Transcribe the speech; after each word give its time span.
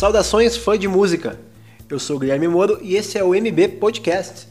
Saudações, 0.00 0.56
fã 0.56 0.78
de 0.78 0.88
música. 0.88 1.38
Eu 1.86 1.98
sou 1.98 2.16
o 2.16 2.18
Guilherme 2.18 2.48
Moro 2.48 2.78
e 2.80 2.96
esse 2.96 3.18
é 3.18 3.22
o 3.22 3.34
MB 3.34 3.76
Podcast. 3.78 4.48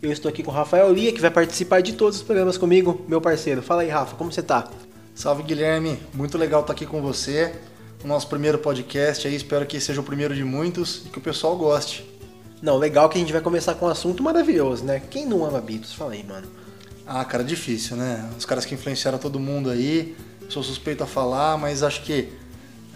Eu 0.00 0.10
estou 0.10 0.26
aqui 0.30 0.42
com 0.42 0.50
o 0.50 0.54
Rafael 0.54 0.90
Lia, 0.90 1.12
que 1.12 1.20
vai 1.20 1.30
participar 1.30 1.82
de 1.82 1.92
todos 1.92 2.16
os 2.16 2.22
programas 2.22 2.56
comigo, 2.56 3.04
meu 3.06 3.20
parceiro. 3.20 3.60
Fala 3.60 3.82
aí, 3.82 3.90
Rafa, 3.90 4.16
como 4.16 4.32
você 4.32 4.42
tá? 4.42 4.70
Salve, 5.14 5.42
Guilherme. 5.42 5.98
Muito 6.14 6.38
legal 6.38 6.62
estar 6.62 6.72
aqui 6.72 6.86
com 6.86 7.02
você. 7.02 7.54
O 8.02 8.08
nosso 8.08 8.26
primeiro 8.26 8.56
podcast 8.56 9.28
aí, 9.28 9.34
espero 9.34 9.66
que 9.66 9.78
seja 9.78 10.00
o 10.00 10.02
primeiro 10.02 10.34
de 10.34 10.42
muitos 10.42 11.02
e 11.04 11.10
que 11.10 11.18
o 11.18 11.20
pessoal 11.20 11.54
goste. 11.58 12.10
Não, 12.62 12.78
legal 12.78 13.10
que 13.10 13.18
a 13.18 13.20
gente 13.20 13.34
vai 13.34 13.42
começar 13.42 13.74
com 13.74 13.84
um 13.84 13.90
assunto 13.90 14.22
maravilhoso, 14.22 14.82
né? 14.82 15.02
Quem 15.10 15.26
não 15.26 15.44
ama 15.44 15.60
Beatles? 15.60 15.92
Fala 15.92 16.14
aí, 16.14 16.24
mano. 16.24 16.48
Ah, 17.06 17.22
cara, 17.22 17.44
difícil, 17.44 17.98
né? 17.98 18.26
Os 18.38 18.46
caras 18.46 18.64
que 18.64 18.74
influenciaram 18.74 19.18
todo 19.18 19.38
mundo 19.38 19.68
aí. 19.68 20.16
Sou 20.48 20.62
suspeito 20.62 21.04
a 21.04 21.06
falar, 21.06 21.58
mas 21.58 21.82
acho 21.82 22.02
que 22.02 22.32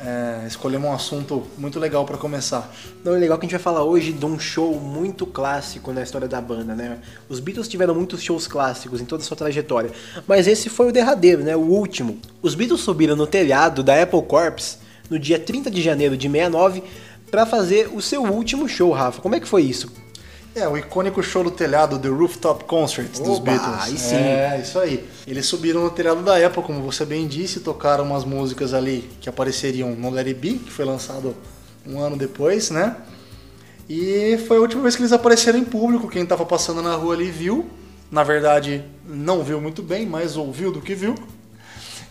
é, 0.02 0.46
escolhemos 0.46 0.88
um 0.88 0.92
assunto 0.92 1.46
muito 1.58 1.78
legal 1.78 2.04
para 2.04 2.16
começar. 2.16 2.74
Não, 3.04 3.14
é 3.14 3.18
legal 3.18 3.38
que 3.38 3.44
a 3.44 3.46
gente 3.46 3.56
vai 3.56 3.62
falar 3.62 3.84
hoje 3.84 4.12
de 4.12 4.24
um 4.24 4.38
show 4.38 4.74
muito 4.80 5.26
clássico 5.26 5.92
na 5.92 6.02
história 6.02 6.26
da 6.26 6.40
banda, 6.40 6.74
né? 6.74 6.98
Os 7.28 7.38
Beatles 7.38 7.68
tiveram 7.68 7.94
muitos 7.94 8.22
shows 8.22 8.46
clássicos 8.46 9.00
em 9.00 9.04
toda 9.04 9.22
a 9.22 9.26
sua 9.26 9.36
trajetória, 9.36 9.90
mas 10.26 10.46
esse 10.46 10.70
foi 10.70 10.88
o 10.88 10.92
derradeiro, 10.92 11.42
né? 11.42 11.54
O 11.54 11.60
último. 11.60 12.18
Os 12.40 12.54
Beatles 12.54 12.80
subiram 12.80 13.14
no 13.14 13.26
telhado 13.26 13.82
da 13.82 14.02
Apple 14.02 14.22
Corps 14.22 14.78
no 15.10 15.18
dia 15.18 15.38
30 15.38 15.70
de 15.70 15.82
janeiro 15.82 16.16
de 16.16 16.28
69 16.28 16.82
para 17.30 17.44
fazer 17.44 17.90
o 17.92 18.00
seu 18.00 18.24
último 18.24 18.68
show, 18.68 18.90
Rafa. 18.92 19.20
Como 19.20 19.34
é 19.34 19.40
que 19.40 19.46
foi 19.46 19.62
isso? 19.62 19.92
É, 20.54 20.66
o 20.66 20.76
icônico 20.76 21.22
show 21.22 21.44
do 21.44 21.50
telhado, 21.50 21.98
The 21.98 22.08
Rooftop 22.08 22.64
Concert 22.64 23.08
dos 23.18 23.38
Beatles. 23.38 23.82
aí 23.82 23.96
sim. 23.96 24.16
É, 24.16 24.60
isso 24.60 24.78
aí. 24.78 25.08
Eles 25.26 25.46
subiram 25.46 25.84
no 25.84 25.90
telhado 25.90 26.22
da 26.22 26.44
Apple, 26.44 26.62
como 26.62 26.82
você 26.82 27.04
bem 27.04 27.28
disse, 27.28 27.60
tocaram 27.60 28.04
umas 28.04 28.24
músicas 28.24 28.74
ali 28.74 29.08
que 29.20 29.28
apareceriam 29.28 29.90
no 29.94 30.10
Let 30.10 30.26
It 30.26 30.40
Be, 30.40 30.54
que 30.54 30.70
foi 30.70 30.84
lançado 30.84 31.36
um 31.86 32.00
ano 32.00 32.16
depois, 32.16 32.70
né? 32.70 32.96
E 33.88 34.38
foi 34.46 34.56
a 34.56 34.60
última 34.60 34.82
vez 34.82 34.96
que 34.96 35.02
eles 35.02 35.12
apareceram 35.12 35.58
em 35.58 35.64
público. 35.64 36.08
Quem 36.08 36.26
tava 36.26 36.44
passando 36.44 36.82
na 36.82 36.94
rua 36.94 37.14
ali 37.14 37.30
viu. 37.30 37.68
Na 38.10 38.24
verdade, 38.24 38.84
não 39.06 39.44
viu 39.44 39.60
muito 39.60 39.82
bem, 39.82 40.04
mas 40.04 40.36
ouviu 40.36 40.72
do 40.72 40.80
que 40.80 40.94
viu. 40.94 41.14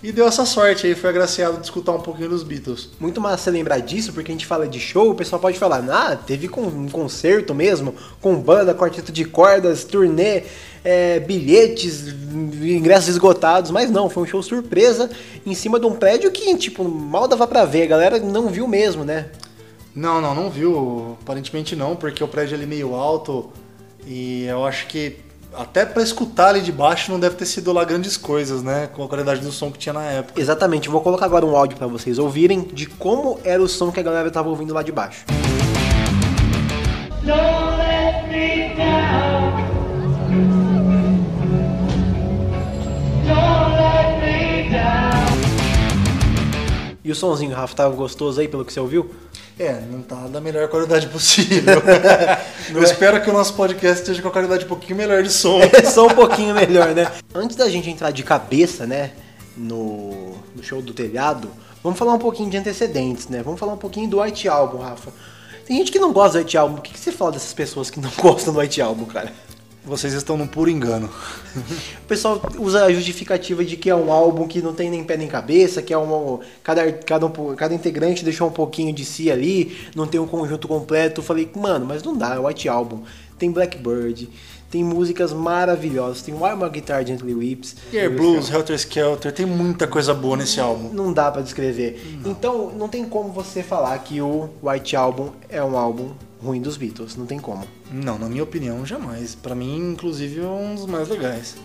E 0.01 0.13
deu 0.13 0.25
essa 0.25 0.45
sorte 0.45 0.87
aí, 0.87 0.95
foi 0.95 1.09
agraciado 1.09 1.57
de 1.57 1.65
escutar 1.65 1.91
um 1.91 1.99
pouquinho 1.99 2.29
dos 2.29 2.41
Beatles. 2.41 2.89
Muito 3.01 3.19
massa 3.19 3.43
você 3.43 3.51
lembrar 3.51 3.79
disso, 3.79 4.13
porque 4.13 4.31
a 4.31 4.33
gente 4.33 4.45
fala 4.45 4.65
de 4.65 4.79
show, 4.79 5.11
o 5.11 5.15
pessoal 5.15 5.41
pode 5.41 5.59
falar, 5.59 5.83
ah, 5.91 6.15
teve 6.15 6.47
com- 6.47 6.61
um 6.61 6.87
concerto 6.87 7.53
mesmo, 7.53 7.93
com 8.21 8.35
banda, 8.35 8.73
quarteto 8.73 9.11
de 9.11 9.25
cordas, 9.25 9.83
turnê, 9.83 10.43
é, 10.85 11.19
bilhetes, 11.19 12.07
ingressos 12.61 13.09
esgotados, 13.09 13.71
mas 13.71 13.91
não, 13.91 14.09
foi 14.09 14.23
um 14.23 14.25
show 14.25 14.41
surpresa 14.41 15.09
em 15.45 15.53
cima 15.53 15.77
de 15.77 15.85
um 15.85 15.93
prédio 15.93 16.31
que, 16.31 16.55
tipo, 16.55 16.85
mal 16.85 17.27
dava 17.27 17.45
pra 17.45 17.65
ver, 17.65 17.83
a 17.83 17.87
galera 17.87 18.19
não 18.19 18.47
viu 18.47 18.69
mesmo, 18.69 19.03
né? 19.03 19.25
Não, 19.93 20.21
não, 20.21 20.33
não 20.33 20.49
viu. 20.49 21.17
Aparentemente 21.21 21.75
não, 21.75 21.97
porque 21.97 22.23
o 22.23 22.27
prédio 22.27 22.55
ali 22.55 22.63
é 22.63 22.67
meio 22.67 22.95
alto 22.95 23.49
e 24.07 24.45
eu 24.45 24.63
acho 24.63 24.87
que 24.87 25.17
até 25.53 25.85
pra 25.85 26.01
escutar 26.03 26.49
ali 26.49 26.61
de 26.61 26.71
baixo 26.71 27.11
não 27.11 27.19
deve 27.19 27.35
ter 27.35 27.45
sido 27.45 27.71
lá 27.73 27.83
grandes 27.83 28.17
coisas, 28.17 28.61
né? 28.63 28.87
Com 28.87 29.03
a 29.03 29.07
qualidade 29.07 29.41
do 29.41 29.51
som 29.51 29.71
que 29.71 29.77
tinha 29.77 29.93
na 29.93 30.03
época. 30.03 30.39
Exatamente, 30.39 30.89
vou 30.89 31.01
colocar 31.01 31.25
agora 31.25 31.45
um 31.45 31.55
áudio 31.55 31.77
pra 31.77 31.87
vocês 31.87 32.19
ouvirem 32.19 32.61
de 32.61 32.85
como 32.85 33.39
era 33.43 33.61
o 33.61 33.67
som 33.67 33.91
que 33.91 33.99
a 33.99 34.03
galera 34.03 34.29
tava 34.29 34.49
ouvindo 34.49 34.73
lá 34.73 34.83
de 34.83 34.91
baixo. 34.91 35.25
Don't 37.23 37.77
let 37.77 38.27
me 38.31 38.75
down. 38.75 39.69
E 47.09 47.11
o 47.11 47.15
somzinho, 47.15 47.55
Rafa, 47.55 47.75
tava 47.75 47.95
gostoso 47.95 48.39
aí 48.39 48.47
pelo 48.47 48.63
que 48.63 48.71
você 48.71 48.79
ouviu? 48.79 49.09
É, 49.59 49.77
não 49.91 50.01
tá 50.01 50.15
da 50.27 50.39
melhor 50.39 50.69
qualidade 50.69 51.07
possível. 51.07 51.81
eu 52.73 52.81
espero 52.81 53.21
que 53.21 53.29
o 53.29 53.33
nosso 53.33 53.53
podcast 53.55 54.01
esteja 54.01 54.21
com 54.21 54.29
a 54.29 54.31
qualidade 54.31 54.63
um 54.63 54.69
pouquinho 54.69 54.95
melhor 54.95 55.21
de 55.21 55.29
som. 55.29 55.59
É 55.61 55.83
só 55.83 56.07
um 56.07 56.15
pouquinho 56.15 56.55
melhor, 56.55 56.95
né? 56.95 57.11
Antes 57.35 57.57
da 57.57 57.67
gente 57.67 57.89
entrar 57.89 58.11
de 58.11 58.23
cabeça, 58.23 58.87
né, 58.87 59.11
no, 59.57 60.37
no 60.55 60.63
show 60.63 60.81
do 60.81 60.93
telhado, 60.93 61.51
vamos 61.83 61.99
falar 61.99 62.13
um 62.13 62.19
pouquinho 62.19 62.49
de 62.49 62.55
antecedentes, 62.55 63.27
né? 63.27 63.43
Vamos 63.43 63.59
falar 63.59 63.73
um 63.73 63.77
pouquinho 63.77 64.09
do 64.09 64.21
White 64.21 64.47
Album, 64.47 64.77
Rafa. 64.77 65.11
Tem 65.65 65.75
gente 65.77 65.91
que 65.91 65.99
não 65.99 66.13
gosta 66.13 66.37
do 66.37 66.41
White 66.41 66.57
Album. 66.57 66.77
O 66.77 66.81
que, 66.81 66.93
que 66.93 66.99
você 66.99 67.11
fala 67.11 67.33
dessas 67.33 67.53
pessoas 67.53 67.89
que 67.89 67.99
não 67.99 68.09
gostam 68.17 68.53
do 68.53 68.61
White 68.61 68.81
Album, 68.81 69.03
cara? 69.03 69.33
Vocês 69.85 70.13
estão 70.13 70.37
num 70.37 70.45
puro 70.45 70.69
engano. 70.69 71.09
O 72.03 72.07
pessoal 72.07 72.39
usa 72.59 72.83
a 72.85 72.93
justificativa 72.93 73.63
de 73.63 73.77
que 73.77 73.89
é 73.89 73.95
um 73.95 74.11
álbum 74.11 74.47
que 74.47 74.61
não 74.61 74.73
tem 74.73 74.89
nem 74.89 75.03
pé 75.03 75.15
nem 75.17 75.27
cabeça, 75.27 75.81
que 75.81 75.93
é 75.93 75.97
um. 75.97 76.39
Cada, 76.63 76.91
cada, 76.91 77.25
um- 77.25 77.55
cada 77.55 77.73
integrante 77.73 78.23
deixou 78.23 78.47
um 78.47 78.51
pouquinho 78.51 78.93
de 78.93 79.05
si 79.05 79.31
ali, 79.31 79.77
não 79.95 80.05
tem 80.05 80.19
um 80.19 80.27
conjunto 80.27 80.67
completo. 80.67 81.21
Eu 81.21 81.25
falei, 81.25 81.49
mano, 81.55 81.85
mas 81.85 82.03
não 82.03 82.15
dá, 82.15 82.35
é 82.35 82.39
o 82.39 82.45
White 82.45 82.67
Album. 82.69 83.03
Tem 83.39 83.49
Blackbird, 83.51 84.29
tem 84.69 84.83
músicas 84.83 85.31
maravilhosas, 85.31 86.21
tem 86.21 86.33
Why 86.35 86.55
My 86.61 86.69
Guitar 86.69 87.05
Gently 87.07 87.33
Weeps. 87.33 87.77
Air 87.93 88.11
Blues, 88.13 88.51
Helter 88.51 88.75
Skelter, 88.77 89.31
tem 89.31 89.45
muita 89.45 89.87
coisa 89.87 90.13
boa 90.13 90.35
nesse 90.35 90.59
álbum. 90.59 90.89
Não 90.93 91.13
dá 91.13 91.31
pra 91.31 91.41
descrever. 91.41 92.19
Então, 92.25 92.69
não 92.77 92.89
tem 92.89 93.05
como 93.05 93.29
você 93.31 93.63
falar 93.63 93.97
que 93.99 94.21
o 94.21 94.49
White 94.61 94.95
Album 94.97 95.29
é 95.47 95.63
um 95.63 95.77
álbum 95.77 96.09
ruim 96.41 96.61
dos 96.61 96.77
Beatles. 96.77 97.15
Não 97.15 97.25
tem 97.25 97.39
como. 97.39 97.65
Não, 97.91 98.17
na 98.17 98.29
minha 98.29 98.43
opinião, 98.43 98.85
jamais. 98.85 99.35
Pra 99.35 99.55
mim, 99.55 99.91
inclusive, 99.91 100.41
é 100.41 100.47
um 100.47 100.75
dos 100.75 100.85
mais 100.85 101.07
legais. 101.07 101.55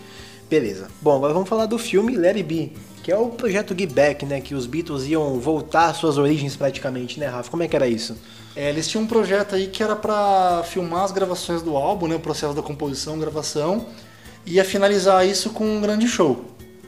Beleza. 0.49 0.87
Bom, 1.01 1.15
agora 1.15 1.33
vamos 1.33 1.49
falar 1.49 1.65
do 1.65 1.77
filme 1.77 2.15
Let 2.15 2.35
It 2.35 2.43
Be, 2.43 2.73
que 3.01 3.11
é 3.11 3.17
o 3.17 3.29
projeto 3.29 3.75
Give 3.77 3.91
Back, 3.91 4.25
né? 4.25 4.39
Que 4.39 4.53
os 4.53 4.67
Beatles 4.67 5.05
iam 5.07 5.39
voltar 5.39 5.87
às 5.87 5.97
suas 5.97 6.17
origens 6.17 6.55
praticamente, 6.55 7.19
né, 7.19 7.27
Rafa? 7.27 7.49
Como 7.49 7.63
é 7.63 7.67
que 7.67 7.75
era 7.75 7.87
isso? 7.87 8.15
É, 8.55 8.69
eles 8.69 8.87
tinham 8.87 9.03
um 9.03 9.07
projeto 9.07 9.55
aí 9.55 9.67
que 9.67 9.83
era 9.83 9.95
pra 9.95 10.63
filmar 10.63 11.03
as 11.03 11.11
gravações 11.11 11.61
do 11.61 11.75
álbum, 11.75 12.07
né, 12.07 12.15
o 12.15 12.19
processo 12.19 12.53
da 12.53 12.61
composição, 12.61 13.19
gravação, 13.19 13.87
e 14.45 14.53
ia 14.53 14.63
finalizar 14.63 15.27
isso 15.27 15.49
com 15.49 15.65
um 15.65 15.81
grande 15.81 16.07
show. 16.07 16.45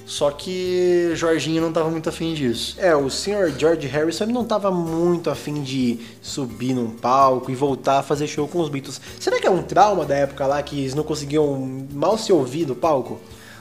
Só 0.08 0.32
que 0.32 1.12
Jorginho 1.16 1.62
não 1.62 1.74
tava 1.74 1.90
muito 1.90 2.08
afim 2.08 2.34
disso. 2.34 2.78
É, 2.80 2.96
o 2.96 3.10
Sr. 3.10 3.54
George 3.60 3.86
Harrison 3.88 4.26
não 4.28 4.44
estava 4.44 4.72
muito 4.72 5.30
afim 5.30 5.62
de 5.62 6.00
subir 6.22 6.74
num 6.74 6.92
palco 6.92 7.52
e 7.52 7.56
voltar 7.56 8.00
a 8.00 8.04
fazer 8.04 8.26
show 8.26 8.48
com 8.48 8.62
os 8.62 8.70
Beatles. 8.70 9.02
Será 9.20 9.38
que 9.38 9.46
é 9.46 9.52
um 9.52 9.62
trauma 9.62 10.06
da 10.06 10.16
época 10.16 10.48
lá 10.48 10.64
que 10.64 10.80
eles 10.80 10.96
não 10.96 11.04
conseguiam 11.04 11.86
mal 11.92 12.18
se 12.18 12.32
ouvir 12.32 12.64
do 12.64 12.74
palco? 12.74 13.20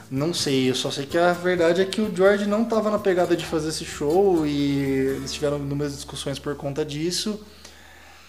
Não 0.09 0.33
sei, 0.33 0.71
eu 0.71 0.75
só 0.77 0.89
sei 0.89 1.05
que 1.05 1.19
a 1.19 1.33
verdade 1.33 1.83
é 1.83 1.85
que 1.85 2.01
o 2.01 2.15
George 2.15 2.47
não 2.47 2.65
tava 2.65 2.93
na 2.93 2.99
pegada 3.01 3.37
de 3.37 3.45
fazer 3.45 3.71
esse 3.71 3.85
show 3.85 4.47
e 4.47 5.17
eles 5.17 5.33
tiveram 5.33 5.57
inúmeras 5.57 5.97
discussões 5.97 6.39
por 6.39 6.55
conta 6.55 6.85
disso. 6.85 7.41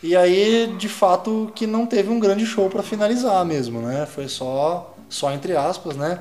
E 0.01 0.15
aí, 0.15 0.73
de 0.75 0.89
fato, 0.89 1.51
que 1.53 1.67
não 1.67 1.85
teve 1.85 2.09
um 2.09 2.19
grande 2.19 2.47
show 2.47 2.67
pra 2.67 2.81
finalizar 2.81 3.45
mesmo, 3.45 3.79
né? 3.81 4.07
Foi 4.07 4.27
só, 4.27 4.95
só 5.07 5.31
entre 5.31 5.55
aspas, 5.55 5.95
né? 5.95 6.19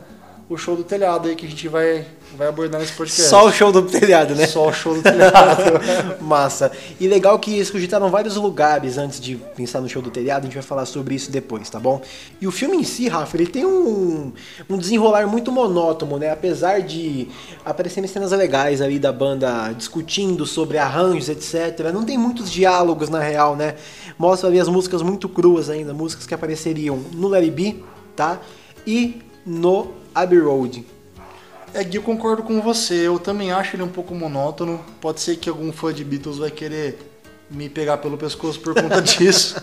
O 0.49 0.57
show 0.57 0.77
do 0.77 0.84
telhado 0.84 1.27
aí 1.27 1.34
que 1.34 1.45
a 1.45 1.49
gente 1.49 1.67
vai, 1.67 2.07
vai 2.37 2.47
abordar 2.47 2.81
nesse 2.81 2.93
podcast. 2.93 3.29
Só 3.29 3.47
o 3.47 3.53
show 3.53 3.73
do 3.73 3.83
telhado, 3.83 4.33
né? 4.37 4.47
Só 4.47 4.69
o 4.69 4.73
show 4.73 4.95
do 4.95 5.03
telhado. 5.03 5.73
Massa. 6.23 6.71
E 7.01 7.09
legal 7.09 7.37
que 7.41 7.53
eles 7.53 7.69
cogitaram 7.69 8.09
vários 8.11 8.37
lugares 8.37 8.97
antes 8.97 9.21
de 9.21 9.34
pensar 9.57 9.81
no 9.81 9.89
show 9.89 10.01
do 10.01 10.09
telhado, 10.09 10.43
a 10.43 10.45
gente 10.45 10.55
vai 10.55 10.62
falar 10.62 10.87
sobre 10.87 11.17
isso 11.17 11.33
depois, 11.33 11.69
tá 11.69 11.81
bom? 11.81 12.01
E 12.41 12.47
o 12.47 12.53
filme 12.53 12.77
em 12.77 12.84
si, 12.84 13.09
Rafa, 13.09 13.37
ele 13.37 13.49
tem 13.49 13.67
um, 13.67 14.33
um 14.71 14.79
desenrolar 14.79 15.27
muito 15.27 15.51
monótono, 15.51 16.17
né? 16.17 16.31
Apesar 16.31 16.81
de 16.81 17.27
aparecerem 17.65 18.09
cenas 18.09 18.31
legais 18.31 18.81
ali 18.81 19.01
da 19.01 19.13
banda 19.13 19.73
discutindo 19.73 20.47
sobre 20.47 20.78
arranjos, 20.78 21.28
etc. 21.28 21.91
Não 21.93 22.05
tem 22.05 22.17
muitos 22.17 22.53
diálogos 22.53 23.09
na 23.09 23.19
real, 23.19 23.57
né? 23.57 23.75
Mostra 24.17 24.49
ali 24.49 24.61
as 24.61 24.69
músicas 24.69 25.03
muito 25.03 25.28
cruas 25.28 25.69
ainda, 25.69 25.92
músicas 25.92 26.25
que 26.25 26.34
apareceriam 26.34 26.99
no 27.13 27.27
Larry 27.27 27.51
B, 27.51 27.77
tá? 28.15 28.41
E 28.87 29.21
no 29.45 30.05
Abbey 30.16 30.39
Road. 30.39 30.83
É, 31.74 31.84
Gui, 31.84 31.97
eu 31.98 32.03
concordo 32.03 32.42
com 32.42 32.60
você. 32.63 33.07
Eu 33.07 33.18
também 33.18 33.53
acho 33.53 33.77
ele 33.77 33.83
um 33.83 33.89
pouco 33.89 34.15
monótono. 34.15 34.83
Pode 34.98 35.21
ser 35.21 35.36
que 35.36 35.48
algum 35.48 35.71
fã 35.71 35.92
de 35.92 36.03
Beatles 36.03 36.39
vai 36.39 36.51
querer 36.51 36.98
me 37.51 37.68
pegar 37.68 37.98
pelo 37.98 38.16
pescoço 38.16 38.59
por 38.60 38.74
conta 38.74 39.01
disso. 39.03 39.57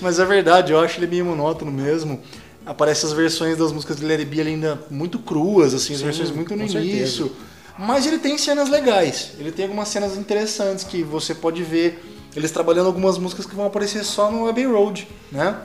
Mas 0.00 0.18
é 0.18 0.24
verdade, 0.24 0.72
eu 0.72 0.80
acho 0.80 0.98
ele 0.98 1.06
meio 1.06 1.24
monótono 1.24 1.70
mesmo. 1.70 2.20
Aparecem 2.66 3.08
as 3.08 3.14
versões 3.14 3.56
das 3.56 3.70
músicas 3.70 3.96
de 3.98 4.04
Larry 4.04 4.24
B 4.24 4.40
ainda 4.40 4.82
muito 4.90 5.18
cruas, 5.20 5.74
assim, 5.74 5.92
as 5.92 6.00
Sim, 6.00 6.06
versões 6.06 6.30
muito 6.32 6.56
no 6.56 6.62
com 6.62 6.68
certeza. 6.68 6.96
início. 6.96 7.32
Mas 7.78 8.04
ele 8.06 8.18
tem 8.18 8.36
cenas 8.36 8.68
legais. 8.68 9.32
Ele 9.38 9.52
tem 9.52 9.64
algumas 9.66 9.88
cenas 9.88 10.16
interessantes 10.16 10.82
que 10.84 11.02
você 11.04 11.34
pode 11.34 11.62
ver 11.62 12.02
eles 12.34 12.50
trabalhando 12.50 12.86
algumas 12.86 13.16
músicas 13.16 13.46
que 13.46 13.54
vão 13.54 13.66
aparecer 13.66 14.02
só 14.04 14.28
no 14.30 14.48
Abbey 14.48 14.66
Road, 14.66 15.06
né? 15.30 15.56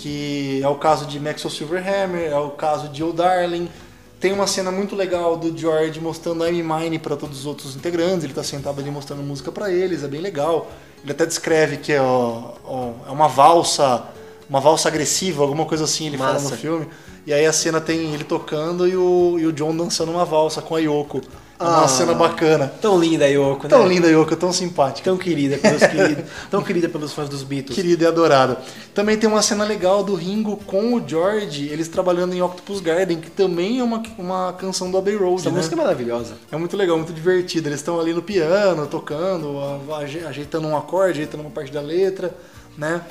Que 0.00 0.62
é 0.62 0.68
o 0.68 0.76
caso 0.76 1.04
de 1.04 1.20
Maxwell 1.20 1.50
Silverhammer, 1.50 2.32
é 2.32 2.38
o 2.38 2.48
caso 2.52 2.88
de 2.88 3.04
Oh 3.04 3.12
Darling. 3.12 3.68
Tem 4.18 4.32
uma 4.32 4.46
cena 4.46 4.72
muito 4.72 4.96
legal 4.96 5.36
do 5.36 5.54
George 5.56 6.00
mostrando 6.00 6.46
I'm 6.46 6.62
Mine 6.62 6.98
para 6.98 7.16
todos 7.16 7.40
os 7.40 7.46
outros 7.46 7.76
integrantes. 7.76 8.24
Ele 8.24 8.32
tá 8.32 8.42
sentado 8.42 8.80
ali 8.80 8.90
mostrando 8.90 9.22
música 9.22 9.52
para 9.52 9.70
eles, 9.70 10.02
é 10.02 10.08
bem 10.08 10.22
legal. 10.22 10.70
Ele 11.02 11.12
até 11.12 11.26
descreve 11.26 11.76
que 11.76 11.92
é, 11.92 12.00
ó, 12.00 12.52
ó, 12.64 12.92
é 13.06 13.10
uma 13.10 13.28
valsa, 13.28 14.04
uma 14.48 14.58
valsa 14.58 14.88
agressiva, 14.88 15.42
alguma 15.42 15.66
coisa 15.66 15.84
assim 15.84 16.06
ele 16.06 16.16
fala 16.16 16.32
Massa. 16.32 16.48
no 16.48 16.56
filme. 16.56 16.88
E 17.26 17.34
aí 17.34 17.44
a 17.44 17.52
cena 17.52 17.78
tem 17.78 18.14
ele 18.14 18.24
tocando 18.24 18.88
e 18.88 18.96
o, 18.96 19.36
e 19.38 19.44
o 19.44 19.52
John 19.52 19.76
dançando 19.76 20.10
uma 20.10 20.24
valsa 20.24 20.62
com 20.62 20.76
a 20.76 20.78
Yoko. 20.78 21.20
É 21.60 21.62
uma 21.64 21.84
Ah. 21.84 21.88
cena 21.88 22.14
bacana. 22.14 22.72
Tão 22.80 22.98
linda 22.98 23.26
a 23.26 23.28
Yoko, 23.28 23.64
né? 23.64 23.68
Tão 23.68 23.86
linda, 23.86 24.08
Yoko, 24.08 24.34
tão 24.34 24.50
simpática. 24.50 25.04
Tão 25.10 25.18
querida 25.18 25.58
pelos 25.58 25.82
queridos, 25.86 26.24
tão 26.50 26.62
querida 26.62 26.88
pelos 26.88 27.12
fãs 27.12 27.28
dos 27.28 27.42
Beatles. 27.42 27.74
Querida 27.76 28.04
e 28.04 28.06
adorada. 28.06 28.58
Também 28.94 29.18
tem 29.18 29.28
uma 29.28 29.42
cena 29.42 29.62
legal 29.62 30.02
do 30.02 30.14
Ringo 30.14 30.56
com 30.56 30.94
o 30.94 31.06
George, 31.06 31.66
eles 31.68 31.86
trabalhando 31.86 32.32
em 32.34 32.40
Octopus 32.40 32.80
Garden, 32.80 33.20
que 33.20 33.30
também 33.30 33.78
é 33.78 33.84
uma, 33.84 34.02
uma 34.18 34.52
canção 34.54 34.90
do 34.90 34.96
Abbey 34.96 35.16
Road, 35.16 35.40
Essa 35.42 35.50
né? 35.50 35.56
música 35.58 35.74
é 35.74 35.78
maravilhosa. 35.78 36.34
É 36.50 36.56
muito 36.56 36.76
legal, 36.78 36.96
muito 36.96 37.12
divertido. 37.12 37.68
Eles 37.68 37.80
estão 37.80 38.00
ali 38.00 38.14
no 38.14 38.22
piano, 38.22 38.86
tocando, 38.86 39.58
a- 39.92 39.98
aje- 39.98 40.24
ajeitando 40.24 40.66
um 40.66 40.74
acorde, 40.74 41.10
ajeitando 41.18 41.42
uma 41.42 41.50
parte 41.50 41.70
da 41.70 41.82
letra, 41.82 42.34
né? 42.78 43.02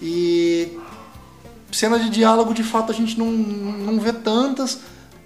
E 0.00 0.78
cena 1.72 1.98
de 1.98 2.08
diálogo, 2.08 2.54
de 2.54 2.62
fato, 2.62 2.92
a 2.92 2.94
gente 2.94 3.18
não, 3.18 3.26
não 3.26 3.98
vê 3.98 4.12
tantas, 4.12 4.78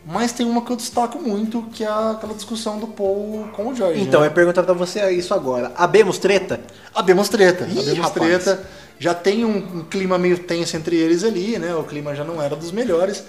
mas 0.04 0.32
tem 0.32 0.46
uma 0.46 0.62
que 0.62 0.72
eu 0.72 0.76
destaco 0.76 1.18
muito, 1.18 1.62
que 1.72 1.84
é 1.84 1.88
aquela 1.88 2.34
discussão 2.34 2.78
do 2.78 2.86
Paul 2.86 3.48
com 3.52 3.68
o 3.68 3.74
George. 3.74 4.00
Então, 4.00 4.20
né? 4.20 4.26
eu 4.26 4.30
ia 4.30 4.34
perguntar 4.34 4.62
pra 4.62 4.72
você 4.72 5.10
isso 5.10 5.34
agora. 5.34 5.72
Abemos 5.76 6.18
treta? 6.18 6.60
Abemos 6.94 7.28
treta. 7.28 7.64
Ih, 7.64 7.78
Abemos 7.78 7.98
rapaz. 7.98 8.14
treta. 8.14 8.66
Já 8.98 9.14
tem 9.14 9.44
um, 9.44 9.56
um 9.56 9.84
clima 9.84 10.18
meio 10.18 10.38
tenso 10.38 10.76
entre 10.76 10.96
eles 10.96 11.24
ali, 11.24 11.58
né? 11.58 11.74
O 11.74 11.84
clima 11.84 12.14
já 12.14 12.24
não 12.24 12.40
era 12.40 12.56
dos 12.56 12.72
melhores. 12.72 13.24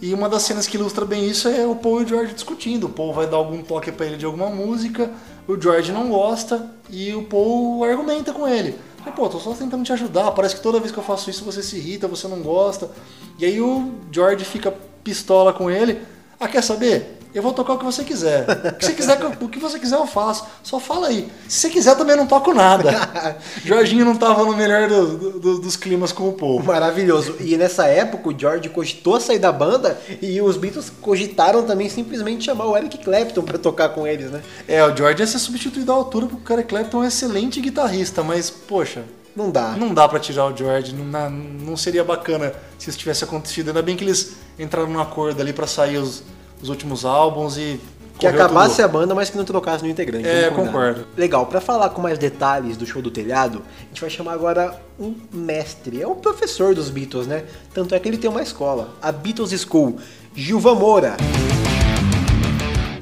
E 0.00 0.12
uma 0.12 0.28
das 0.28 0.42
cenas 0.42 0.66
que 0.66 0.76
ilustra 0.76 1.04
bem 1.04 1.28
isso 1.28 1.48
é 1.48 1.64
o 1.64 1.76
Paul 1.76 2.00
e 2.00 2.04
o 2.04 2.08
George 2.08 2.34
discutindo. 2.34 2.84
O 2.86 2.88
Paul 2.88 3.12
vai 3.12 3.28
dar 3.28 3.36
algum 3.36 3.62
toque 3.62 3.92
pra 3.92 4.04
ele 4.04 4.16
de 4.16 4.24
alguma 4.24 4.50
música, 4.50 5.10
o 5.46 5.60
George 5.60 5.92
não 5.92 6.08
gosta 6.08 6.68
e 6.90 7.14
o 7.14 7.22
Paul 7.22 7.84
argumenta 7.84 8.32
com 8.32 8.46
ele. 8.48 8.76
Pô, 9.14 9.28
tô 9.28 9.38
só 9.38 9.52
tentando 9.52 9.84
te 9.84 9.92
ajudar, 9.92 10.30
parece 10.32 10.56
que 10.56 10.60
toda 10.60 10.80
vez 10.80 10.90
que 10.92 10.98
eu 10.98 11.04
faço 11.04 11.30
isso 11.30 11.44
você 11.44 11.62
se 11.62 11.76
irrita, 11.76 12.08
você 12.08 12.26
não 12.26 12.40
gosta. 12.40 12.90
E 13.38 13.44
aí 13.44 13.60
o 13.60 13.92
George 14.10 14.44
fica 14.44 14.74
pistola 15.04 15.52
com 15.52 15.70
ele. 15.70 16.00
Ah, 16.38 16.48
quer 16.48 16.62
saber? 16.62 17.18
Eu 17.34 17.42
vou 17.42 17.54
tocar 17.54 17.72
o 17.72 17.78
que 17.78 17.84
você 17.86 18.04
quiser. 18.04 18.42
O 18.42 18.72
que 18.76 18.84
você 18.84 18.92
quiser, 18.92 19.18
o 19.40 19.48
que 19.48 19.58
você 19.58 19.78
quiser 19.78 19.96
eu 19.96 20.06
faço. 20.06 20.44
Só 20.62 20.78
fala 20.78 21.06
aí. 21.08 21.30
Se 21.48 21.60
você 21.60 21.70
quiser, 21.70 21.96
também 21.96 22.14
não 22.14 22.26
toco 22.26 22.52
nada. 22.52 22.90
Jorginho 23.64 24.04
não 24.04 24.14
tava 24.16 24.44
no 24.44 24.54
melhor 24.54 24.86
do- 24.86 25.16
do- 25.16 25.40
do- 25.40 25.58
dos 25.60 25.74
climas 25.74 26.12
com 26.12 26.28
o 26.28 26.32
povo. 26.34 26.66
Maravilhoso. 26.66 27.36
E 27.40 27.56
nessa 27.56 27.86
época 27.86 28.28
o 28.28 28.38
George 28.38 28.68
cogitou 28.68 29.18
sair 29.18 29.38
da 29.38 29.50
banda 29.50 29.98
e 30.20 30.42
os 30.42 30.58
Beatles 30.58 30.92
cogitaram 31.00 31.62
também 31.62 31.88
simplesmente 31.88 32.44
chamar 32.44 32.66
o 32.66 32.76
Eric 32.76 32.98
Clapton 32.98 33.40
pra 33.42 33.56
tocar 33.56 33.88
com 33.90 34.06
eles, 34.06 34.30
né? 34.30 34.42
É, 34.68 34.84
o 34.84 34.94
George 34.94 35.22
ia 35.22 35.26
ser 35.26 35.38
substituído 35.38 35.90
à 35.90 35.94
altura 35.94 36.26
porque 36.26 36.52
o 36.52 36.54
Eric 36.56 36.68
Clapton 36.68 36.98
é 36.98 37.04
um 37.04 37.08
excelente 37.08 37.62
guitarrista, 37.62 38.22
mas, 38.22 38.50
poxa, 38.50 39.04
Não 39.34 39.50
dá. 39.50 39.70
não 39.70 39.94
dá 39.94 40.06
pra 40.06 40.20
tirar 40.20 40.52
o 40.52 40.54
George. 40.54 40.94
Não, 40.94 41.30
não 41.30 41.76
seria 41.78 42.04
bacana 42.04 42.52
se 42.78 42.90
isso 42.90 42.98
tivesse 42.98 43.24
acontecido. 43.24 43.68
Ainda 43.68 43.80
bem 43.80 43.96
que 43.96 44.04
eles 44.04 44.32
entraram 44.58 44.88
num 44.88 45.00
acordo 45.00 45.40
ali 45.40 45.52
pra 45.52 45.66
sair 45.66 45.98
os, 45.98 46.22
os 46.62 46.68
últimos 46.68 47.04
álbuns 47.04 47.56
e. 47.56 47.80
Que 48.18 48.26
correu 48.26 48.44
acabasse 48.44 48.76
tudo. 48.76 48.84
a 48.84 48.88
banda, 48.88 49.14
mas 49.14 49.30
que 49.30 49.36
não 49.36 49.44
trocasse 49.44 49.82
no 49.82 49.90
integrante. 49.90 50.28
É, 50.28 50.50
concordo. 50.50 51.06
Legal, 51.16 51.46
pra 51.46 51.60
falar 51.60 51.88
com 51.90 52.00
mais 52.00 52.18
detalhes 52.18 52.76
do 52.76 52.86
show 52.86 53.02
do 53.02 53.10
telhado, 53.10 53.62
a 53.80 53.88
gente 53.88 54.00
vai 54.00 54.10
chamar 54.10 54.34
agora 54.34 54.78
um 55.00 55.14
mestre. 55.32 56.00
É 56.00 56.06
o 56.06 56.14
professor 56.14 56.74
dos 56.74 56.90
Beatles, 56.90 57.26
né? 57.26 57.44
Tanto 57.74 57.94
é 57.94 57.98
que 57.98 58.08
ele 58.08 58.18
tem 58.18 58.30
uma 58.30 58.42
escola, 58.42 58.90
a 59.00 59.10
Beatles 59.10 59.50
School. 59.62 59.98
Gilvan 60.34 60.74
Moura. 60.74 61.16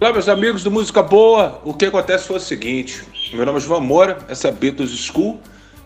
Olá, 0.00 0.12
meus 0.12 0.28
amigos 0.28 0.62
do 0.64 0.70
Música 0.70 1.02
Boa. 1.02 1.60
O 1.64 1.74
que 1.74 1.86
acontece 1.86 2.26
foi 2.26 2.36
o 2.36 2.40
seguinte: 2.40 3.04
meu 3.34 3.44
nome 3.44 3.58
é 3.58 3.60
João 3.60 3.80
Moura, 3.80 4.18
essa 4.28 4.48
é 4.48 4.50
a 4.50 4.54
Beatles 4.54 4.90
School 4.90 5.38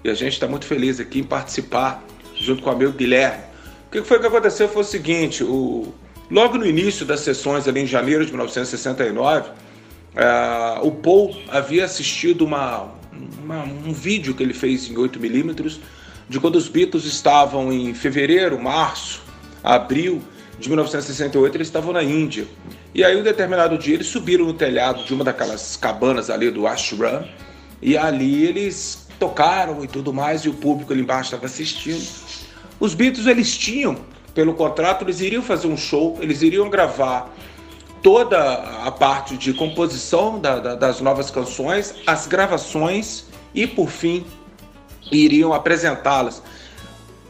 e 0.05 0.11
a 0.11 0.15
gente 0.15 0.35
está 0.35 0.47
muito 0.47 0.67
feliz 0.67 1.01
aqui 1.01 1.21
em 1.21 1.25
participar 1.25 2.05
junto 2.35 2.63
com 2.63 2.71
o 2.71 2.73
amigo 2.73 2.93
Guilherme. 2.93 3.54
Que 3.95 4.03
foi 4.03 4.19
que 4.19 4.27
aconteceu 4.27 4.69
foi 4.69 4.83
o 4.83 4.85
seguinte: 4.85 5.45
o, 5.45 5.95
logo 6.29 6.59
no 6.59 6.67
início 6.67 7.07
das 7.07 7.21
sessões, 7.21 7.69
ali 7.69 7.81
em 7.83 7.87
janeiro 7.87 8.27
de 8.27 8.33
1969, 8.33 9.51
ah, 10.17 10.81
o 10.83 10.91
Paul 10.91 11.37
havia 11.49 11.85
assistido 11.85 12.45
uma, 12.45 12.89
uma- 13.41 13.63
um 13.63 13.93
vídeo 13.93 14.35
que 14.35 14.43
ele 14.43 14.53
fez 14.53 14.91
em 14.91 14.95
8mm 14.95 15.79
de 16.29 16.41
quando 16.41 16.57
os 16.57 16.67
Beatles 16.67 17.05
estavam 17.05 17.73
em 17.73 17.95
fevereiro, 17.95 18.61
março, 18.61 19.23
abril 19.63 20.21
de 20.59 20.69
1968, 20.69 21.57
eles 21.57 21.69
estavam 21.69 21.93
na 21.93 22.03
Índia. 22.03 22.49
E 22.93 23.05
aí, 23.05 23.17
um 23.17 23.23
determinado 23.23 23.79
dia, 23.79 23.95
eles 23.95 24.09
subiram 24.09 24.45
no 24.45 24.55
telhado 24.55 25.05
de 25.05 25.15
uma 25.15 25.23
daquelas 25.23 25.77
cabanas 25.77 26.31
ali 26.31 26.51
do 26.51 26.67
Ashram, 26.67 27.25
e 27.81 27.97
ali 27.97 28.45
eles 28.45 29.07
tocaram 29.21 29.85
e 29.85 29.87
tudo 29.87 30.13
mais, 30.13 30.43
e 30.43 30.49
o 30.49 30.55
público 30.55 30.93
ali 30.93 31.03
embaixo 31.03 31.27
estava 31.29 31.47
assistindo. 31.47 32.24
Os 32.81 32.95
Beatles, 32.95 33.27
eles 33.27 33.57
tinham, 33.57 33.97
pelo 34.35 34.55
contrato, 34.55 35.05
eles 35.05 35.21
iriam 35.21 35.43
fazer 35.43 35.67
um 35.69 35.77
show, 35.77 36.19
eles 36.21 36.43
iriam 36.43 36.69
gravar 36.69 37.33
toda 38.03 38.39
a 38.85 38.91
parte 38.91 39.37
de 39.37 39.53
composição 39.55 40.39
da- 40.39 40.59
da- 40.59 40.75
das 40.75 41.01
novas 41.01 41.31
canções, 41.31 41.95
as 42.07 42.27
gravações 42.27 43.25
e, 43.55 43.67
por 43.67 43.89
fim, 43.91 44.25
iriam 45.11 45.53
apresentá-las. 45.55 46.43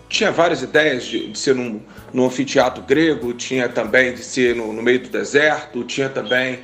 Tinha 0.08 0.32
várias 0.32 0.62
ideias 0.62 1.05
de, 1.05 1.29
de 1.29 1.38
ser 1.38 1.55
num, 1.55 1.81
num 2.12 2.26
anfiteatro 2.26 2.82
grego, 2.82 3.32
tinha 3.35 3.69
também 3.69 4.14
de 4.14 4.23
ser 4.25 4.55
no, 4.56 4.73
no 4.73 4.82
meio 4.82 5.00
do 5.00 5.08
deserto, 5.08 5.82
tinha 5.85 6.08
também 6.08 6.61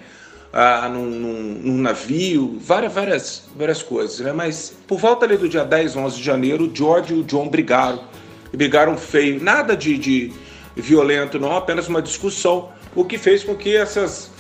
ah, 0.52 0.88
num, 0.88 1.06
num- 1.06 1.60
num 1.62 1.78
navio, 1.78 2.58
várias, 2.60 2.92
várias, 2.92 3.42
várias 3.56 3.82
coisas. 3.82 4.18
Né? 4.20 4.32
Mas 4.32 4.72
por 4.88 4.98
volta 4.98 5.24
ali 5.24 5.36
do 5.36 5.48
dia 5.48 5.64
10, 5.64 5.94
11 5.96 6.16
de 6.16 6.22
janeiro, 6.22 6.70
George 6.74 7.14
e 7.14 7.18
o 7.18 7.22
John 7.24 7.48
brigaram. 7.48 8.02
Brigaram 8.52 8.96
feio. 8.96 9.42
Nada 9.42 9.76
de, 9.76 9.96
de 9.98 10.32
violento, 10.76 11.38
não, 11.38 11.56
apenas 11.56 11.88
uma 11.88 12.02
discussão, 12.02 12.70
o 12.94 13.04
que 13.04 13.18
fez 13.18 13.44
com 13.44 13.54
que 13.54 13.76
essas, 13.76 14.30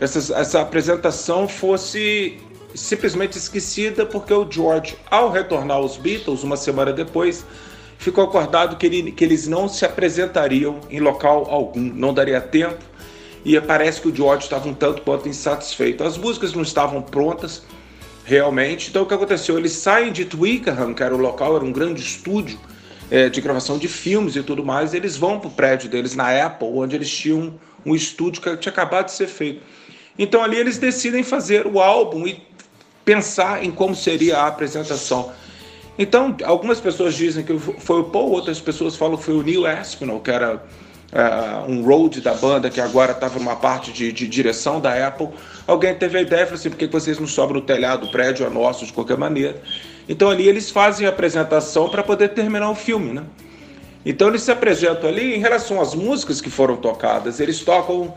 essas, 0.00 0.30
essa 0.30 0.60
apresentação 0.60 1.46
fosse 1.48 2.38
simplesmente 2.74 3.36
esquecida, 3.36 4.04
porque 4.06 4.32
o 4.32 4.46
George, 4.50 4.96
ao 5.10 5.30
retornar 5.30 5.78
aos 5.78 5.96
Beatles, 5.96 6.42
uma 6.42 6.56
semana 6.56 6.92
depois, 6.92 7.44
ficou 7.98 8.24
acordado 8.24 8.76
que, 8.76 8.86
ele- 8.86 9.12
que 9.12 9.24
eles 9.24 9.48
não 9.48 9.68
se 9.68 9.84
apresentariam 9.84 10.80
em 10.90 11.00
local 11.00 11.46
algum, 11.50 11.80
não 11.80 12.12
daria 12.14 12.40
tempo, 12.40 12.78
e 13.44 13.58
parece 13.60 14.00
que 14.00 14.08
o 14.08 14.14
George 14.14 14.44
estava 14.44 14.68
um 14.68 14.74
tanto 14.74 15.02
quanto 15.02 15.28
insatisfeito. 15.28 16.04
As 16.04 16.18
músicas 16.18 16.52
não 16.52 16.62
estavam 16.62 17.00
prontas, 17.00 17.62
realmente. 18.24 18.90
Então 18.90 19.02
o 19.02 19.06
que 19.06 19.14
aconteceu? 19.14 19.56
Eles 19.56 19.72
saem 19.72 20.12
de 20.12 20.24
Twickenham, 20.24 20.92
que 20.92 21.02
era 21.02 21.14
o 21.14 21.18
local, 21.18 21.56
era 21.56 21.64
um 21.64 21.72
grande 21.72 22.02
estúdio 22.02 22.58
eh, 23.10 23.28
de 23.28 23.40
gravação 23.40 23.78
de 23.78 23.88
filmes 23.88 24.36
e 24.36 24.42
tudo 24.42 24.64
mais. 24.64 24.94
Eles 24.94 25.16
vão 25.16 25.38
para 25.38 25.48
o 25.48 25.50
prédio 25.50 25.88
deles 25.88 26.14
na 26.14 26.44
Apple, 26.44 26.68
onde 26.68 26.96
eles 26.96 27.10
tinham 27.10 27.58
um 27.84 27.94
estúdio 27.94 28.42
que 28.42 28.56
tinha 28.56 28.72
acabado 28.72 29.06
de 29.06 29.12
ser 29.12 29.26
feito. 29.26 29.62
Então 30.18 30.42
ali 30.42 30.56
eles 30.56 30.78
decidem 30.78 31.22
fazer 31.22 31.66
o 31.66 31.80
álbum 31.80 32.26
e 32.26 32.42
pensar 33.04 33.64
em 33.64 33.70
como 33.70 33.94
seria 33.94 34.38
a 34.38 34.46
apresentação. 34.46 35.32
Então, 35.98 36.36
algumas 36.44 36.80
pessoas 36.80 37.14
dizem 37.14 37.44
que 37.44 37.58
foi 37.58 38.00
o 38.00 38.04
Paul, 38.04 38.30
outras 38.30 38.60
pessoas 38.60 38.94
falam 38.94 39.16
que 39.16 39.24
foi 39.24 39.34
o 39.34 39.42
Neil 39.42 39.66
Aspinall, 39.66 40.20
que 40.20 40.30
era 40.30 40.62
ah, 41.12 41.64
um 41.66 41.82
road 41.82 42.20
da 42.20 42.34
banda, 42.34 42.70
que 42.70 42.80
agora 42.80 43.12
estava 43.12 43.38
numa 43.38 43.56
parte 43.56 43.92
de, 43.92 44.12
de 44.12 44.28
direção 44.28 44.80
da 44.80 45.08
Apple. 45.08 45.28
Alguém 45.66 45.94
teve 45.94 46.18
a 46.18 46.22
ideia 46.22 46.44
falou 46.44 46.58
assim: 46.58 46.70
por 46.70 46.76
que 46.76 46.86
vocês 46.86 47.18
não 47.18 47.26
sobram 47.26 47.58
o 47.58 47.62
telhado, 47.62 48.06
o 48.06 48.10
prédio 48.10 48.46
é 48.46 48.50
nosso 48.50 48.86
de 48.86 48.92
qualquer 48.92 49.16
maneira? 49.16 49.60
Então, 50.08 50.30
ali 50.30 50.48
eles 50.48 50.70
fazem 50.70 51.06
a 51.06 51.10
apresentação 51.10 51.88
para 51.90 52.02
poder 52.02 52.30
terminar 52.30 52.70
o 52.70 52.74
filme, 52.74 53.12
né? 53.12 53.24
Então, 54.06 54.28
eles 54.28 54.42
se 54.42 54.50
apresentam 54.50 55.08
ali 55.08 55.34
em 55.34 55.38
relação 55.38 55.80
às 55.80 55.94
músicas 55.94 56.40
que 56.40 56.48
foram 56.48 56.76
tocadas. 56.76 57.40
Eles 57.40 57.60
tocam, 57.60 58.14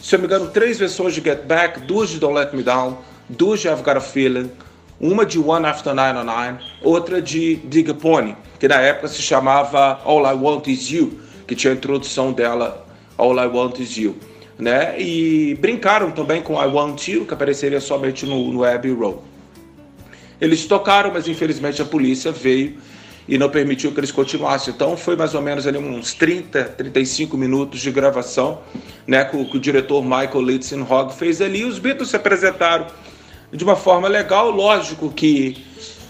se 0.00 0.14
eu 0.14 0.18
me 0.18 0.24
engano, 0.24 0.48
três 0.48 0.78
versões 0.78 1.12
de 1.14 1.20
Get 1.20 1.42
Back, 1.42 1.80
duas 1.80 2.08
de 2.08 2.18
Don't 2.18 2.34
Let 2.34 2.54
Me 2.54 2.62
Down, 2.62 2.96
duas 3.28 3.60
de 3.60 3.68
I've 3.68 3.82
Got 3.82 3.98
a 3.98 4.00
Feeling, 4.00 4.50
uma 4.98 5.26
de 5.26 5.38
One 5.38 5.66
After 5.66 5.94
909, 5.94 6.64
outra 6.82 7.20
de 7.20 7.56
Dig 7.56 7.90
a 7.90 7.94
Pony, 7.94 8.34
que 8.58 8.66
na 8.66 8.80
época 8.80 9.08
se 9.08 9.20
chamava 9.20 10.00
All 10.04 10.24
I 10.26 10.34
Want 10.34 10.66
Is 10.68 10.90
You, 10.90 11.20
que 11.46 11.54
tinha 11.54 11.74
a 11.74 11.76
introdução 11.76 12.32
dela, 12.32 12.86
All 13.18 13.36
I 13.36 13.46
Want 13.46 13.78
Is 13.78 13.94
You. 13.98 14.16
Né? 14.58 14.98
E 14.98 15.54
brincaram 15.60 16.10
também 16.12 16.40
com 16.40 16.54
I 16.54 16.66
Want 16.66 17.08
You, 17.08 17.26
que 17.26 17.34
apareceria 17.34 17.78
somente 17.78 18.24
no, 18.24 18.50
no 18.50 18.64
Abbey 18.64 18.90
Road. 18.92 19.18
Eles 20.40 20.66
tocaram, 20.66 21.12
mas 21.12 21.26
infelizmente 21.28 21.80
a 21.80 21.84
polícia 21.84 22.30
veio 22.30 22.76
e 23.28 23.36
não 23.36 23.48
permitiu 23.48 23.92
que 23.92 24.00
eles 24.00 24.12
continuassem. 24.12 24.72
Então 24.72 24.96
foi 24.96 25.16
mais 25.16 25.34
ou 25.34 25.42
menos 25.42 25.66
ali 25.66 25.78
uns 25.78 26.14
30, 26.14 26.64
35 26.64 27.36
minutos 27.36 27.80
de 27.80 27.90
gravação, 27.90 28.60
né, 29.06 29.24
que 29.24 29.36
o, 29.36 29.44
que 29.48 29.56
o 29.56 29.60
diretor 29.60 30.02
Michael 30.02 30.42
Litzenhog 30.42 31.14
fez 31.14 31.40
ali. 31.40 31.64
Os 31.64 31.78
Beatles 31.78 32.10
se 32.10 32.16
apresentaram 32.16 32.86
de 33.52 33.64
uma 33.64 33.76
forma 33.76 34.08
legal, 34.08 34.50
lógico 34.50 35.10
que 35.10 35.64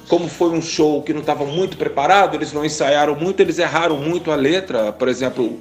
como 0.09 0.29
foi 0.29 0.51
um 0.51 0.63
show 0.63 1.03
que 1.03 1.13
não 1.13 1.21
estava 1.21 1.45
muito 1.45 1.77
preparado, 1.77 2.37
eles 2.37 2.53
não 2.53 2.65
ensaiaram 2.65 3.17
muito, 3.17 3.41
eles 3.41 3.59
erraram 3.59 3.97
muito 3.97 4.31
a 4.31 4.37
letra. 4.37 4.93
Por 4.93 5.09
exemplo, 5.09 5.61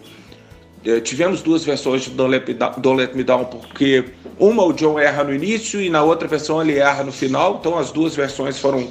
tivemos 1.04 1.42
duas 1.42 1.64
versões 1.64 2.04
de 2.04 2.12
Don't 2.12 2.32
Let, 2.32 2.48
Me 2.48 2.54
Down, 2.54 2.74
Don't 2.78 3.02
Let 3.02 3.14
Me 3.16 3.24
Down, 3.24 3.46
porque 3.46 4.06
uma 4.40 4.64
o 4.64 4.74
John 4.74 5.00
erra 5.00 5.24
no 5.24 5.34
início 5.34 5.82
e 5.82 5.90
na 5.90 6.04
outra 6.04 6.28
versão 6.28 6.62
ele 6.62 6.78
erra 6.78 7.04
no 7.04 7.12
final, 7.12 7.58
então 7.60 7.78
as 7.78 7.92
duas 7.92 8.16
versões 8.16 8.60
foram 8.60 8.88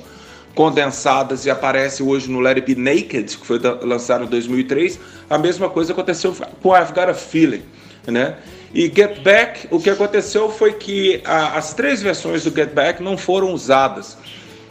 condensadas 0.55 1.45
e 1.47 1.51
aparece 1.51 2.03
hoje 2.03 2.31
no 2.31 2.41
Let 2.41 2.57
It 2.59 2.75
Be 2.75 2.81
Naked, 2.81 3.37
que 3.39 3.47
foi 3.47 3.59
lançado 3.83 4.25
em 4.25 4.29
2003. 4.29 4.99
A 5.29 5.37
mesma 5.39 5.69
coisa 5.69 5.93
aconteceu 5.93 6.35
com 6.63 6.77
I've 6.77 6.93
Got 6.93 7.11
a 7.11 7.15
Feeling. 7.15 7.63
né? 8.07 8.37
E 8.75 8.83
Get 8.95 9.21
Back, 9.23 9.67
o 9.71 9.81
que 9.81 9.89
aconteceu 9.89 10.51
foi 10.51 10.75
que 10.75 11.23
a- 11.25 11.57
as 11.57 11.73
três 11.73 12.03
versões 12.03 12.45
do 12.45 12.55
Get 12.55 12.71
Back 12.75 13.03
não 13.03 13.17
foram 13.17 13.53
usadas. 13.53 14.19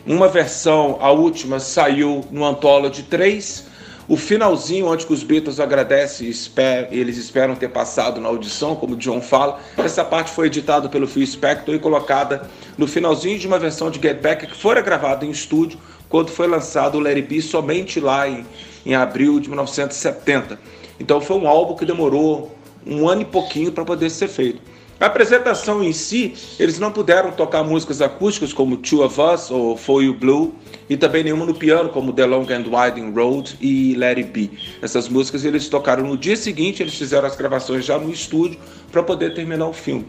Uma 0.05 0.27
versão, 0.27 0.97
a 1.01 1.09
última, 1.11 1.59
saiu 1.59 2.23
no 2.29 2.45
Anthology 2.45 3.01
3. 3.03 3.65
O 4.05 4.17
finalzinho, 4.17 4.87
onde 4.87 5.05
os 5.09 5.23
Beatles 5.23 5.61
agradecem, 5.61 6.29
e 6.29 6.99
eles 6.99 7.17
esperam 7.17 7.55
ter 7.55 7.69
passado 7.69 8.19
na 8.19 8.27
audição, 8.27 8.75
como 8.75 8.95
o 8.95 8.97
John 8.97 9.21
fala. 9.21 9.59
Essa 9.77 10.03
parte 10.03 10.29
foi 10.31 10.47
editada 10.47 10.89
pelo 10.89 11.07
Phil 11.07 11.25
Spector 11.25 11.73
e 11.73 11.79
colocada 11.79 12.49
no 12.77 12.85
finalzinho 12.85 13.39
de 13.39 13.47
uma 13.47 13.57
versão 13.57 13.89
de 13.89 14.01
Get 14.01 14.19
Back 14.19 14.45
que 14.45 14.57
fora 14.57 14.81
gravada 14.81 15.25
em 15.25 15.29
estúdio 15.29 15.79
quando 16.09 16.31
foi 16.31 16.47
lançado 16.47 16.99
o 16.99 17.07
It 17.07 17.21
Be 17.21 17.41
somente 17.41 18.01
lá 18.01 18.27
em, 18.27 18.45
em 18.85 18.93
abril 18.93 19.39
de 19.39 19.47
1970. 19.47 20.59
Então 20.99 21.21
foi 21.21 21.37
um 21.37 21.47
álbum 21.47 21.75
que 21.75 21.85
demorou 21.85 22.53
um 22.85 23.07
ano 23.07 23.21
e 23.21 23.25
pouquinho 23.25 23.71
para 23.71 23.85
poder 23.85 24.09
ser 24.09 24.27
feito. 24.27 24.61
A 25.03 25.07
apresentação 25.07 25.83
em 25.83 25.91
si, 25.91 26.33
eles 26.57 26.79
não 26.79 26.89
puderam 26.89 27.29
tocar 27.29 27.61
músicas 27.61 28.01
acústicas 28.01 28.53
como 28.53 28.77
Two 28.77 29.03
of 29.03 29.19
Us 29.19 29.51
ou 29.51 29.75
For 29.75 30.01
You 30.01 30.13
Blue 30.13 30.55
e 30.89 30.95
também 30.95 31.25
nenhuma 31.25 31.45
no 31.45 31.53
piano 31.53 31.89
como 31.89 32.13
The 32.13 32.25
Long 32.25 32.45
and 32.49 32.63
Winding 32.71 33.11
Road 33.13 33.57
e 33.59 33.95
Let 33.95 34.17
It 34.17 34.29
Be. 34.29 34.51
Essas 34.81 35.09
músicas 35.09 35.43
eles 35.43 35.67
tocaram 35.67 36.05
no 36.07 36.17
dia 36.17 36.37
seguinte, 36.37 36.81
eles 36.81 36.95
fizeram 36.95 37.27
as 37.27 37.35
gravações 37.35 37.83
já 37.83 37.99
no 37.99 38.09
estúdio 38.09 38.57
para 38.93 39.03
poder 39.03 39.33
terminar 39.33 39.67
o 39.67 39.73
filme. 39.73 40.07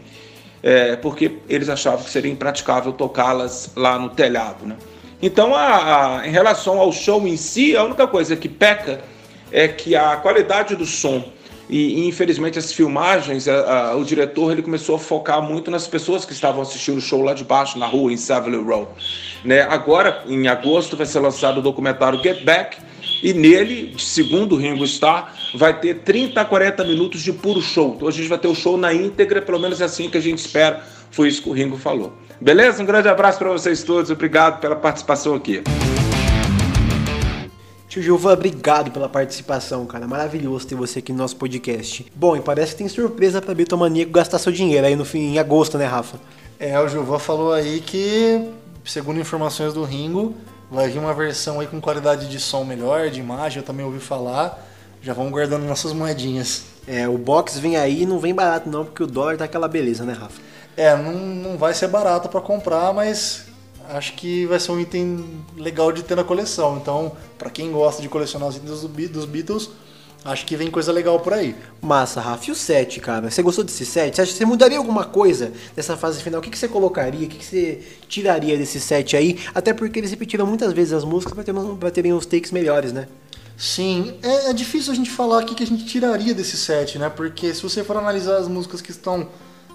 É, 0.63 0.95
porque 0.95 1.39
eles 1.49 1.67
achavam 1.67 2.01
que 2.01 2.09
seria 2.09 2.31
impraticável 2.31 2.93
tocá-las 2.93 3.71
lá 3.75 3.99
no 3.99 4.11
telhado, 4.11 4.65
né? 4.65 4.77
Então, 5.21 5.53
a- 5.53 6.19
a- 6.21 6.25
em 6.25 6.31
relação 6.31 6.79
ao 6.79 6.93
show 6.93 7.27
em 7.27 7.35
si, 7.35 7.75
a 7.75 7.83
única 7.83 8.07
coisa 8.07 8.33
que 8.37 8.47
peca 8.47 9.01
é 9.51 9.67
que 9.67 9.93
a 9.93 10.15
qualidade 10.15 10.73
do 10.73 10.85
som 10.85 11.34
e, 11.69 12.07
infelizmente 12.07 12.59
as 12.59 12.71
filmagens, 12.71 13.47
a- 13.47 13.89
a- 13.91 13.95
o 13.95 14.03
diretor 14.03 14.51
ele 14.51 14.61
começou 14.61 14.95
a 14.95 14.99
focar 14.99 15.41
muito 15.41 15.71
nas 15.71 15.87
pessoas 15.87 16.25
que 16.25 16.33
estavam 16.33 16.61
assistindo 16.61 16.97
o 16.97 17.01
show 17.01 17.21
lá 17.21 17.33
de 17.33 17.43
baixo, 17.43 17.77
na 17.79 17.85
rua, 17.87 18.11
em 18.11 18.17
Savile 18.17 18.57
Row. 18.57 18.93
Né? 19.43 19.61
Agora, 19.61 20.23
em 20.27 20.47
agosto, 20.47 20.95
vai 20.95 21.05
ser 21.05 21.19
lançado 21.19 21.57
o 21.57 21.61
documentário 21.61 22.21
Get 22.21 22.43
Back, 22.43 22.77
e 23.23 23.33
nele, 23.33 23.95
segundo 23.97 24.55
o 24.55 24.57
Ringo 24.57 24.83
Starr, 24.83 25.33
vai 25.55 25.79
ter 25.79 25.95
30 25.99 26.41
a 26.41 26.45
40 26.45 26.83
minutos 26.83 27.21
de 27.21 27.31
puro 27.31 27.61
show. 27.61 27.93
Então 27.95 28.07
a 28.07 28.11
gente 28.11 28.27
vai 28.27 28.37
ter 28.37 28.47
o 28.47 28.55
show 28.55 28.77
na 28.77 28.93
íntegra, 28.93 29.41
pelo 29.41 29.59
menos 29.59 29.81
é 29.81 29.85
assim 29.85 30.09
que 30.09 30.17
a 30.17 30.21
gente 30.21 30.39
espera. 30.39 30.83
Foi 31.11 31.27
isso 31.27 31.41
que 31.41 31.49
o 31.49 31.53
Ringo 31.53 31.77
falou. 31.77 32.13
Beleza? 32.41 32.83
Um 32.83 32.85
grande 32.85 33.07
abraço 33.07 33.39
para 33.39 33.49
vocês 33.49 33.83
todos. 33.83 34.11
Obrigado 34.11 34.59
pela 34.59 34.75
participação 34.75 35.33
aqui. 35.33 35.63
Tio 37.95 38.03
Gilvan, 38.03 38.33
obrigado 38.33 38.91
pela 38.91 39.07
participação, 39.07 39.85
cara. 39.85 40.05
Maravilhoso 40.05 40.67
ter 40.67 40.75
você 40.75 40.99
aqui 40.99 41.13
no 41.13 41.19
nosso 41.19 41.37
podcast. 41.37 42.05
Bom, 42.13 42.35
e 42.35 42.41
parece 42.41 42.73
que 42.73 42.79
tem 42.79 42.89
surpresa 42.89 43.41
pra 43.41 43.55
Bitomaníaco 43.55 44.11
gastar 44.11 44.37
seu 44.37 44.51
dinheiro 44.51 44.85
aí 44.85 44.97
no 44.97 45.05
fim, 45.05 45.19
em 45.19 45.39
agosto, 45.39 45.77
né, 45.77 45.85
Rafa? 45.85 46.19
É, 46.59 46.77
o 46.77 46.89
Gilvan 46.89 47.19
falou 47.19 47.53
aí 47.53 47.79
que, 47.79 48.49
segundo 48.83 49.17
informações 49.17 49.73
do 49.73 49.85
Ringo, 49.85 50.35
vai 50.69 50.89
vir 50.89 50.99
uma 50.99 51.13
versão 51.13 51.61
aí 51.61 51.67
com 51.67 51.79
qualidade 51.79 52.27
de 52.27 52.37
som 52.37 52.65
melhor, 52.65 53.09
de 53.09 53.21
imagem, 53.21 53.59
eu 53.59 53.63
também 53.63 53.85
ouvi 53.85 53.99
falar. 53.99 54.61
Já 55.01 55.13
vamos 55.13 55.31
guardando 55.31 55.63
nossas 55.63 55.93
moedinhas. 55.93 56.65
É, 56.85 57.07
o 57.07 57.17
box 57.17 57.57
vem 57.59 57.77
aí 57.77 58.01
e 58.01 58.05
não 58.05 58.19
vem 58.19 58.35
barato 58.35 58.69
não, 58.69 58.83
porque 58.83 59.03
o 59.03 59.07
dólar 59.07 59.37
tá 59.37 59.45
aquela 59.45 59.69
beleza, 59.69 60.03
né, 60.03 60.11
Rafa? 60.11 60.41
É, 60.75 60.93
não, 60.97 61.13
não 61.13 61.57
vai 61.57 61.73
ser 61.73 61.87
barato 61.87 62.27
pra 62.27 62.41
comprar, 62.41 62.93
mas 62.93 63.44
acho 63.89 64.13
que 64.13 64.45
vai 64.45 64.59
ser 64.59 64.71
um 64.71 64.79
item 64.79 65.25
legal 65.57 65.91
de 65.91 66.03
ter 66.03 66.15
na 66.15 66.23
coleção. 66.23 66.77
Então, 66.77 67.11
pra 67.37 67.49
quem 67.49 67.71
gosta 67.71 68.01
de 68.01 68.09
colecionar 68.09 68.49
os 68.49 68.57
itens 68.57 68.81
dos 69.09 69.25
Beatles, 69.25 69.69
acho 70.23 70.45
que 70.45 70.55
vem 70.55 70.71
coisa 70.71 70.91
legal 70.91 71.19
por 71.19 71.33
aí. 71.33 71.55
Massa, 71.81 72.19
Rafa. 72.19 72.49
E 72.49 72.51
o 72.51 72.55
set, 72.55 72.99
cara? 72.99 73.29
Você 73.29 73.41
gostou 73.41 73.63
desse 73.63 73.85
set? 73.85 74.15
Você 74.15 74.21
acha 74.21 74.31
que 74.31 74.37
você 74.37 74.45
mudaria 74.45 74.77
alguma 74.77 75.05
coisa 75.05 75.51
dessa 75.75 75.95
fase 75.95 76.21
final? 76.21 76.39
O 76.39 76.43
que, 76.43 76.49
que 76.49 76.57
você 76.57 76.67
colocaria? 76.67 77.25
O 77.25 77.29
que, 77.29 77.37
que 77.37 77.45
você 77.45 77.81
tiraria 78.07 78.57
desse 78.57 78.79
set 78.79 79.15
aí? 79.15 79.39
Até 79.53 79.73
porque 79.73 79.99
eles 79.99 80.11
repetiram 80.11 80.45
muitas 80.45 80.73
vezes 80.73 80.93
as 80.93 81.03
músicas 81.03 81.33
pra, 81.33 81.43
ter, 81.43 81.53
pra 81.79 81.91
terem 81.91 82.13
uns 82.13 82.25
takes 82.25 82.51
melhores, 82.51 82.91
né? 82.91 83.07
Sim, 83.57 84.15
é, 84.21 84.49
é 84.49 84.53
difícil 84.53 84.91
a 84.91 84.95
gente 84.95 85.09
falar 85.09 85.39
aqui 85.39 85.55
que 85.55 85.63
a 85.63 85.67
gente 85.67 85.85
tiraria 85.85 86.33
desse 86.33 86.57
set, 86.57 86.99
né? 86.99 87.09
Porque 87.09 87.53
se 87.53 87.61
você 87.63 87.83
for 87.83 87.95
analisar 87.95 88.37
as 88.37 88.47
músicas 88.47 88.81
que 88.81 88.91
estão 88.91 89.29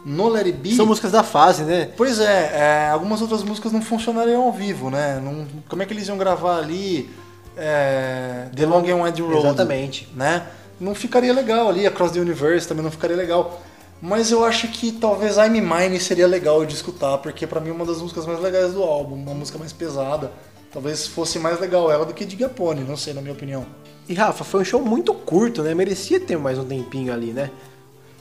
no 0.04 0.28
Let 0.28 0.46
It 0.46 0.58
Be... 0.58 0.74
São 0.74 0.86
músicas 0.86 1.12
da 1.12 1.22
fase, 1.22 1.64
né? 1.64 1.90
Pois 1.96 2.18
é, 2.20 2.52
é, 2.54 2.90
algumas 2.90 3.20
outras 3.20 3.42
músicas 3.42 3.72
não 3.72 3.82
funcionariam 3.82 4.42
ao 4.42 4.52
vivo, 4.52 4.90
né? 4.90 5.20
Não- 5.22 5.46
como 5.68 5.82
é 5.82 5.86
que 5.86 5.92
eles 5.92 6.08
iam 6.08 6.16
gravar 6.16 6.58
ali 6.58 7.10
é, 7.56 8.46
The 8.54 8.66
Long 8.66 8.88
and 8.88 9.04
Winding 9.04 9.22
Road? 9.22 9.38
Exatamente. 9.46 10.08
Né? 10.14 10.46
Não 10.80 10.94
ficaria 10.94 11.32
legal 11.32 11.68
ali, 11.68 11.86
Across 11.86 12.12
the 12.12 12.20
Universe 12.20 12.66
também 12.66 12.82
não 12.82 12.90
ficaria 12.90 13.16
legal. 13.16 13.60
Mas 14.02 14.30
eu 14.30 14.42
acho 14.44 14.68
que 14.68 14.92
talvez 14.92 15.36
I'm 15.36 15.60
Mine 15.60 16.00
seria 16.00 16.26
legal 16.26 16.64
de 16.64 16.74
escutar, 16.74 17.18
porque 17.18 17.46
pra 17.46 17.60
mim 17.60 17.68
é 17.68 17.72
uma 17.72 17.84
das 17.84 18.00
músicas 18.00 18.24
mais 18.24 18.40
legais 18.40 18.72
do 18.72 18.82
álbum, 18.82 19.14
uma 19.14 19.34
música 19.34 19.58
mais 19.58 19.72
pesada. 19.74 20.32
Talvez 20.72 21.06
fosse 21.06 21.38
mais 21.38 21.60
legal 21.60 21.90
ela 21.90 22.06
do 22.06 22.14
que 22.14 22.24
Digapone, 22.24 22.82
não 22.82 22.96
sei, 22.96 23.12
na 23.12 23.20
minha 23.20 23.34
opinião. 23.34 23.66
E 24.08 24.14
Rafa, 24.14 24.42
foi 24.42 24.62
um 24.62 24.64
show 24.64 24.80
muito 24.82 25.12
curto, 25.12 25.62
né? 25.62 25.74
Merecia 25.74 26.18
ter 26.18 26.38
mais 26.38 26.58
um 26.58 26.64
tempinho 26.64 27.12
ali, 27.12 27.32
né? 27.32 27.50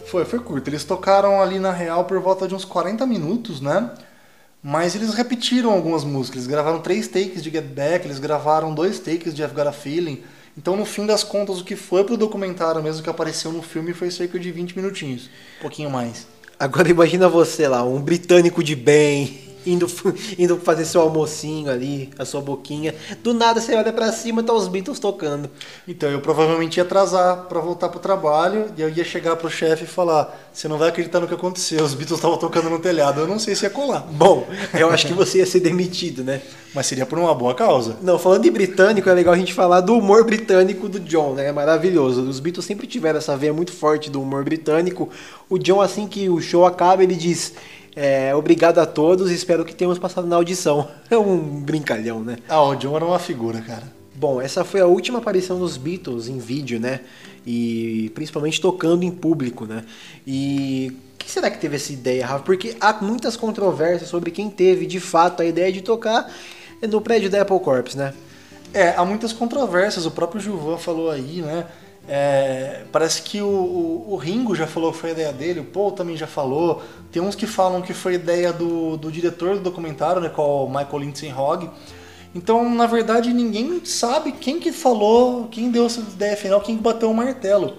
Foi, 0.05 0.25
foi 0.25 0.39
curto. 0.39 0.69
Eles 0.69 0.83
tocaram 0.83 1.41
ali 1.41 1.59
na 1.59 1.71
real 1.71 2.05
por 2.05 2.19
volta 2.19 2.47
de 2.47 2.55
uns 2.55 2.65
40 2.65 3.05
minutos, 3.05 3.61
né? 3.61 3.91
Mas 4.61 4.95
eles 4.95 5.13
repetiram 5.13 5.71
algumas 5.71 6.03
músicas. 6.03 6.37
Eles 6.37 6.47
gravaram 6.47 6.79
três 6.79 7.07
takes 7.07 7.41
de 7.41 7.49
Get 7.49 7.65
Back, 7.65 8.05
eles 8.05 8.19
gravaram 8.19 8.73
dois 8.73 8.99
takes 8.99 9.33
de 9.33 9.41
I've 9.41 9.53
Got 9.53 9.67
a 9.67 9.71
Feeling. 9.71 10.23
Então, 10.57 10.75
no 10.75 10.85
fim 10.85 11.05
das 11.05 11.23
contas, 11.23 11.61
o 11.61 11.63
que 11.63 11.75
foi 11.75 12.03
pro 12.03 12.17
documentário 12.17 12.83
mesmo 12.83 13.01
que 13.01 13.09
apareceu 13.09 13.51
no 13.51 13.61
filme 13.61 13.93
foi 13.93 14.11
cerca 14.11 14.37
de 14.37 14.51
20 14.51 14.75
minutinhos. 14.75 15.29
Um 15.59 15.61
pouquinho 15.61 15.89
mais. 15.89 16.27
Agora 16.59 16.89
imagina 16.89 17.29
você 17.29 17.67
lá, 17.69 17.83
um 17.83 18.01
britânico 18.01 18.61
de 18.61 18.75
bem, 18.75 19.48
indo, 19.71 19.87
indo 20.37 20.57
fazer 20.57 20.85
seu 20.85 21.01
almocinho 21.01 21.71
ali, 21.71 22.09
a 22.17 22.25
sua 22.25 22.41
boquinha. 22.41 22.93
Do 23.23 23.33
nada 23.33 23.61
você 23.61 23.75
olha 23.75 23.93
pra 23.93 24.11
cima, 24.11 24.43
tá 24.43 24.53
os 24.53 24.67
Beatles 24.67 24.99
tocando. 24.99 25.49
Então, 25.87 26.09
eu 26.09 26.21
provavelmente 26.21 26.77
ia 26.77 26.83
atrasar 26.83 27.45
pra 27.45 27.59
voltar 27.59 27.89
pro 27.89 27.99
trabalho 27.99 28.71
e 28.77 28.81
eu 28.81 28.89
ia 28.89 29.03
chegar 29.03 29.35
pro 29.35 29.49
chefe 29.49 29.83
e 29.83 29.87
falar: 29.87 30.49
Você 30.53 30.67
não 30.67 30.77
vai 30.77 30.89
acreditar 30.89 31.19
no 31.19 31.27
que 31.27 31.33
aconteceu, 31.33 31.83
os 31.83 31.93
Beatles 31.93 32.19
estavam 32.19 32.37
tocando 32.37 32.69
no 32.69 32.79
telhado. 32.79 33.21
Eu 33.21 33.27
não 33.27 33.39
sei 33.39 33.55
se 33.55 33.65
ia 33.65 33.69
colar, 33.69 34.01
Bom, 34.11 34.47
eu 34.73 34.89
acho 34.89 35.07
que 35.07 35.13
você 35.13 35.39
ia 35.39 35.45
ser 35.45 35.59
demitido, 35.59 36.23
né? 36.23 36.41
mas 36.73 36.85
seria 36.85 37.05
por 37.05 37.17
uma 37.17 37.33
boa 37.33 37.55
causa. 37.55 37.97
Não, 38.01 38.19
falando 38.19 38.43
de 38.43 38.51
britânico, 38.51 39.09
é 39.09 39.13
legal 39.13 39.33
a 39.33 39.37
gente 39.37 39.53
falar 39.53 39.81
do 39.81 39.97
humor 39.97 40.23
britânico 40.23 40.87
do 40.87 40.99
John, 40.99 41.33
né? 41.33 41.47
É 41.47 41.51
maravilhoso. 41.51 42.21
Os 42.21 42.39
Beatles 42.39 42.65
sempre 42.65 42.85
tiveram 42.85 43.17
essa 43.17 43.35
veia 43.35 43.53
muito 43.53 43.71
forte 43.71 44.09
do 44.09 44.21
humor 44.21 44.43
britânico. 44.43 45.09
O 45.49 45.57
John, 45.57 45.81
assim 45.81 46.07
que 46.07 46.29
o 46.29 46.39
show 46.39 46.65
acaba, 46.65 47.03
ele 47.03 47.15
diz: 47.15 47.53
é, 47.95 48.33
Obrigado 48.35 48.79
a 48.79 48.85
todos, 48.85 49.31
espero 49.31 49.65
que 49.65 49.73
tenhamos 49.73 49.99
passado 49.99 50.27
na 50.27 50.35
audição. 50.35 50.87
É 51.09 51.17
um 51.17 51.61
brincalhão, 51.61 52.21
né? 52.21 52.37
Ah, 52.47 52.61
o 52.61 52.75
John 52.75 52.95
era 52.95 53.05
uma 53.05 53.17
figura, 53.17 53.61
cara. 53.61 53.83
Bom, 54.15 54.39
essa 54.39 54.63
foi 54.63 54.79
a 54.79 54.85
última 54.85 55.19
aparição 55.19 55.57
dos 55.57 55.77
Beatles 55.77 56.27
em 56.27 56.37
vídeo, 56.37 56.79
né? 56.79 57.01
E 57.47 58.11
principalmente 58.13 58.61
tocando 58.61 59.03
em 59.03 59.09
público, 59.09 59.65
né? 59.65 59.85
E 60.27 60.95
quem 61.17 61.29
será 61.29 61.49
que 61.49 61.57
teve 61.57 61.77
essa 61.77 61.91
ideia, 61.91 62.27
Rafa? 62.27 62.43
Porque 62.43 62.75
há 62.79 62.93
muitas 63.01 63.35
controvérsias 63.35 64.09
sobre 64.09 64.29
quem 64.29 64.49
teve 64.49 64.85
de 64.85 64.99
fato 64.99 65.41
a 65.41 65.45
ideia 65.45 65.71
de 65.71 65.81
tocar 65.81 66.31
no 66.87 67.01
prédio 67.01 67.29
da 67.29 67.41
Apple 67.41 67.59
Corps, 67.59 67.95
né? 67.95 68.13
É, 68.73 68.89
há 68.89 69.03
muitas 69.03 69.33
controvérsias, 69.33 70.05
o 70.05 70.11
próprio 70.11 70.39
Gilvan 70.39 70.77
falou 70.77 71.09
aí, 71.09 71.41
né? 71.41 71.65
É, 72.11 72.81
parece 72.91 73.21
que 73.21 73.39
o, 73.39 73.45
o- 73.47 74.05
o 74.09 74.15
Ringo 74.15 74.55
já 74.55 74.65
falou 74.65 74.91
que 74.91 74.97
foi 74.97 75.11
ideia 75.11 75.31
dele, 75.31 75.59
o 75.59 75.63
Paul 75.65 75.91
também 75.91 76.17
já 76.17 76.25
falou. 76.25 76.81
Tem 77.11 77.21
uns 77.21 77.35
que 77.35 77.45
falam 77.45 77.81
que 77.83 77.93
foi 77.93 78.15
ideia 78.15 78.51
do, 78.51 78.97
do 78.97 79.11
diretor 79.11 79.55
do 79.55 79.61
documentário, 79.61 80.19
né, 80.21 80.31
o 80.35 80.67
Michael 80.67 80.97
Lindsay 80.99 81.31
Hogg. 81.31 81.69
Então, 82.33 82.67
na 82.73 82.87
verdade, 82.87 83.31
ninguém 83.33 83.81
sabe 83.85 84.31
quem 84.31 84.59
que 84.59 84.71
falou, 84.71 85.47
quem 85.51 85.69
deu 85.69 85.85
essa 85.85 85.99
ideia 85.99 86.35
final, 86.35 86.61
quem 86.61 86.77
que 86.77 86.81
bateu 86.81 87.09
o 87.11 87.13
martelo. 87.13 87.75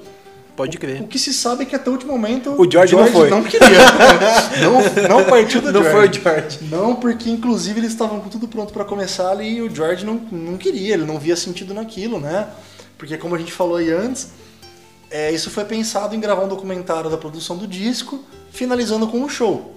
Pode 0.56 0.76
O 0.76 0.80
crer. 0.80 1.02
que 1.04 1.18
se 1.18 1.32
sabe 1.32 1.62
é 1.62 1.66
que 1.66 1.74
até 1.74 1.88
o 1.88 1.92
último 1.94 2.12
momento 2.12 2.54
O 2.60 2.70
George 2.70 2.94
não 2.94 3.06
foi. 3.06 3.30
não 3.30 3.42
queria. 3.42 3.68
não, 4.60 5.18
não 5.18 5.24
partiu 5.24 5.60
do 5.62 5.72
Não 5.72 5.82
George. 5.82 6.20
foi 6.20 6.32
o 6.34 6.34
George. 6.40 6.58
Não, 6.70 6.94
porque 6.96 7.30
inclusive 7.30 7.80
eles 7.80 7.92
estavam 7.92 8.20
com 8.20 8.28
tudo 8.28 8.46
pronto 8.46 8.72
pra 8.72 8.84
começar 8.84 9.30
ali 9.30 9.56
e 9.56 9.62
o 9.62 9.74
George 9.74 10.04
não, 10.04 10.14
não 10.30 10.56
queria, 10.58 10.94
ele 10.94 11.04
não 11.06 11.18
via 11.18 11.34
sentido 11.36 11.72
naquilo, 11.72 12.18
né? 12.20 12.48
Porque 13.00 13.16
como 13.16 13.34
a 13.34 13.38
gente 13.38 13.50
falou 13.50 13.76
aí 13.76 13.90
antes, 13.90 14.28
é, 15.10 15.32
isso 15.32 15.48
foi 15.48 15.64
pensado 15.64 16.14
em 16.14 16.20
gravar 16.20 16.44
um 16.44 16.48
documentário 16.48 17.08
da 17.08 17.16
produção 17.16 17.56
do 17.56 17.66
disco, 17.66 18.22
finalizando 18.50 19.08
com 19.08 19.20
um 19.20 19.28
show. 19.28 19.74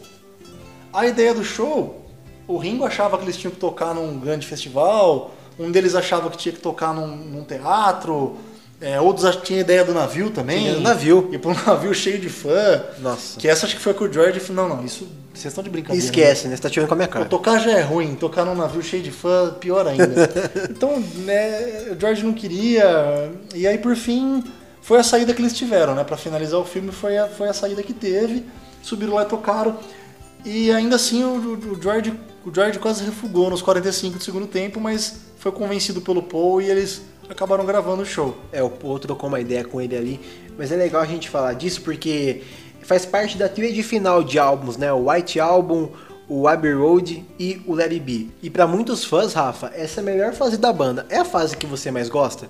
A 0.92 1.08
ideia 1.08 1.34
do 1.34 1.42
show, 1.42 2.06
o 2.46 2.58
Ringo 2.58 2.84
achava 2.84 3.18
que 3.18 3.24
eles 3.24 3.38
tinham 3.38 3.52
que 3.54 3.62
tocar 3.62 3.96
num 3.96 4.20
grande 4.20 4.46
festival, 4.46 5.34
um 5.58 5.72
deles 5.72 5.96
achava 5.96 6.30
que 6.30 6.36
tinha 6.36 6.52
que 6.52 6.60
tocar 6.60 6.94
num, 6.94 7.08
num 7.16 7.46
teatro, 7.46 8.36
é, 8.84 9.00
outros 9.00 9.26
ach- 9.26 9.42
tinham 9.44 9.62
ideia 9.62 9.84
do 9.84 9.94
navio 9.94 10.30
também. 10.30 10.60
Tinha 10.64 10.74
do 10.76 10.82
navio. 10.82 11.30
Ir 11.32 11.40
pra 11.40 11.52
um 11.52 11.56
navio 11.66 11.94
cheio 11.94 12.20
de 12.20 12.30
fã. 12.30 12.84
Nossa. 13.00 13.40
Que 13.40 13.48
essa 13.48 13.66
acho 13.66 13.76
que 13.76 13.82
foi 13.82 13.94
com 13.94 14.04
o 14.06 14.12
George 14.12 14.40
falou, 14.40 14.68
não, 14.68 14.78
não, 14.78 14.86
isso 14.86 15.08
vocês 15.34 15.46
estão 15.52 15.64
de 15.64 15.70
brincadeira. 15.70 16.00
né? 16.00 16.06
Esquece, 16.06 16.48
né? 16.48 16.56
Você 16.56 16.62
tá 16.62 16.70
tirando 16.70 16.88
com 16.88 16.94
a 16.94 16.98
minha 16.98 17.08
cara. 17.08 17.26
tocar 17.26 17.58
já 17.60 17.72
é 17.72 17.82
ruim, 17.82 18.14
tocar 18.14 18.46
num 18.46 18.54
navio 18.54 18.84
cheio 18.84 19.02
de 19.02 19.10
fã, 19.10 19.52
pior 19.60 19.88
ainda. 19.88 20.06
então, 20.70 21.00
né, 21.26 21.88
o 21.92 22.00
George 22.00 22.24
não 22.24 22.34
queria. 22.34 23.32
E 23.56 23.66
aí, 23.66 23.80
por 23.80 23.96
fim, 23.96 24.44
foi 24.82 25.00
a 25.00 25.04
saída 25.04 25.34
que 25.34 25.42
eles 25.42 25.54
tiveram, 25.54 25.96
né? 25.96 26.04
Pra 26.04 26.18
finalizar 26.18 26.60
o 26.60 26.66
filme 26.66 26.92
foi 26.92 27.18
a, 27.18 27.28
foi 27.28 27.48
a 27.50 27.54
saída 27.54 27.82
que 27.82 27.94
teve. 27.94 28.46
Subiram 28.84 29.14
lá 29.16 29.24
e 29.24 29.26
tocaram. 29.26 29.80
E 30.46 30.72
ainda 30.72 30.98
assim 30.98 31.24
o, 31.24 31.38
o 31.72 31.82
George, 31.82 32.14
o 32.46 32.54
George 32.54 32.78
quase 32.78 33.04
refugou 33.04 33.50
nos 33.50 33.62
45 33.62 34.18
do 34.20 34.24
segundo 34.24 34.46
tempo, 34.46 34.80
mas 34.80 35.16
foi 35.40 35.52
convencido 35.52 36.02
pelo 36.02 36.22
Paul 36.22 36.62
e 36.62 36.70
eles 36.70 37.02
acabaram 37.30 37.66
gravando 37.66 38.04
o 38.04 38.06
show. 38.06 38.38
É, 38.52 38.62
o 38.62 38.70
Paul 38.70 39.00
trocou 39.00 39.30
uma 39.30 39.40
ideia 39.40 39.64
com 39.64 39.82
ele 39.82 39.96
ali. 39.96 40.20
Mas 40.58 40.72
é 40.72 40.76
legal 40.76 41.02
a 41.02 41.06
gente 41.06 41.30
falar 41.30 41.54
disso 41.54 41.82
porque 41.82 42.44
faz 42.82 43.06
parte 43.06 43.38
da 43.38 43.50
trilha 43.50 43.74
de 43.74 43.84
final 43.84 44.24
de 44.24 44.38
álbuns, 44.38 44.78
né? 44.78 44.92
O 44.92 45.10
White 45.10 45.40
Album, 45.40 45.90
o 46.28 46.48
Abbey 46.48 46.74
Road 46.74 47.26
e 47.40 47.62
o 47.66 47.74
Let 47.74 47.92
It 47.92 48.00
Be. 48.00 48.32
E 48.42 48.50
pra 48.50 48.68
muitos 48.68 49.04
fãs, 49.04 49.34
Rafa, 49.34 49.72
essa 49.74 50.00
é 50.00 50.02
a 50.02 50.06
melhor 50.06 50.34
fase 50.34 50.58
da 50.58 50.72
banda. 50.72 51.06
É 51.10 51.18
a 51.18 51.26
fase 51.26 51.58
que 51.58 51.66
você 51.66 51.92
mais 51.92 52.10
gosta? 52.10 52.48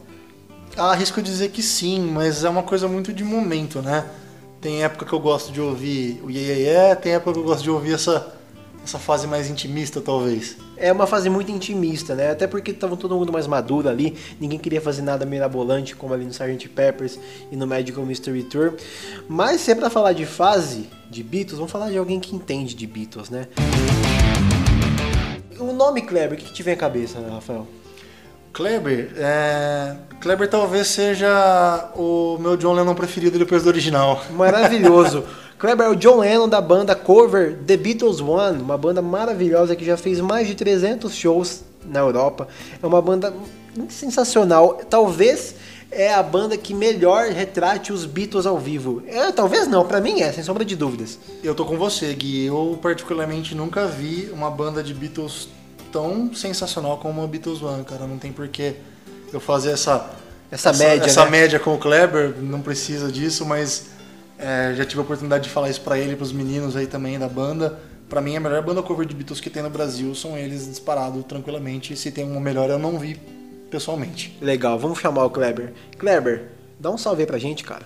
Ah, 0.75 0.91
arrisco 0.91 1.21
dizer 1.21 1.49
que 1.49 1.61
sim, 1.61 2.01
mas 2.01 2.43
é 2.43 2.49
uma 2.49 2.63
coisa 2.63 2.87
muito 2.87 3.13
de 3.13 3.23
momento, 3.23 3.81
né? 3.81 4.05
Tem 4.59 4.83
época 4.83 5.05
que 5.05 5.13
eu 5.13 5.19
gosto 5.19 5.51
de 5.51 5.61
ouvir 5.61 6.21
o 6.23 6.31
Yeah, 6.31 6.53
yeah, 6.53 6.71
yeah 6.71 6.95
tem 6.95 7.13
época 7.13 7.33
que 7.33 7.39
eu 7.39 7.43
gosto 7.43 7.63
de 7.63 7.69
ouvir 7.69 7.93
essa, 7.93 8.33
essa 8.83 8.99
fase 8.99 9.25
mais 9.25 9.49
intimista, 9.49 10.01
talvez. 10.01 10.57
É 10.75 10.91
uma 10.91 11.07
fase 11.07 11.29
muito 11.29 11.51
intimista, 11.51 12.13
né? 12.13 12.31
Até 12.31 12.45
porque 12.45 12.73
tava 12.73 12.97
todo 12.97 13.15
mundo 13.15 13.31
mais 13.31 13.47
maduro 13.47 13.87
ali, 13.87 14.17
ninguém 14.39 14.59
queria 14.59 14.81
fazer 14.81 15.01
nada 15.01 15.25
mirabolante 15.25 15.95
como 15.95 16.13
ali 16.13 16.25
no 16.25 16.31
Sgt. 16.31 16.67
Peppers 16.69 17.17
e 17.51 17.55
no 17.55 17.65
Magical 17.65 18.05
Mystery 18.05 18.43
Tour. 18.43 18.73
Mas 19.27 19.61
se 19.61 19.71
é 19.71 19.75
pra 19.75 19.89
falar 19.89 20.13
de 20.13 20.25
fase 20.25 20.89
de 21.09 21.23
Beatles, 21.23 21.57
vamos 21.57 21.71
falar 21.71 21.89
de 21.89 21.97
alguém 21.97 22.19
que 22.19 22.35
entende 22.35 22.75
de 22.75 22.85
Beatles, 22.85 23.29
né? 23.29 23.47
O 25.59 25.71
nome 25.71 26.01
Kleber, 26.01 26.33
o 26.37 26.41
que, 26.41 26.45
que 26.45 26.53
te 26.53 26.63
vem 26.63 26.73
à 26.73 26.77
cabeça, 26.77 27.19
Rafael? 27.19 27.65
Kleber, 28.51 29.13
é... 29.17 29.95
Kleber 30.19 30.47
talvez 30.47 30.87
seja 30.87 31.89
o 31.95 32.37
meu 32.39 32.57
John 32.57 32.73
Lennon 32.73 32.93
preferido 32.93 33.39
depois 33.39 33.63
do 33.63 33.69
original. 33.69 34.23
Maravilhoso. 34.31 35.23
Kleber 35.63 35.85
é 35.85 35.89
o 35.89 35.95
John 35.95 36.19
Lennon 36.19 36.49
da 36.49 36.59
banda 36.59 36.93
cover 36.93 37.57
The 37.65 37.77
Beatles 37.77 38.19
One, 38.19 38.61
uma 38.61 38.77
banda 38.77 39.01
maravilhosa 39.01 39.77
que 39.77 39.85
já 39.85 39.95
fez 39.95 40.19
mais 40.19 40.45
de 40.45 40.55
300 40.55 41.15
shows 41.15 41.61
na 41.85 42.01
Europa. 42.01 42.49
É 42.81 42.85
uma 42.85 43.01
banda 43.01 43.33
sensacional. 43.87 44.81
Talvez 44.89 45.55
é 45.89 46.13
a 46.13 46.21
banda 46.21 46.57
que 46.57 46.73
melhor 46.73 47.29
retrate 47.29 47.93
os 47.93 48.03
Beatles 48.03 48.45
ao 48.45 48.59
vivo. 48.59 49.03
É, 49.07 49.31
talvez 49.31 49.65
não, 49.65 49.87
pra 49.87 50.01
mim 50.01 50.19
é, 50.19 50.33
sem 50.33 50.43
sombra 50.43 50.65
de 50.65 50.75
dúvidas. 50.75 51.17
Eu 51.41 51.55
tô 51.55 51.63
com 51.63 51.77
você, 51.77 52.13
Gui. 52.13 52.45
Eu 52.45 52.77
particularmente 52.81 53.55
nunca 53.55 53.87
vi 53.87 54.29
uma 54.33 54.51
banda 54.51 54.83
de 54.83 54.93
Beatles 54.93 55.47
tão 55.93 56.33
sensacional 56.35 56.97
como 56.97 57.23
a 57.23 57.27
Beatles 57.27 57.61
One, 57.61 57.85
cara. 57.85 58.05
Não 58.05 58.17
tem 58.17 58.33
porquê 58.33 58.75
eu 59.31 59.39
fazer 59.39 59.71
essa 59.71 60.09
Essa, 60.51 60.73
média, 60.73 61.05
essa 61.05 61.23
né? 61.23 61.31
média 61.31 61.57
com 61.57 61.73
o 61.73 61.77
Kleber, 61.77 62.35
não 62.41 62.59
precisa 62.61 63.09
disso, 63.09 63.45
mas 63.45 63.92
é, 64.43 64.73
já 64.75 64.83
tive 64.83 64.99
a 64.99 65.03
oportunidade 65.03 65.45
de 65.45 65.49
falar 65.49 65.69
isso 65.69 65.79
pra 65.79 65.97
ele, 65.97 66.17
pros 66.17 66.33
meninos 66.33 66.75
aí 66.75 66.85
também 66.85 67.17
da 67.17 67.29
banda. 67.29 67.79
Pra 68.09 68.19
mim, 68.19 68.35
a 68.35 68.39
melhor 68.41 68.61
banda 68.61 68.83
cover 68.83 69.05
de 69.05 69.15
Beatles 69.15 69.39
que 69.39 69.49
tem 69.49 69.63
no 69.63 69.69
Brasil 69.69 70.13
são 70.13 70.37
eles 70.37 70.67
disparado 70.67 71.23
tranquilamente. 71.23 71.95
Se 71.95 72.11
tem 72.11 72.25
uma 72.25 72.41
melhor, 72.41 72.69
eu 72.69 72.77
não 72.77 72.99
vi 72.99 73.17
pessoalmente. 73.71 74.37
Legal, 74.41 74.77
vamos 74.77 74.99
chamar 74.99 75.23
o 75.23 75.29
Kleber. 75.29 75.71
Kleber, 75.97 76.49
dá 76.77 76.91
um 76.91 76.97
salve 76.97 77.21
aí 77.21 77.25
pra 77.25 77.37
gente, 77.37 77.63
cara. 77.63 77.85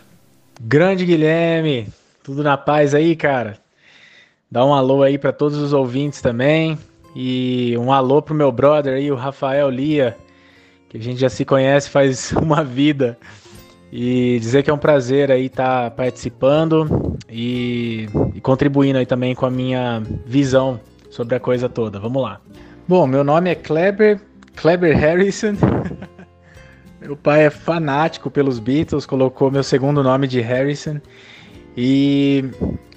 Grande 0.59 1.05
Guilherme, 1.05 1.87
tudo 2.23 2.41
na 2.41 2.57
paz 2.57 2.95
aí, 2.95 3.15
cara? 3.15 3.59
Dá 4.49 4.65
um 4.65 4.73
alô 4.73 5.03
aí 5.03 5.19
pra 5.19 5.31
todos 5.31 5.57
os 5.59 5.73
ouvintes 5.73 6.21
também. 6.21 6.77
E 7.15 7.77
um 7.77 7.93
alô 7.93 8.19
pro 8.19 8.33
meu 8.33 8.51
brother 8.51 8.95
aí, 8.95 9.11
o 9.11 9.15
Rafael 9.15 9.69
Lia, 9.69 10.17
que 10.89 10.97
a 10.97 11.01
gente 11.01 11.19
já 11.19 11.29
se 11.29 11.45
conhece 11.45 11.89
faz 11.89 12.31
uma 12.41 12.63
vida. 12.63 13.17
E 13.91 14.37
dizer 14.39 14.63
que 14.63 14.69
é 14.69 14.73
um 14.73 14.77
prazer 14.77 15.31
aí 15.31 15.45
estar 15.45 15.91
participando 15.91 17.17
e, 17.29 18.07
e 18.35 18.41
contribuindo 18.41 18.99
aí 18.99 19.05
também 19.05 19.33
com 19.33 19.45
a 19.45 19.49
minha 19.49 20.03
visão 20.25 20.79
sobre 21.09 21.35
a 21.35 21.39
coisa 21.39 21.69
toda. 21.69 21.99
Vamos 21.99 22.21
lá. 22.21 22.41
Bom, 22.87 23.07
meu 23.07 23.23
nome 23.23 23.49
é 23.49 23.55
Kleber, 23.55 24.19
Kleber 24.55 24.97
Harrison. 24.97 25.53
meu 26.99 27.15
pai 27.15 27.45
é 27.45 27.49
fanático 27.49 28.29
pelos 28.29 28.59
Beatles, 28.59 29.05
colocou 29.05 29.49
meu 29.49 29.63
segundo 29.63 30.03
nome 30.03 30.27
de 30.27 30.41
Harrison. 30.41 30.99
E 31.75 32.43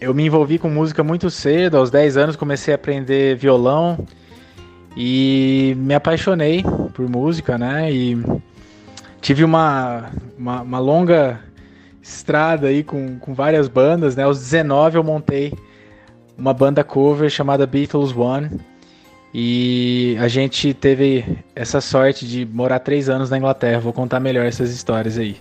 eu 0.01 0.15
me 0.15 0.25
envolvi 0.25 0.59
com 0.59 0.69
música 0.69 1.05
muito 1.05 1.31
cedo, 1.31 1.77
aos 1.77 1.91
10 1.91 2.17
anos 2.17 2.37
comecei 2.37 2.73
a 2.73 2.77
aprender 2.77 3.37
violão 3.37 4.07
e 4.97 5.75
me 5.77 5.95
apaixonei 5.95 6.65
por 6.95 7.09
música, 7.09 7.59
né? 7.59 7.93
E 7.93 8.17
tive 9.21 9.45
uma, 9.45 10.11
uma, 10.39 10.63
uma 10.63 10.79
longa 10.79 11.41
estrada 12.03 12.69
aí 12.69 12.83
com, 12.83 13.19
com 13.19 13.35
várias 13.35 13.69
bandas, 13.69 14.17
né? 14.17 14.25
Aos 14.25 14.39
19 14.41 14.97
eu 14.97 15.05
montei 15.05 15.53
uma 16.37 16.55
banda 16.55 16.83
cover 16.83 17.29
chamada 17.31 17.67
Beatles 17.67 18.17
One 18.17 18.51
e 19.33 20.17
a 20.19 20.27
gente 20.27 20.75
teve 20.75 21.39
essa 21.55 21.81
sorte 21.81 22.27
de 22.27 22.45
morar 22.47 22.81
três 22.81 23.09
anos 23.09 23.31
na 23.31 23.39
Inglaterra. 23.39 23.79
Vou 23.79 23.93
contar 23.93 24.19
melhor 24.19 24.47
essas 24.47 24.71
histórias 24.71 25.19
aí. 25.19 25.37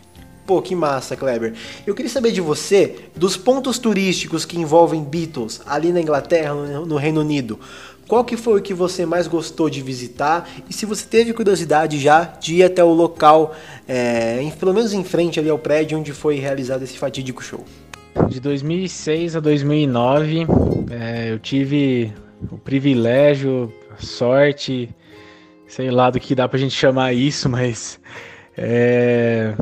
Pô, 0.50 0.64
que 0.64 0.74
massa, 0.74 1.16
Kleber. 1.16 1.54
Eu 1.86 1.94
queria 1.94 2.10
saber 2.10 2.32
de 2.32 2.42
você, 2.42 2.96
dos 3.16 3.38
pontos 3.38 3.78
turísticos 3.78 4.46
que 4.46 4.60
envolvem 4.60 5.04
Beatles 5.04 5.62
ali 5.64 5.92
na 5.94 6.02
Inglaterra, 6.02 6.56
no 6.56 6.88
no 6.88 6.96
Reino 6.96 7.22
Unido. 7.22 7.60
Qual 8.08 8.26
que 8.26 8.36
foi 8.36 8.60
o 8.60 8.64
que 8.64 8.74
você 8.74 9.06
mais 9.06 9.28
gostou 9.28 9.70
de 9.70 9.80
visitar? 9.84 10.50
E 10.68 10.74
se 10.74 10.88
você 10.88 11.06
teve 11.06 11.34
curiosidade 11.34 12.00
já 12.00 12.24
de 12.24 12.56
ir 12.56 12.64
até 12.64 12.84
o 12.84 12.92
local, 12.92 13.56
é, 13.88 14.42
em- 14.42 14.50
pelo 14.50 14.74
menos 14.74 14.92
em 14.92 15.04
frente 15.04 15.40
ali 15.40 15.52
ao 15.52 15.60
prédio 15.60 16.00
onde 16.00 16.12
foi 16.14 16.40
realizado 16.40 16.82
esse 16.82 16.98
fatídico 16.98 17.44
show? 17.44 17.64
De 18.28 18.40
2006 18.40 19.36
a 19.36 19.40
2009, 19.40 20.48
é, 20.90 21.32
eu 21.32 21.38
tive 21.38 22.12
o 22.52 22.58
privilégio, 22.58 23.72
a 23.96 24.04
sorte, 24.04 24.90
sei 25.68 25.92
lá 25.92 26.10
do 26.10 26.20
que 26.20 26.34
dá 26.34 26.48
pra 26.50 26.58
gente 26.58 26.74
chamar 26.74 27.14
isso, 27.14 27.48
mas 27.54 28.00
é, 28.62 29.54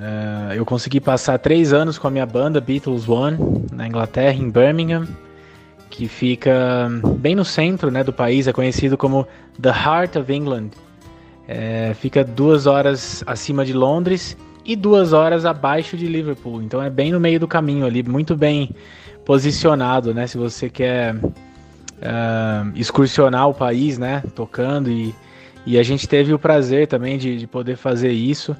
é, 0.00 0.58
eu 0.58 0.64
consegui 0.64 1.00
passar 1.00 1.38
três 1.38 1.70
anos 1.70 1.98
com 1.98 2.08
a 2.08 2.10
minha 2.10 2.24
banda 2.24 2.62
Beatles 2.62 3.06
One 3.06 3.36
na 3.70 3.86
Inglaterra, 3.86 4.38
em 4.38 4.48
Birmingham, 4.48 5.06
que 5.90 6.08
fica 6.08 6.88
bem 7.18 7.34
no 7.34 7.44
centro 7.44 7.90
né, 7.90 8.02
do 8.02 8.12
país, 8.12 8.48
é 8.48 8.52
conhecido 8.52 8.96
como 8.96 9.26
The 9.60 9.68
Heart 9.68 10.16
of 10.16 10.32
England. 10.32 10.70
É, 11.46 11.92
fica 11.94 12.24
duas 12.24 12.66
horas 12.66 13.22
acima 13.26 13.66
de 13.66 13.74
Londres 13.74 14.34
e 14.64 14.74
duas 14.74 15.12
horas 15.12 15.44
abaixo 15.44 15.94
de 15.94 16.06
Liverpool. 16.06 16.62
Então 16.62 16.82
é 16.82 16.88
bem 16.88 17.12
no 17.12 17.20
meio 17.20 17.38
do 17.38 17.46
caminho 17.46 17.84
ali, 17.84 18.02
muito 18.02 18.34
bem 18.34 18.70
posicionado, 19.26 20.14
né? 20.14 20.26
Se 20.26 20.38
você 20.38 20.70
quer 20.70 21.16
ah, 22.02 22.66
excursionar 22.74 23.48
o 23.48 23.54
país, 23.54 23.98
né? 23.98 24.22
Tocando 24.34 24.90
e, 24.90 25.14
e 25.68 25.78
a 25.78 25.82
gente 25.82 26.08
teve 26.08 26.32
o 26.32 26.38
prazer 26.38 26.86
também 26.86 27.18
de, 27.18 27.36
de 27.36 27.46
poder 27.46 27.76
fazer 27.76 28.10
isso. 28.10 28.56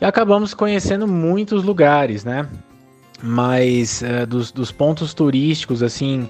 E 0.00 0.04
acabamos 0.04 0.52
conhecendo 0.52 1.06
muitos 1.06 1.62
lugares, 1.62 2.24
né? 2.24 2.48
Mas 3.22 4.02
eh, 4.02 4.26
dos, 4.26 4.50
dos 4.50 4.72
pontos 4.72 5.14
turísticos, 5.14 5.80
assim, 5.82 6.28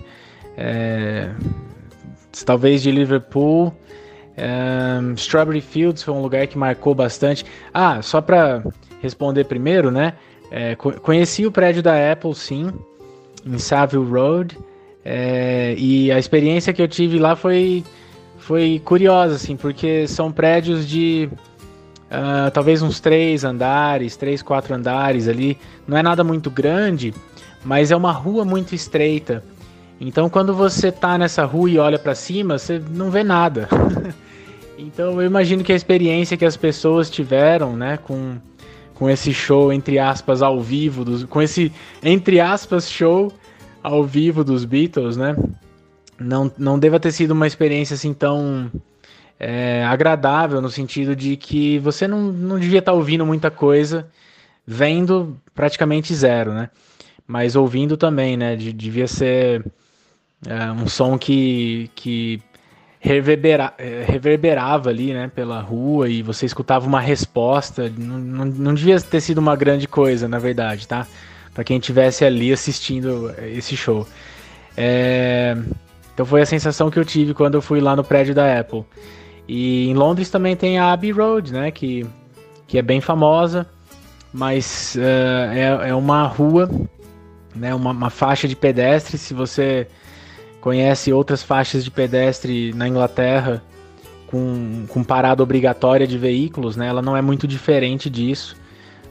eh, 0.59 1.31
talvez 2.45 2.83
de 2.83 2.91
Liverpool, 2.91 3.75
eh, 4.37 5.01
Strawberry 5.17 5.63
Fields 5.63 6.03
foi 6.03 6.13
um 6.13 6.21
lugar 6.21 6.47
que 6.47 6.59
marcou 6.59 6.95
bastante. 6.95 7.47
Ah, 7.73 8.03
só 8.03 8.21
para 8.21 8.63
responder 9.01 9.45
primeiro, 9.45 9.91
né? 9.91 10.13
Co- 10.79 10.93
conheci 11.01 11.45
o 11.47 11.51
prédio 11.51 11.83
da 11.83 12.13
Apple, 12.13 12.33
sim, 12.35 12.71
em 13.45 13.59
Savile 13.59 14.05
Road, 14.05 14.57
eh, 15.05 15.75
e 15.77 16.13
a 16.13 16.19
experiência 16.19 16.73
que 16.73 16.81
eu 16.81 16.87
tive 16.87 17.19
lá 17.19 17.35
foi, 17.35 17.83
foi 18.45 18.81
curiosa, 18.85 19.37
assim, 19.37 19.57
porque 19.57 20.07
são 20.07 20.31
prédios 20.31 20.87
de 20.87 21.31
ah, 22.11 22.51
talvez 22.53 22.83
uns 22.83 23.01
três 23.01 23.43
andares, 23.43 24.17
três, 24.17 24.43
quatro 24.43 24.75
andares 24.75 25.29
ali. 25.29 25.57
Não 25.89 25.97
é 25.97 26.03
nada 26.03 26.23
muito 26.23 26.51
grande, 26.51 27.15
mas 27.65 27.91
é 27.91 27.97
uma 27.97 28.13
rua 28.13 28.45
muito 28.45 28.75
estreita. 28.75 29.43
Então, 29.99 30.29
quando 30.29 30.53
você 30.55 30.93
tá 30.93 31.17
nessa 31.17 31.47
rua 31.47 31.71
e 31.71 31.79
olha 31.79 31.99
para 31.99 32.15
cima, 32.15 32.59
você 32.59 32.79
não 32.91 33.11
vê 33.11 33.25
nada. 33.25 33.67
então, 34.77 35.23
eu 35.23 35.27
imagino 35.27 35.65
que 35.65 35.73
a 35.73 35.77
experiência 35.77 36.37
que 36.37 36.45
as 36.45 36.57
pessoas 36.57 37.09
tiveram, 37.09 37.75
né, 37.75 37.97
com, 37.97 38.37
com 38.95 39.09
esse 39.09 39.33
show 39.33 39.73
entre 39.73 39.99
aspas 39.99 40.43
ao 40.43 40.61
vivo, 40.61 41.03
dos, 41.03 41.25
com 41.25 41.41
esse 41.41 41.73
entre 42.03 42.41
aspas 42.41 42.91
show 42.91 43.33
ao 43.83 44.05
vivo 44.05 44.45
dos 44.45 44.67
Beatles, 44.67 45.17
né, 45.17 45.35
não, 46.19 46.51
não 46.59 46.79
deva 46.79 47.01
ter 47.01 47.13
sido 47.13 47.33
uma 47.33 47.47
experiência 47.47 47.95
assim 47.95 48.13
tão 48.15 48.71
é, 49.39 49.85
agradável 49.85 50.61
no 50.61 50.71
sentido 50.71 51.15
de 51.15 51.37
que 51.37 51.79
você 51.79 52.07
não, 52.07 52.33
não 52.33 52.59
devia 52.59 52.79
estar 52.79 52.93
ouvindo 52.93 53.27
muita 53.27 53.51
coisa, 53.51 54.09
vendo 54.67 55.37
praticamente 55.55 56.15
zero, 56.15 56.53
né? 56.55 56.71
Mas 57.27 57.57
ouvindo 57.57 57.97
também, 57.97 58.37
né? 58.37 58.57
De- 58.57 58.73
devia 58.73 59.07
ser 59.09 59.65
é, 60.47 60.71
um 60.73 60.87
som 60.87 61.19
que, 61.19 61.91
que 61.95 62.41
reverbera, 63.05 63.75
eh, 63.77 64.03
reverberava 64.09 64.89
ali, 64.89 65.13
né, 65.13 65.29
pela 65.29 65.61
rua 65.61 66.09
e 66.09 66.23
você 66.23 66.47
escutava 66.47 66.87
uma 66.87 67.01
resposta. 67.01 67.93
Não, 67.99 68.19
não, 68.19 68.45
não 68.47 68.75
devia 68.75 68.99
ter 68.99 69.21
sido 69.21 69.39
uma 69.39 69.55
grande 69.55 69.87
coisa, 69.87 70.27
na 70.27 70.39
verdade, 70.39 70.89
tá? 70.89 71.07
Para 71.53 71.65
quem 71.65 71.77
estivesse 71.77 72.25
ali 72.25 72.51
assistindo 72.51 73.33
esse 73.43 73.77
show. 73.77 74.07
É, 74.77 75.55
então 76.15 76.25
foi 76.25 76.41
a 76.41 76.47
sensação 76.47 76.91
que 76.91 76.99
eu 76.99 77.05
tive 77.05 77.35
quando 77.35 77.57
eu 77.57 77.63
fui 77.63 77.81
lá 77.81 77.95
no 77.95 78.05
prédio 78.05 78.35
da 78.35 78.59
Apple. 78.59 78.85
E 79.47 79.91
em 79.91 79.95
Londres 79.95 80.31
também 80.31 80.57
tem 80.57 80.79
a 80.79 80.93
Abbey 80.93 81.11
Road, 81.11 81.53
né, 81.53 81.71
que, 81.71 82.07
que 82.67 82.79
é 82.79 82.83
bem 82.83 83.01
famosa, 83.01 83.67
mas 84.33 84.97
uh, 84.97 85.53
é, 85.53 85.91
é 85.91 85.95
uma 85.95 86.27
rua, 86.27 86.71
né, 87.55 87.75
uma, 87.75 87.91
uma 87.91 88.11
faixa 88.11 88.49
de 88.49 88.57
pedestre. 88.57 89.19
Se 89.19 89.35
você 89.35 89.87
conhece 90.61 91.13
outras 91.13 91.43
faixas 91.43 91.85
de 91.85 91.91
pedestre 91.91 92.73
na 92.73 92.89
Inglaterra 92.89 93.63
com, 94.27 94.87
com 94.89 95.05
parada 95.05 95.43
obrigatória 95.43 96.07
de 96.07 96.17
veículos, 96.17 96.75
né? 96.75 96.89
Ela 96.89 97.03
não 97.03 97.17
é 97.17 97.21
muito 97.21 97.47
diferente 97.47 98.09
disso, 98.09 98.57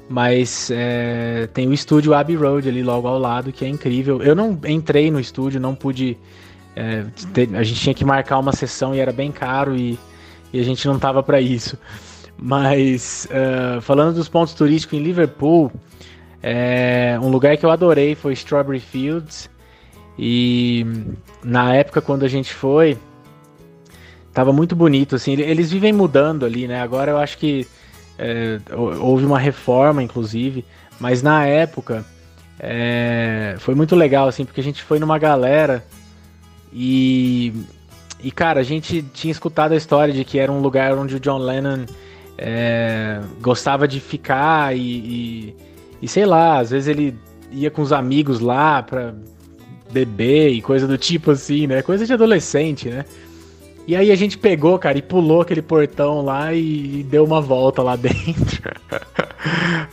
mas 0.09 0.69
é, 0.73 1.47
tem 1.53 1.67
o 1.67 1.73
estúdio 1.73 2.13
Abbey 2.13 2.35
Road 2.35 2.67
ali 2.67 2.81
logo 2.83 3.07
ao 3.07 3.19
lado 3.19 3.51
que 3.51 3.63
é 3.63 3.67
incrível. 3.67 4.21
Eu 4.21 4.35
não 4.35 4.59
entrei 4.65 5.11
no 5.11 5.19
estúdio, 5.19 5.61
não 5.61 5.75
pude. 5.75 6.17
É, 6.75 7.05
a 7.57 7.63
gente 7.63 7.79
tinha 7.79 7.93
que 7.93 8.03
marcar 8.03 8.39
uma 8.39 8.51
sessão 8.51 8.95
e 8.95 8.99
era 8.99 9.11
bem 9.11 9.31
caro 9.31 9.75
e, 9.75 9.97
e 10.51 10.59
a 10.59 10.63
gente 10.63 10.87
não 10.87 10.97
tava 10.97 11.21
para 11.21 11.39
isso. 11.39 11.77
Mas 12.37 13.27
uh, 13.31 13.81
falando 13.81 14.15
dos 14.15 14.27
pontos 14.27 14.53
turísticos 14.53 14.97
em 14.97 15.03
Liverpool, 15.03 15.71
é, 16.41 17.17
um 17.21 17.29
lugar 17.29 17.55
que 17.57 17.65
eu 17.65 17.71
adorei 17.71 18.15
foi 18.15 18.33
Strawberry 18.33 18.79
Fields. 18.79 19.49
E 20.17 20.85
na 21.43 21.73
época 21.73 22.01
quando 22.01 22.23
a 22.23 22.27
gente 22.27 22.53
foi, 22.53 22.97
tava 24.33 24.51
muito 24.51 24.75
bonito, 24.75 25.15
assim. 25.15 25.33
Eles 25.33 25.71
vivem 25.71 25.93
mudando 25.93 26.45
ali, 26.45 26.67
né? 26.67 26.81
Agora 26.81 27.11
eu 27.11 27.17
acho 27.17 27.37
que 27.37 27.67
é, 28.17 28.59
houve 28.99 29.25
uma 29.25 29.39
reforma, 29.39 30.03
inclusive. 30.03 30.65
Mas 30.99 31.21
na 31.21 31.45
época 31.45 32.05
é, 32.59 33.55
foi 33.59 33.75
muito 33.75 33.95
legal, 33.95 34.27
assim, 34.27 34.45
porque 34.45 34.61
a 34.61 34.63
gente 34.63 34.83
foi 34.83 34.99
numa 34.99 35.17
galera 35.17 35.83
e. 36.73 37.53
E, 38.23 38.31
cara, 38.31 38.61
a 38.61 38.63
gente 38.63 39.01
tinha 39.13 39.31
escutado 39.31 39.73
a 39.73 39.75
história 39.75 40.13
de 40.13 40.23
que 40.23 40.39
era 40.39 40.49
um 40.49 40.61
lugar 40.61 40.97
onde 40.97 41.15
o 41.15 41.19
John 41.19 41.39
Lennon 41.39 41.85
é, 42.37 43.19
gostava 43.41 43.85
de 43.85 43.99
ficar 43.99 44.73
e, 44.73 44.79
e, 44.79 45.55
e, 46.01 46.07
sei 46.07 46.25
lá, 46.25 46.59
às 46.59 46.71
vezes 46.71 46.87
ele 46.87 47.13
ia 47.51 47.69
com 47.69 47.81
os 47.81 47.91
amigos 47.91 48.39
lá 48.39 48.81
pra 48.81 49.13
bebê 49.91 50.49
e 50.49 50.61
coisa 50.61 50.87
do 50.87 50.97
tipo 50.97 51.31
assim, 51.31 51.67
né? 51.67 51.81
Coisa 51.81 52.05
de 52.05 52.13
adolescente, 52.13 52.89
né? 52.89 53.05
E 53.85 53.95
aí 53.95 54.11
a 54.11 54.15
gente 54.15 54.37
pegou, 54.37 54.79
cara, 54.79 54.97
e 54.97 55.01
pulou 55.01 55.41
aquele 55.41 55.61
portão 55.61 56.21
lá 56.21 56.53
e 56.53 57.05
deu 57.09 57.25
uma 57.25 57.41
volta 57.41 57.81
lá 57.81 57.95
dentro. 57.97 58.71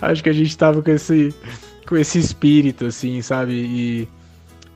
acho 0.00 0.22
que 0.22 0.28
a 0.28 0.32
gente 0.32 0.56
tava 0.56 0.80
com 0.80 0.90
esse, 0.90 1.34
com 1.86 1.96
esse 1.96 2.18
espírito, 2.18 2.86
assim, 2.86 3.20
sabe? 3.20 3.52
E, 3.52 4.08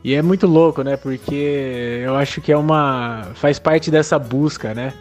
e 0.04 0.14
é 0.14 0.20
muito 0.20 0.46
louco, 0.46 0.82
né? 0.82 0.98
Porque 0.98 2.02
eu 2.04 2.14
acho 2.14 2.42
que 2.42 2.52
é 2.52 2.56
uma. 2.56 3.30
faz 3.34 3.58
parte 3.58 3.90
dessa 3.90 4.18
busca, 4.18 4.74
né? 4.74 4.92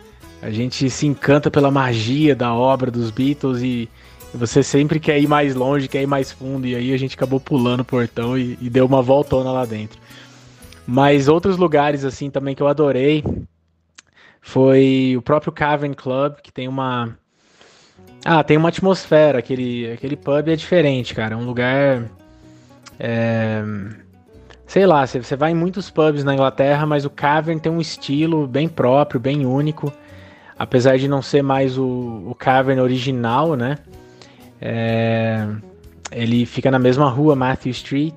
A 0.41 0.49
gente 0.49 0.89
se 0.89 1.05
encanta 1.05 1.51
pela 1.51 1.69
magia 1.69 2.33
da 2.33 2.53
obra 2.53 2.89
dos 2.89 3.11
Beatles 3.11 3.61
e 3.61 3.89
você 4.33 4.63
sempre 4.63 5.01
quer 5.01 5.19
ir 5.19 5.27
mais 5.27 5.53
longe, 5.55 5.89
quer 5.89 6.01
ir 6.01 6.07
mais 6.07 6.31
fundo, 6.31 6.65
e 6.65 6.75
aí 6.75 6.93
a 6.93 6.97
gente 6.97 7.15
acabou 7.15 7.39
pulando 7.39 7.81
o 7.81 7.85
portão 7.85 8.37
e, 8.37 8.57
e 8.61 8.69
deu 8.69 8.85
uma 8.85 9.01
voltona 9.01 9.51
lá 9.51 9.65
dentro. 9.65 9.99
Mas 10.87 11.27
outros 11.27 11.57
lugares 11.57 12.05
assim 12.05 12.29
também 12.29 12.55
que 12.55 12.63
eu 12.63 12.67
adorei 12.67 13.23
foi 14.41 15.15
o 15.17 15.21
próprio 15.21 15.51
Cavern 15.51 15.95
Club, 15.95 16.35
que 16.41 16.51
tem 16.51 16.67
uma 16.67 17.17
ah, 18.23 18.43
tem 18.43 18.55
uma 18.55 18.69
atmosfera, 18.69 19.39
aquele 19.39 19.91
aquele 19.91 20.15
pub 20.15 20.47
é 20.47 20.55
diferente, 20.55 21.13
cara, 21.13 21.35
é 21.35 21.37
um 21.37 21.45
lugar 21.45 22.09
é... 22.97 23.63
sei 24.73 24.87
lá, 24.87 25.05
você 25.05 25.35
vai 25.35 25.51
em 25.51 25.55
muitos 25.55 25.91
pubs 25.91 26.23
na 26.23 26.33
Inglaterra, 26.33 26.83
mas 26.87 27.05
o 27.05 27.09
Cavern 27.11 27.59
tem 27.59 27.71
um 27.71 27.79
estilo 27.79 28.47
bem 28.47 28.67
próprio, 28.67 29.19
bem 29.19 29.45
único, 29.45 29.93
apesar 30.57 30.97
de 30.97 31.07
não 31.07 31.21
ser 31.21 31.43
mais 31.43 31.77
o, 31.77 32.23
o 32.25 32.33
Cavern 32.33 32.81
original, 32.81 33.55
né? 33.55 33.77
É... 34.59 35.47
Ele 36.11 36.43
fica 36.47 36.71
na 36.71 36.79
mesma 36.79 37.07
rua, 37.07 37.35
Matthew 37.35 37.69
Street, 37.69 38.15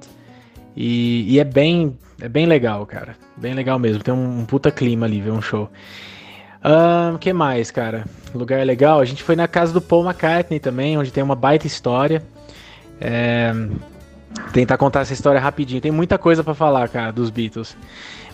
e, 0.75 1.27
e, 1.35 1.39
é 1.39 1.45
bem 1.45 1.95
é 2.19 2.29
bem 2.29 2.47
legal, 2.47 2.87
cara. 2.87 3.17
Bem 3.37 3.53
legal 3.53 3.79
mesmo. 3.79 4.03
Tem 4.03 4.15
um, 4.15 4.41
um 4.41 4.47
puta 4.47 4.71
clima 4.71 5.05
ali, 5.05 5.21
ver 5.21 5.33
um 5.33 5.43
show. 5.43 5.69
O 6.65 7.17
uh, 7.17 7.19
que 7.19 7.35
mais, 7.35 7.71
cara? 7.71 8.07
Lugar 8.35 8.65
legal. 8.65 8.99
A 8.99 9.05
gente 9.05 9.23
foi 9.23 9.37
na 9.37 9.47
casa 9.47 9.75
do 9.75 9.81
Paul 9.83 10.05
McCartney 10.05 10.59
também, 10.59 10.97
onde 10.97 11.13
tem 11.13 11.23
uma 11.23 11.37
baita 11.37 11.67
história. 11.67 12.23
É... 12.99 13.53
Tentar 14.53 14.77
contar 14.77 15.01
essa 15.01 15.13
história 15.13 15.41
rapidinho. 15.41 15.81
Tem 15.81 15.91
muita 15.91 16.19
coisa 16.19 16.43
para 16.43 16.55
falar, 16.55 16.89
cara, 16.89 17.13
dos 17.13 17.31
Beatles. 17.31 17.77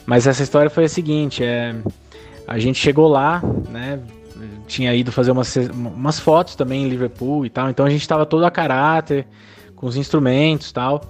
Mas 0.07 0.27
essa 0.27 0.43
história 0.43 0.71
foi 0.71 0.85
a 0.85 0.89
seguinte: 0.89 1.43
é... 1.43 1.75
a 2.47 2.59
gente 2.59 2.79
chegou 2.79 3.09
lá, 3.09 3.43
né? 3.69 4.01
Tinha 4.67 4.95
ido 4.95 5.13
fazer 5.13 5.31
umas, 5.31 5.55
umas 5.73 6.19
fotos 6.19 6.57
também 6.57 6.85
em 6.85 6.89
Liverpool 6.89 7.45
e 7.47 7.51
tal. 7.51 7.71
Então 7.71 7.85
a 7.87 7.91
gente 7.91 8.07
tava 8.07 8.27
todo 8.27 8.45
a 8.45 8.51
caráter, 8.51 9.27
com 9.77 9.87
os 9.87 9.97
instrumentos 9.97 10.71
e 10.71 10.75
tal. 10.75 11.03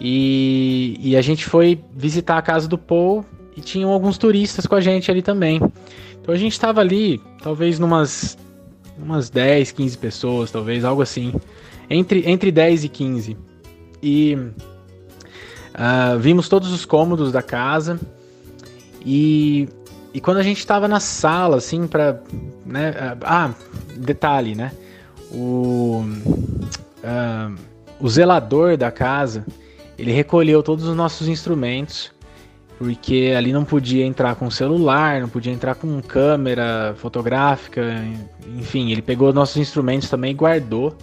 E, 0.00 0.96
e 1.00 1.16
a 1.16 1.22
gente 1.22 1.44
foi 1.44 1.80
visitar 1.94 2.36
a 2.36 2.42
casa 2.42 2.68
do 2.68 2.76
Paul 2.76 3.24
e 3.56 3.60
tinham 3.60 3.90
alguns 3.90 4.18
turistas 4.18 4.66
com 4.66 4.74
a 4.74 4.80
gente 4.80 5.10
ali 5.10 5.22
também. 5.22 5.60
Então 6.20 6.34
a 6.34 6.38
gente 6.38 6.52
estava 6.52 6.80
ali, 6.80 7.20
talvez 7.42 7.78
numas 7.78 8.36
umas 8.98 9.30
10, 9.30 9.72
15 9.72 9.98
pessoas, 9.98 10.50
talvez, 10.50 10.84
algo 10.84 11.02
assim. 11.02 11.32
Entre, 11.88 12.28
entre 12.28 12.50
10 12.50 12.84
e 12.84 12.88
15. 12.88 13.36
E 14.08 14.36
uh, 14.36 16.16
vimos 16.20 16.48
todos 16.48 16.70
os 16.72 16.84
cômodos 16.84 17.32
da 17.32 17.42
casa. 17.42 17.98
E, 19.04 19.68
e 20.14 20.20
quando 20.20 20.36
a 20.36 20.44
gente 20.44 20.58
estava 20.58 20.86
na 20.86 21.00
sala, 21.00 21.56
assim, 21.56 21.88
para. 21.88 22.22
Né, 22.64 22.90
uh, 22.90 23.18
ah, 23.24 23.50
detalhe, 23.96 24.54
né? 24.54 24.70
O, 25.32 26.04
uh, 27.02 27.54
o 27.98 28.08
zelador 28.08 28.76
da 28.76 28.92
casa 28.92 29.44
ele 29.98 30.12
recolheu 30.12 30.62
todos 30.62 30.84
os 30.84 30.94
nossos 30.94 31.26
instrumentos, 31.26 32.12
porque 32.78 33.34
ali 33.36 33.52
não 33.52 33.64
podia 33.64 34.06
entrar 34.06 34.36
com 34.36 34.48
celular, 34.48 35.20
não 35.20 35.28
podia 35.28 35.52
entrar 35.52 35.74
com 35.74 36.00
câmera 36.00 36.94
fotográfica, 36.98 37.82
enfim, 38.56 38.92
ele 38.92 39.02
pegou 39.02 39.32
nossos 39.32 39.56
instrumentos 39.56 40.08
também 40.08 40.30
e 40.30 40.34
guardou. 40.34 40.96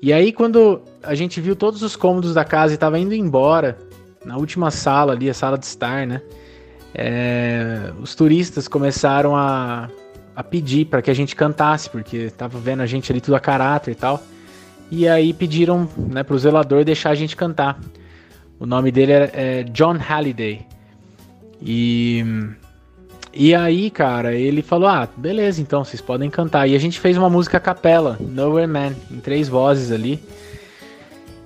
E 0.00 0.12
aí 0.12 0.32
quando 0.32 0.82
a 1.02 1.14
gente 1.14 1.40
viu 1.40 1.56
todos 1.56 1.82
os 1.82 1.96
cômodos 1.96 2.34
da 2.34 2.44
casa 2.44 2.72
e 2.72 2.76
estava 2.76 2.98
indo 2.98 3.14
embora, 3.14 3.78
na 4.24 4.36
última 4.36 4.70
sala 4.70 5.12
ali, 5.12 5.30
a 5.30 5.34
sala 5.34 5.56
de 5.56 5.66
estar, 5.66 6.06
né? 6.06 6.20
É, 6.94 7.92
os 8.00 8.14
turistas 8.14 8.66
começaram 8.66 9.36
a, 9.36 9.88
a 10.34 10.42
pedir 10.42 10.86
para 10.86 11.02
que 11.02 11.10
a 11.10 11.14
gente 11.14 11.36
cantasse, 11.36 11.88
porque 11.88 12.30
tava 12.30 12.58
vendo 12.58 12.80
a 12.80 12.86
gente 12.86 13.12
ali 13.12 13.20
tudo 13.20 13.36
a 13.36 13.40
caráter 13.40 13.92
e 13.92 13.94
tal. 13.94 14.22
E 14.90 15.08
aí 15.08 15.32
pediram 15.32 15.88
né, 15.96 16.22
pro 16.22 16.38
zelador 16.38 16.84
deixar 16.84 17.10
a 17.10 17.14
gente 17.14 17.36
cantar. 17.36 17.78
O 18.58 18.66
nome 18.66 18.90
dele 18.90 19.12
é, 19.12 19.30
é 19.34 19.62
John 19.64 19.96
Halliday. 19.98 20.66
E, 21.60 22.24
e 23.38 23.54
aí, 23.54 23.90
cara, 23.90 24.34
ele 24.34 24.62
falou: 24.62 24.88
Ah, 24.88 25.06
beleza, 25.14 25.60
então 25.60 25.84
vocês 25.84 26.00
podem 26.00 26.30
cantar. 26.30 26.66
E 26.66 26.74
a 26.74 26.78
gente 26.78 26.98
fez 26.98 27.18
uma 27.18 27.28
música 27.28 27.58
a 27.58 27.60
capela, 27.60 28.16
Nowhere 28.18 28.66
Man, 28.66 28.94
em 29.10 29.20
três 29.20 29.46
vozes 29.46 29.92
ali. 29.92 30.18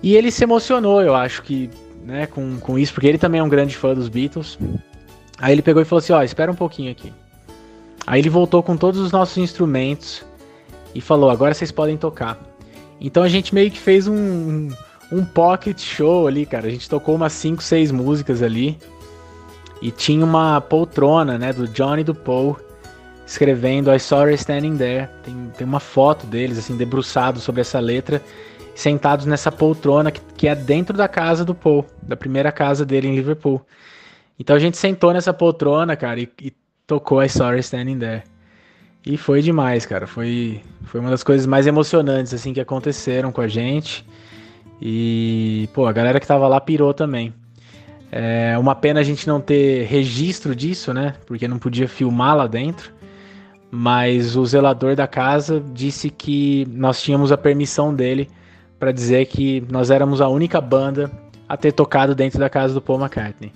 E 0.01 0.15
ele 0.15 0.31
se 0.31 0.45
emocionou, 0.45 1.03
eu 1.03 1.17
acho 1.17 1.43
que, 1.43 1.69
né, 2.05 2.27
com, 2.27 2.59
com 2.61 2.79
isso, 2.79 2.95
porque 2.95 3.09
ele 3.09 3.19
também 3.19 3.41
é 3.41 3.43
um 3.43 3.49
grande 3.49 3.77
fã 3.77 3.93
dos 3.93 4.09
Beatles. 4.09 4.57
Aí 5.37 5.53
ele 5.53 5.63
pegou 5.63 5.83
e 5.83 5.85
falou 5.85 5.99
assim: 5.99 6.13
Ó, 6.13 6.21
oh, 6.21 6.23
espera 6.23 6.53
um 6.53 6.55
pouquinho 6.55 6.93
aqui. 6.93 7.13
Aí 8.07 8.21
ele 8.21 8.31
voltou 8.31 8.63
com 8.63 8.77
todos 8.77 9.01
os 9.01 9.11
nossos 9.11 9.37
instrumentos 9.39 10.25
e 10.95 11.01
falou: 11.01 11.29
Agora 11.29 11.55
vocês 11.55 11.73
podem 11.73 11.97
tocar. 11.97 12.39
Então 13.01 13.25
a 13.25 13.29
gente 13.29 13.53
meio 13.53 13.69
que 13.69 13.79
fez 13.79 14.07
um, 14.07 14.69
um 15.11 15.25
pocket 15.25 15.81
show 15.81 16.29
ali, 16.29 16.47
cara. 16.47 16.69
A 16.69 16.71
gente 16.71 16.89
tocou 16.89 17.17
umas 17.17 17.33
5, 17.33 17.61
6 17.61 17.91
músicas 17.91 18.45
ali. 18.45 18.79
E 19.81 19.91
tinha 19.91 20.25
uma 20.25 20.61
poltrona, 20.61 21.39
né, 21.39 21.53
do 21.53 21.67
Johnny 21.67 22.03
e 22.03 22.05
do 22.05 22.15
Paul, 22.15 22.59
escrevendo 23.27 23.93
I 23.93 23.99
Saw 23.99 24.29
Her 24.29 24.35
Standing 24.35 24.77
There. 24.77 25.09
Tem, 25.23 25.53
tem 25.57 25.67
uma 25.67 25.81
foto 25.81 26.27
deles, 26.27 26.59
assim, 26.59 26.77
debruçados 26.77 27.43
sobre 27.43 27.61
essa 27.61 27.81
letra, 27.81 28.23
sentados 28.75 29.27
nessa 29.27 29.51
poltrona 29.51 30.11
que, 30.11 30.21
que 30.37 30.49
é 30.49 30.55
dentro 30.55 30.97
da 30.97 31.09
casa 31.09 31.45
do 31.45 31.55
Paul, 31.55 31.87
da 32.03 32.17
primeira 32.17 32.53
casa 32.53 32.85
dele 32.85 33.09
em 33.09 33.15
Liverpool. 33.15 33.65
Então 34.39 34.57
a 34.57 34.59
gente 34.59 34.77
sentou 34.77 35.13
nessa 35.13 35.33
poltrona, 35.33 35.97
cara, 35.97 36.21
e, 36.21 36.29
e 36.43 36.53
tocou 36.87 37.23
I 37.23 37.29
Saw 37.29 37.53
Her 37.53 37.59
Standing 37.61 37.99
There. 37.99 38.23
E 39.05 39.17
foi 39.17 39.41
demais, 39.41 39.87
cara. 39.87 40.07
Foi, 40.07 40.61
foi 40.85 41.01
uma 41.01 41.11
das 41.11 41.23
coisas 41.23 41.47
mais 41.47 41.67
emocionantes 41.67 42.35
assim 42.35 42.53
que 42.53 42.61
aconteceram 42.61 43.33
com 43.33 43.41
a 43.41 43.49
gente. 43.49 44.05
E, 44.81 45.69
pô, 45.73 45.87
a 45.87 45.93
galera 45.93 46.21
que 46.21 46.27
tava 46.27 46.49
lá 46.49 46.61
pirou 46.61 46.93
também. 46.93 47.33
É 48.13 48.59
uma 48.59 48.75
pena 48.75 49.01
a 49.01 49.03
gente 49.05 49.27
não 49.27 49.41
ter 49.41 49.85
registro 49.85 50.55
disso, 50.55 50.93
né? 50.93 51.15
Porque 51.27 51.47
não 51.47 51.59
podia 51.59 51.87
filmar 51.87 52.37
lá 52.37 52.47
dentro. 52.47 52.93
Mas 53.71 54.35
o 54.37 54.45
zelador 54.45 54.97
da 54.97 55.07
casa 55.07 55.63
disse 55.73 56.11
que 56.11 56.67
nós 56.73 57.01
tínhamos 57.01 57.31
a 57.31 57.37
permissão 57.37 57.95
dele 57.95 58.29
para 58.81 58.91
dizer 58.91 59.27
que 59.27 59.65
nós 59.71 59.91
éramos 59.91 60.21
a 60.21 60.29
única 60.29 60.61
banda 60.61 61.11
a 61.49 61.57
ter 61.57 61.73
tocado 61.73 62.15
dentro 62.15 62.41
da 62.41 62.51
casa 62.51 62.75
do 62.75 62.81
Paul 62.81 62.99
McCartney. 62.99 63.53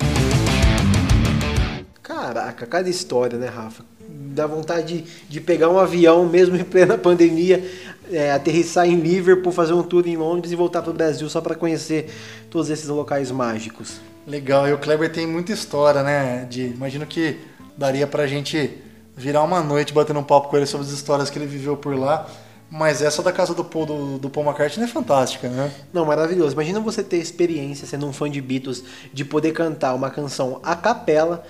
Caraca, 2.01 2.67
cada 2.67 2.89
história, 2.89 3.39
né, 3.39 3.49
Rafa? 3.49 3.85
Dá 4.09 4.47
vontade 4.47 5.03
de, 5.03 5.05
de 5.29 5.41
pegar 5.41 5.69
um 5.69 5.79
avião, 5.79 6.29
mesmo 6.29 6.55
em 6.55 6.63
plena 6.63 6.97
pandemia, 6.97 7.65
é, 8.13 8.31
aterrissar 8.31 8.87
em 8.87 8.97
Liverpool, 8.97 9.53
fazer 9.53 9.73
um 9.73 9.83
tour 9.83 10.07
em 10.07 10.17
Londres 10.17 10.53
e 10.53 10.57
voltar 10.57 10.83
para 10.83 10.91
o 10.91 10.95
Brasil 10.95 11.29
só 11.29 11.41
para 11.41 11.55
conhecer 11.55 12.11
todos 12.51 12.71
esses 12.71 12.89
locais 12.89 13.31
mágicos. 13.31 14.01
Legal, 14.27 14.69
e 14.69 14.73
o 14.73 14.79
Kleber 14.79 15.13
tem 15.13 15.27
muita 15.27 15.53
história, 15.53 16.03
né? 16.03 16.47
De, 16.49 16.67
imagino 16.69 17.07
que 17.07 17.39
daria 17.77 18.07
pra 18.07 18.27
gente 18.27 18.79
virar 19.17 19.43
uma 19.43 19.63
noite 19.63 19.93
batendo 19.93 20.21
um 20.21 20.25
papo 20.25 20.49
com 20.49 20.57
ele 20.57 20.67
sobre 20.67 20.87
as 20.87 20.93
histórias 20.93 21.31
que 21.31 21.39
ele 21.39 21.47
viveu 21.47 21.77
por 21.77 21.95
lá. 21.97 22.27
Mas 22.71 23.03
essa 23.03 23.23
da 23.23 23.31
casa 23.31 23.55
do 23.55 23.65
Paul, 23.65 23.87
do, 23.87 24.19
do 24.19 24.31
Paul 24.31 24.47
McCartney 24.47 24.87
é 24.87 24.89
fantástica, 24.89 25.49
né? 25.49 25.71
Não, 25.93 26.05
maravilhoso. 26.05 26.55
Imagina 26.55 26.81
você 26.81 27.03
ter 27.03 27.19
experiência 27.19 27.87
sendo 27.87 28.07
um 28.07 28.13
fã 28.13 28.29
de 28.29 28.41
Beatles, 28.41 28.83
de 29.13 29.25
poder 29.25 29.53
cantar 29.53 29.95
uma 29.95 30.11
canção 30.11 30.59
a 30.63 30.75
capela 30.75 31.45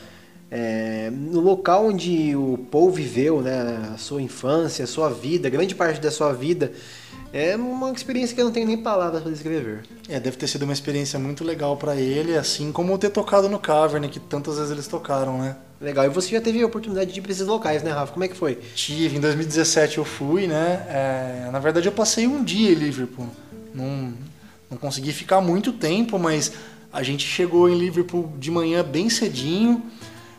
é, 0.50 1.10
no 1.10 1.40
local 1.40 1.86
onde 1.86 2.36
o 2.36 2.58
Paul 2.70 2.90
viveu, 2.90 3.40
né, 3.40 3.92
a 3.94 3.96
sua 3.96 4.20
infância, 4.20 4.84
a 4.84 4.86
sua 4.86 5.08
vida, 5.08 5.48
grande 5.48 5.74
parte 5.74 6.00
da 6.00 6.10
sua 6.10 6.32
vida. 6.32 6.72
É 7.36 7.56
uma 7.56 7.90
experiência 7.90 8.32
que 8.32 8.40
eu 8.40 8.44
não 8.44 8.52
tenho 8.52 8.64
nem 8.64 8.76
palavras 8.76 9.20
para 9.20 9.32
descrever. 9.32 9.82
É, 10.08 10.20
deve 10.20 10.36
ter 10.36 10.46
sido 10.46 10.62
uma 10.62 10.72
experiência 10.72 11.18
muito 11.18 11.42
legal 11.42 11.76
pra 11.76 11.96
ele, 11.96 12.36
assim 12.36 12.70
como 12.70 12.96
ter 12.96 13.10
tocado 13.10 13.48
no 13.48 13.58
Cavern, 13.58 14.08
que 14.08 14.20
tantas 14.20 14.56
vezes 14.56 14.70
eles 14.70 14.86
tocaram, 14.86 15.38
né? 15.38 15.56
Legal. 15.80 16.04
E 16.04 16.08
você 16.08 16.28
já 16.30 16.40
teve 16.40 16.62
a 16.62 16.66
oportunidade 16.66 17.12
de 17.12 17.18
ir 17.18 17.22
para 17.22 17.32
esses 17.32 17.44
locais, 17.44 17.82
né, 17.82 17.90
Rafa? 17.90 18.12
Como 18.12 18.24
é 18.24 18.28
que 18.28 18.36
foi? 18.36 18.60
Tive, 18.76 19.16
em 19.16 19.20
2017 19.20 19.98
eu 19.98 20.04
fui, 20.04 20.46
né? 20.46 20.86
É, 20.88 21.50
na 21.50 21.58
verdade 21.58 21.88
eu 21.88 21.92
passei 21.92 22.24
um 22.28 22.44
dia 22.44 22.70
em 22.70 22.74
Liverpool. 22.74 23.26
Não, 23.74 24.14
não 24.70 24.78
consegui 24.78 25.12
ficar 25.12 25.40
muito 25.40 25.72
tempo, 25.72 26.20
mas 26.20 26.52
a 26.92 27.02
gente 27.02 27.26
chegou 27.26 27.68
em 27.68 27.76
Liverpool 27.76 28.32
de 28.38 28.52
manhã 28.52 28.84
bem 28.84 29.10
cedinho. 29.10 29.82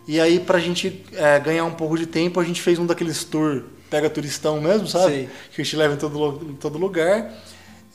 E 0.08 0.17
aí, 0.17 0.39
pra 0.39 0.60
gente 0.60 1.03
é, 1.12 1.38
ganhar 1.41 1.65
um 1.65 1.73
pouco 1.73 1.97
de 1.97 2.05
tempo, 2.05 2.39
a 2.39 2.43
gente 2.45 2.62
fez 2.62 2.79
um 2.79 2.86
daqueles 2.86 3.25
tour 3.25 3.63
pega 3.89 4.10
turistão 4.10 4.60
mesmo, 4.62 4.88
sabe? 4.88 5.13
Sei. 5.13 5.30
Que 5.54 5.62
a 5.62 5.63
gente 5.63 5.76
leva 5.76 5.93
em 5.93 5.98
todo, 5.98 6.48
em 6.52 6.54
todo 6.56 6.78
lugar. 6.78 7.32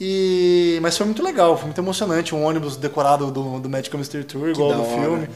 E, 0.00 0.79
mas 0.81 0.96
foi 0.96 1.05
muito 1.07 1.22
legal, 1.22 1.57
foi 1.57 1.66
muito 1.66 1.79
emocionante. 1.79 2.35
Um 2.35 2.44
ônibus 2.44 2.76
decorado 2.76 3.31
do, 3.31 3.59
do 3.61 3.68
Magical 3.68 3.98
Mystery 3.98 4.24
Tour, 4.24 4.48
igual 4.48 4.70
da 4.70 4.76
do 4.76 4.83
hora. 4.83 5.00
filme. 5.03 5.29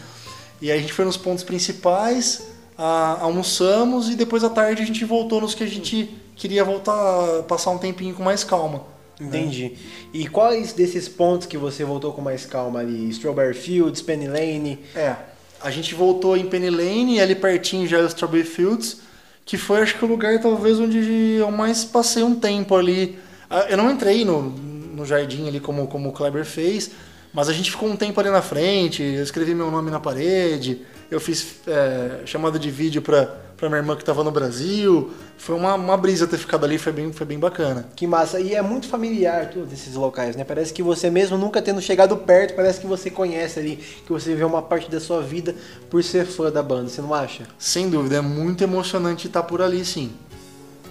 E 0.62 0.70
aí 0.70 0.78
a 0.78 0.80
gente 0.80 0.92
foi 0.92 1.04
nos 1.04 1.16
pontos 1.18 1.44
principais, 1.44 2.46
a- 2.78 3.18
almoçamos 3.20 4.08
e 4.08 4.14
depois 4.14 4.42
à 4.42 4.48
tarde 4.48 4.82
a 4.82 4.86
gente 4.86 5.04
voltou 5.04 5.40
nos 5.40 5.54
que 5.54 5.62
a 5.62 5.66
gente 5.66 6.08
queria 6.34 6.64
voltar, 6.64 7.42
passar 7.46 7.70
um 7.70 7.78
tempinho 7.78 8.14
com 8.14 8.22
mais 8.22 8.42
calma. 8.42 8.82
Entendi. 9.20 9.74
E 10.12 10.26
quais 10.26 10.72
desses 10.72 11.08
pontos 11.08 11.46
que 11.46 11.56
você 11.58 11.84
voltou 11.84 12.12
com 12.12 12.20
mais 12.22 12.46
calma 12.46 12.80
ali? 12.80 13.08
Strawberry 13.10 13.54
Fields, 13.54 14.00
Penny 14.02 14.26
Lane? 14.26 14.78
É, 14.94 15.14
a 15.60 15.70
gente 15.70 15.94
voltou 15.94 16.36
em 16.36 16.46
Penny 16.46 16.70
Lane 16.70 17.16
e 17.16 17.20
ali 17.20 17.34
pertinho 17.34 17.86
já 17.86 17.98
é 17.98 18.02
o 18.02 18.06
Strawberry 18.06 18.44
Fields, 18.44 18.98
que 19.44 19.56
foi 19.56 19.82
acho 19.82 19.96
que 19.98 20.04
o 20.04 20.08
lugar 20.08 20.40
talvez 20.40 20.78
onde 20.78 21.36
eu 21.38 21.50
mais 21.50 21.84
passei 21.84 22.22
um 22.22 22.34
tempo 22.34 22.74
ali. 22.74 23.18
Ah, 23.48 23.66
Eu 23.68 23.76
não 23.76 23.90
entrei 23.90 24.24
no, 24.24 24.42
no 24.42 25.04
jardim 25.04 25.46
ali 25.48 25.60
como, 25.60 25.86
como 25.86 26.08
o 26.08 26.12
Kleber 26.12 26.44
fez, 26.44 26.90
mas 27.32 27.48
a 27.48 27.52
gente 27.52 27.70
ficou 27.70 27.88
um 27.88 27.96
tempo 27.96 28.18
ali 28.20 28.30
na 28.30 28.40
frente, 28.42 29.02
eu 29.02 29.22
escrevi 29.22 29.54
meu 29.54 29.70
nome 29.70 29.90
na 29.90 30.00
parede, 30.00 30.82
eu 31.10 31.20
fiz 31.20 31.56
é, 31.66 32.20
chamada 32.24 32.58
de 32.58 32.70
vídeo 32.70 33.02
pra, 33.02 33.43
pra 33.56 33.68
minha 33.68 33.80
irmã 33.80 33.96
que 33.96 34.04
tava 34.04 34.22
no 34.24 34.30
Brasil. 34.30 35.10
Foi 35.36 35.54
uma, 35.54 35.74
uma 35.74 35.96
brisa 35.96 36.26
ter 36.26 36.38
ficado 36.38 36.64
ali, 36.64 36.78
foi 36.78 36.92
bem, 36.92 37.12
foi 37.12 37.26
bem 37.26 37.38
bacana. 37.38 37.86
Que 37.96 38.06
massa. 38.06 38.40
E 38.40 38.54
é 38.54 38.62
muito 38.62 38.86
familiar 38.88 39.50
todos 39.50 39.72
esses 39.72 39.94
locais, 39.94 40.36
né? 40.36 40.44
Parece 40.44 40.72
que 40.72 40.82
você 40.82 41.10
mesmo 41.10 41.36
nunca 41.36 41.60
tendo 41.62 41.80
chegado 41.80 42.16
perto, 42.16 42.54
parece 42.54 42.80
que 42.80 42.86
você 42.86 43.10
conhece 43.10 43.58
ali, 43.58 43.76
que 43.76 44.12
você 44.12 44.30
viveu 44.30 44.48
uma 44.48 44.62
parte 44.62 44.90
da 44.90 45.00
sua 45.00 45.22
vida 45.22 45.54
por 45.90 46.02
ser 46.02 46.26
fã 46.26 46.50
da 46.50 46.62
banda, 46.62 46.88
você 46.88 47.00
não 47.00 47.14
acha? 47.14 47.44
Sem 47.58 47.88
dúvida, 47.88 48.16
é 48.16 48.20
muito 48.20 48.62
emocionante 48.64 49.26
estar 49.26 49.42
por 49.42 49.62
ali, 49.62 49.84
sim. 49.84 50.12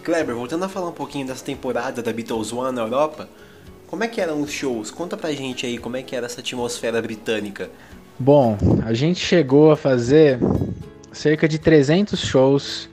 Kleber, 0.03 0.35
voltando 0.35 0.65
a 0.65 0.69
falar 0.69 0.89
um 0.89 0.93
pouquinho 0.93 1.25
dessa 1.25 1.43
temporada 1.45 2.03
da 2.03 2.11
Beatles 2.11 2.51
One 2.51 2.75
na 2.75 2.81
Europa, 2.81 3.29
como 3.87 4.03
é 4.03 4.07
que 4.07 4.19
eram 4.19 4.41
os 4.41 4.51
shows? 4.51 4.91
Conta 4.91 5.15
pra 5.15 5.31
gente 5.31 5.65
aí 5.65 5.77
como 5.77 5.95
é 5.95 6.01
que 6.01 6.15
era 6.15 6.25
essa 6.25 6.41
atmosfera 6.41 7.01
britânica. 7.01 7.69
Bom, 8.17 8.57
a 8.85 8.93
gente 8.93 9.19
chegou 9.19 9.71
a 9.71 9.77
fazer 9.77 10.39
cerca 11.13 11.47
de 11.47 11.57
300 11.57 12.19
shows 12.19 12.89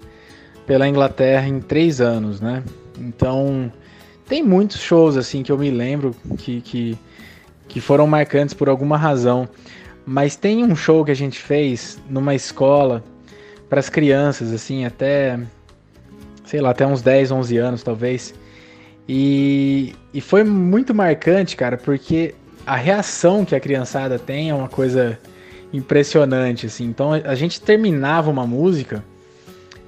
pela 0.66 0.87
Inglaterra 0.87 1.48
em 1.48 1.61
três 1.61 2.00
anos, 2.00 2.40
né? 2.40 2.62
Então, 2.98 3.72
tem 4.28 4.42
muitos 4.42 4.80
shows 4.80 5.16
assim 5.16 5.42
que 5.42 5.50
eu 5.50 5.59
me 5.59 5.70
lembro 5.70 6.14
que, 6.38 6.61
que, 6.61 6.98
que 7.66 7.80
foram 7.80 8.06
marcantes 8.06 8.54
por 8.54 8.68
alguma 8.68 8.96
razão. 8.96 9.48
Mas 10.06 10.37
tem 10.37 10.64
um 10.64 10.76
show 10.76 11.04
que 11.04 11.11
a 11.11 11.16
gente 11.16 11.38
fez 11.38 11.98
numa 12.09 12.35
escola 12.35 13.02
para 13.68 13.80
as 13.80 13.88
crianças, 13.88 14.52
assim, 14.52 14.85
até, 14.85 15.38
sei 16.44 16.61
lá, 16.61 16.70
até 16.70 16.87
uns 16.87 17.02
10, 17.02 17.33
11 17.33 17.56
anos 17.56 17.83
talvez. 17.83 18.35
E, 19.09 19.94
e 20.14 20.20
foi 20.20 20.44
muito 20.44 20.94
marcante, 20.94 21.56
cara, 21.56 21.76
porque 21.76 22.35
a 22.66 22.76
reação 22.76 23.44
que 23.44 23.54
a 23.54 23.61
criançada 23.61 24.18
tem 24.18 24.50
é 24.50 24.54
uma 24.54 24.68
coisa 24.68 25.18
impressionante, 25.72 26.66
assim. 26.66 26.85
Então 26.85 27.12
a 27.12 27.35
gente 27.35 27.61
terminava 27.61 28.30
uma 28.30 28.46
música, 28.46 29.04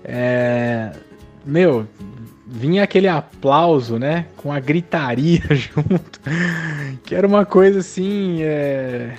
é, 0.04 0.92
meu, 1.44 1.86
vinha 2.46 2.82
aquele 2.82 3.08
aplauso, 3.08 3.98
né, 3.98 4.26
com 4.36 4.52
a 4.52 4.60
gritaria 4.60 5.42
junto, 5.50 6.20
que 7.04 7.14
era 7.14 7.26
uma 7.26 7.46
coisa 7.46 7.80
assim, 7.80 8.42
é, 8.42 9.16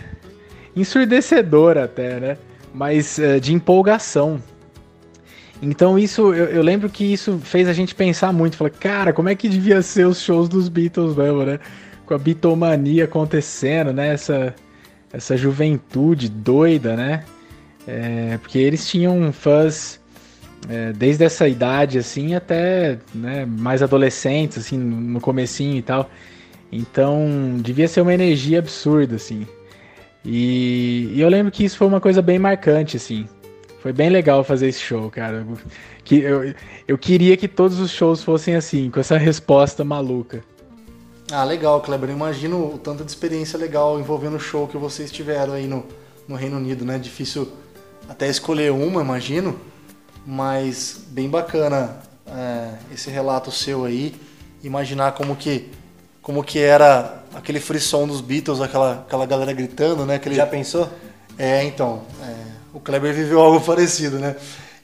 ensurdecedora 0.76 1.86
até, 1.86 2.20
né, 2.20 2.38
mas 2.74 3.18
é, 3.18 3.40
de 3.40 3.54
empolgação. 3.54 4.42
Então 5.62 5.98
isso, 5.98 6.34
eu, 6.34 6.46
eu 6.48 6.62
lembro 6.62 6.90
que 6.90 7.06
isso 7.06 7.40
fez 7.40 7.70
a 7.70 7.74
gente 7.74 7.96
pensar 7.96 8.34
muito, 8.34 8.58
falar, 8.58 8.70
cara, 8.70 9.14
como 9.14 9.30
é 9.30 9.36
que 9.36 9.48
devia 9.48 9.82
ser 9.82 10.06
os 10.06 10.22
shows 10.22 10.50
dos 10.50 10.68
Beatles 10.68 11.16
mesmo, 11.16 11.44
né? 11.44 11.58
Com 12.06 12.14
a 12.14 12.18
bitomania 12.18 13.06
acontecendo, 13.06 13.94
né? 13.94 14.14
Essa, 14.14 14.54
essa 15.14 15.38
juventude 15.38 16.28
doida, 16.28 16.96
né? 16.96 17.24
É, 17.88 18.38
porque 18.42 18.58
eles 18.58 18.90
tinham 18.90 19.32
fãs 19.32 20.02
é, 20.68 20.92
desde 20.92 21.24
essa 21.24 21.48
idade, 21.48 22.00
assim, 22.00 22.34
até 22.34 22.98
né, 23.14 23.46
mais 23.46 23.84
adolescentes, 23.84 24.58
assim, 24.58 24.78
no 24.78 25.22
comecinho 25.22 25.78
e 25.78 25.82
tal. 25.82 26.10
Então, 26.72 27.58
devia 27.62 27.88
ser 27.88 28.02
uma 28.02 28.14
energia 28.14 28.58
absurda, 28.58 29.16
assim. 29.16 29.46
E, 30.26 31.12
e 31.14 31.22
eu 31.22 31.30
lembro 31.30 31.52
que 31.52 31.64
isso 31.64 31.78
foi 31.78 31.88
uma 31.88 32.02
coisa 32.02 32.22
bem 32.22 32.40
marcante, 32.40 32.98
assim. 32.98 33.28
Foi 33.80 33.92
bem 33.94 34.10
legal 34.10 34.44
fazer 34.44 34.70
esse 34.70 34.80
show, 34.80 35.12
cara. 35.12 35.46
Que 36.04 36.20
eu, 36.20 36.54
eu 36.88 36.98
queria 36.98 37.38
que 37.38 37.48
todos 37.48 37.80
os 37.80 37.92
shows 37.92 38.24
fossem 38.24 38.56
assim, 38.56 38.90
com 38.90 39.00
essa 39.00 39.18
resposta 39.18 39.84
maluca. 39.84 40.42
Ah, 41.32 41.44
legal, 41.44 41.82
Kleber. 41.82 42.10
Eu 42.10 42.16
imagino 42.16 42.76
o 42.76 42.78
tanto 42.78 43.04
de 43.04 43.10
experiência 43.10 43.58
legal 43.58 44.00
envolvendo 44.00 44.36
o 44.36 44.40
show 44.40 44.68
que 44.68 44.78
vocês 44.78 45.12
tiveram 45.12 45.54
aí 45.54 45.68
no, 45.68 45.86
no 46.28 46.36
Reino 46.36 46.58
Unido, 46.58 46.84
né? 46.84 46.98
Difícil 46.98 47.52
até 48.08 48.28
escolher 48.28 48.72
uma, 48.72 49.02
imagino. 49.02 49.60
Mas 50.26 51.02
bem 51.08 51.30
bacana 51.30 51.98
é, 52.28 52.74
esse 52.94 53.10
relato 53.10 53.52
seu 53.52 53.86
aí. 53.86 54.16
Imaginar 54.64 55.14
como 55.14 55.36
que, 55.36 55.70
como 56.22 56.44
que 56.44 56.60
era 56.60 57.24
aquele 57.34 57.60
frisson 57.60 58.08
dos 58.08 58.22
Beatles, 58.22 58.62
aquela, 58.62 58.94
aquela 58.94 59.26
galera 59.26 59.54
gritando, 59.54 60.06
né? 60.06 60.16
Aquele... 60.16 60.36
Já 60.36 60.46
pensou? 60.46 60.90
É, 61.38 61.64
então, 61.64 62.04
é, 62.22 62.36
o 62.74 62.80
Kleber 62.80 63.14
viveu 63.14 63.40
algo 63.40 63.60
parecido, 63.66 64.20
né? 64.20 64.36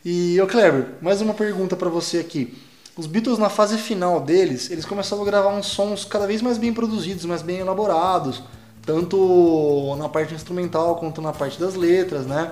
E, 0.03 0.39
ô 0.41 0.47
Kleber, 0.47 0.87
mais 1.01 1.21
uma 1.21 1.33
pergunta 1.33 1.75
pra 1.75 1.89
você 1.89 2.17
aqui. 2.17 2.57
Os 2.99 3.07
Beatles, 3.07 3.39
na 3.39 3.47
fase 3.47 3.77
final 3.77 4.19
deles, 4.19 4.69
eles 4.69 4.83
começaram 4.83 5.21
a 5.21 5.25
gravar 5.25 5.55
uns 5.55 5.67
sons 5.67 6.03
cada 6.03 6.27
vez 6.27 6.41
mais 6.41 6.57
bem 6.57 6.73
produzidos, 6.73 7.23
mais 7.23 7.41
bem 7.41 7.59
elaborados, 7.59 8.43
tanto 8.85 9.95
na 9.97 10.09
parte 10.09 10.33
instrumental 10.33 10.97
quanto 10.97 11.21
na 11.21 11.31
parte 11.31 11.57
das 11.57 11.75
letras, 11.75 12.25
né? 12.25 12.51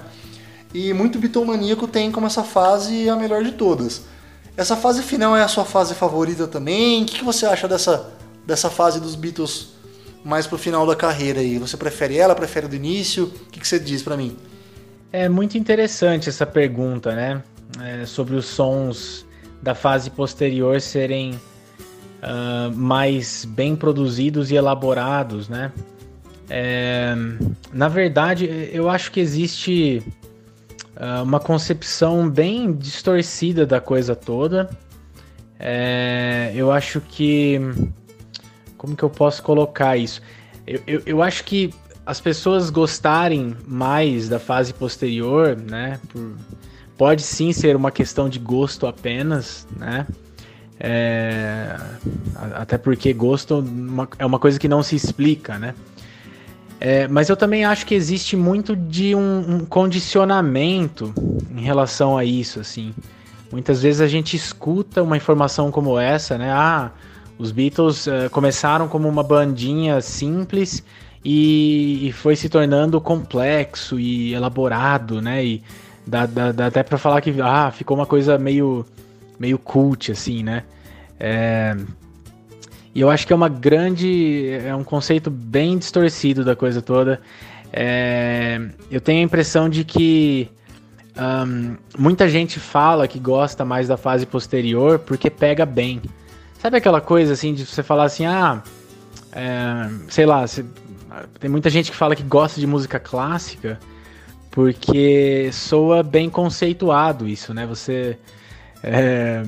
E 0.74 0.94
muito 0.94 1.20
bitomaníaco 1.20 1.86
tem 1.86 2.14
como 2.14 2.28
essa 2.28 2.46
fase 2.46 3.10
a 3.10 3.16
melhor 3.18 3.44
de 3.44 3.52
todas. 3.52 4.04
Essa 4.56 4.78
fase 4.78 5.04
final 5.04 5.36
é 5.36 5.44
a 5.44 5.50
sua 5.50 5.66
fase 5.66 5.94
favorita 5.94 6.48
também? 6.48 7.04
O 7.04 7.06
que, 7.06 7.26
você 7.26 7.46
acha 7.46 7.68
dessa, 7.68 8.10
dessa 8.46 8.70
fase 8.70 9.02
dos 9.02 9.16
Beatles 9.16 9.74
mais 10.24 10.48
pro 10.48 10.58
final 10.58 10.88
da 10.88 10.96
carreira 10.96 11.42
aí? 11.42 11.60
Você 11.60 11.76
prefere 11.76 12.18
ela, 12.18 12.34
prefere 12.34 12.70
do 12.70 12.76
início? 12.78 13.26
O 13.26 13.52
que, 13.52 13.68
você 13.68 13.78
diz 13.78 14.02
pra 14.02 14.16
mim? 14.16 14.38
É 15.12 15.28
muito 15.28 15.58
interessante 15.58 16.30
essa 16.30 16.46
pergunta, 16.46 17.14
né? 17.14 17.44
É, 17.82 18.06
sobre 18.06 18.34
os 18.38 18.46
sons 18.46 19.27
da 19.62 19.76
fase 19.76 20.10
posterior 20.10 20.80
serem 20.82 21.40
ah, 22.22 22.72
mais 22.74 23.46
bem 23.46 23.76
produzidos 23.76 24.52
e 24.52 24.56
elaborados, 24.56 25.48
né? 25.48 25.72
É, 26.50 27.14
na 27.72 27.88
verdade, 27.88 28.70
eu 28.72 28.90
acho 28.90 29.12
que 29.12 29.20
existe 29.20 30.02
uh, 30.96 31.24
uma 31.24 31.40
concepção 31.40 32.30
bem 32.30 32.74
distorcida 32.74 33.66
da 33.66 33.82
coisa 33.82 34.16
toda. 34.16 34.70
É, 35.60 36.52
eu 36.56 36.72
acho 36.72 37.02
que. 37.02 37.60
Como 38.78 38.96
que 38.96 39.04
eu 39.04 39.10
posso 39.10 39.44
colocar 39.44 39.98
isso? 39.98 40.22
Eu, 40.66 40.82
eu, 40.88 41.02
eu, 41.06 41.22
acho 41.22 41.44
que 41.44 41.74
as 42.06 42.22
pessoas 42.22 42.70
gostarem 42.70 43.58
mais 43.66 44.30
da 44.30 44.40
fase 44.40 44.74
posterior, 44.74 45.58
né? 45.58 46.00
Por, 46.10 46.34
pode 46.98 47.22
sim 47.22 47.54
ser 47.54 47.76
uma 47.76 47.92
questão 47.92 48.28
de 48.28 48.40
gosto 48.40 48.88
apenas, 48.88 49.68
né? 49.78 50.08
É, 50.80 51.76
até 52.54 52.78
porque 52.78 53.12
gosto 53.12 53.64
é 54.20 54.26
uma 54.26 54.38
coisa 54.38 54.60
que 54.60 54.68
não 54.68 54.84
se 54.84 54.96
explica, 54.96 55.58
né? 55.58 55.74
É, 56.80 57.08
mas 57.08 57.30
eu 57.30 57.36
também 57.36 57.66
acho 57.66 57.86
que 57.86 57.96
existe 57.96 58.36
muito 58.36 58.76
de 58.76 59.16
um, 59.16 59.56
um, 59.56 59.66
condicionamento 59.66 61.12
em 61.56 61.62
relação 61.62 62.18
a 62.18 62.24
isso, 62.24 62.60
assim. 62.60 62.94
Muitas 63.52 63.82
vezes 63.82 64.02
a 64.02 64.08
gente 64.08 64.36
escuta 64.36 65.02
uma 65.02 65.18
informação 65.18 65.72
como 65.72 65.98
essa, 65.98 66.38
né? 66.38 66.52
Ah, 66.52 66.92
os 67.40 67.52
Beatles 67.52 68.06
uh, 68.06 68.30
começaram 68.32 68.88
como 68.88 69.08
uma 69.08 69.24
bandinha 69.24 70.02
simples 70.02 70.84
e, 71.24 72.08
e, 72.08 72.12
foi 72.12 72.36
se 72.36 72.48
tornando 72.48 73.02
complexo 73.02 74.00
e 74.00 74.34
elaborado, 74.34 75.22
né? 75.22 75.44
E 75.44 75.64
dá, 76.08 76.26
dá, 76.26 76.52
dá 76.52 76.68
até 76.68 76.82
para 76.82 76.98
falar 76.98 77.22
que 77.22 77.36
ah, 77.42 77.70
ficou 77.72 77.98
uma 77.98 78.06
coisa 78.06 78.38
meio, 78.38 78.86
meio 79.38 79.60
cult, 79.60 80.12
assim, 80.12 80.42
né? 80.42 80.64
É... 81.20 81.76
E 82.96 83.02
eu 83.02 83.10
acho 83.10 83.28
que 83.28 83.34
é 83.34 83.36
uma 83.36 83.50
grande. 83.50 84.50
É 84.66 84.74
um 84.74 84.84
conceito 84.84 85.30
bem 85.30 85.78
distorcido 85.78 86.44
da 86.44 86.56
coisa 86.56 86.82
toda. 86.82 87.22
É... 87.72 88.60
Eu 88.90 89.02
tenho 89.02 89.20
a 89.20 89.24
impressão 89.24 89.70
de 89.70 89.84
que 89.84 90.50
um, 91.18 91.76
muita 91.98 92.30
gente 92.30 92.60
fala 92.60 93.08
que 93.08 93.20
gosta 93.20 93.66
mais 93.66 93.88
da 93.88 93.98
fase 93.98 94.26
posterior 94.26 95.00
porque 95.00 95.30
pega 95.30 95.66
bem. 95.66 96.02
Sabe 96.60 96.78
aquela 96.78 97.02
coisa 97.02 97.34
assim 97.34 97.54
de 97.54 97.66
você 97.66 97.84
falar 97.84 98.06
assim, 98.06 98.26
ah, 98.26 98.64
é, 99.32 99.90
sei 100.10 100.26
lá, 100.26 100.46
você, 100.46 100.66
tem 101.40 101.50
muita 101.50 101.70
gente 101.70 101.92
que 101.92 101.98
fala 101.98 102.16
que 102.16 102.24
gosta 102.24 102.60
de 102.60 102.66
música 102.66 103.00
clássica 103.00 103.80
porque 104.58 105.52
soa 105.54 106.02
bem 106.02 106.32
conceituado 106.32 107.28
isso, 107.28 107.54
né? 107.54 107.68
Você 107.68 108.18
é, 108.82 109.44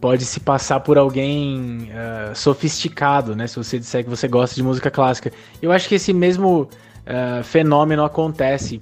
pode 0.00 0.24
se 0.24 0.40
passar 0.40 0.80
por 0.80 0.98
alguém 0.98 1.92
uh, 1.92 2.34
sofisticado, 2.34 3.36
né? 3.36 3.46
Se 3.46 3.54
você 3.54 3.78
disser 3.78 4.02
que 4.02 4.10
você 4.10 4.26
gosta 4.26 4.56
de 4.56 4.64
música 4.64 4.90
clássica. 4.90 5.30
Eu 5.62 5.70
acho 5.70 5.88
que 5.88 5.94
esse 5.94 6.12
mesmo 6.12 6.62
uh, 6.62 7.44
fenômeno 7.44 8.02
acontece 8.02 8.80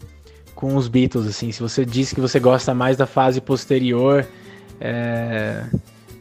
com 0.55 0.77
os 0.77 0.89
Beatles, 0.89 1.27
assim. 1.27 1.53
Se 1.53 1.61
você 1.61 1.85
diz 1.85 2.11
que 2.11 2.23
você 2.23 2.41
gosta 2.41 2.73
mais 2.73 2.97
da 2.97 3.05
fase 3.05 3.39
posterior, 3.39 4.27
é, 4.81 5.63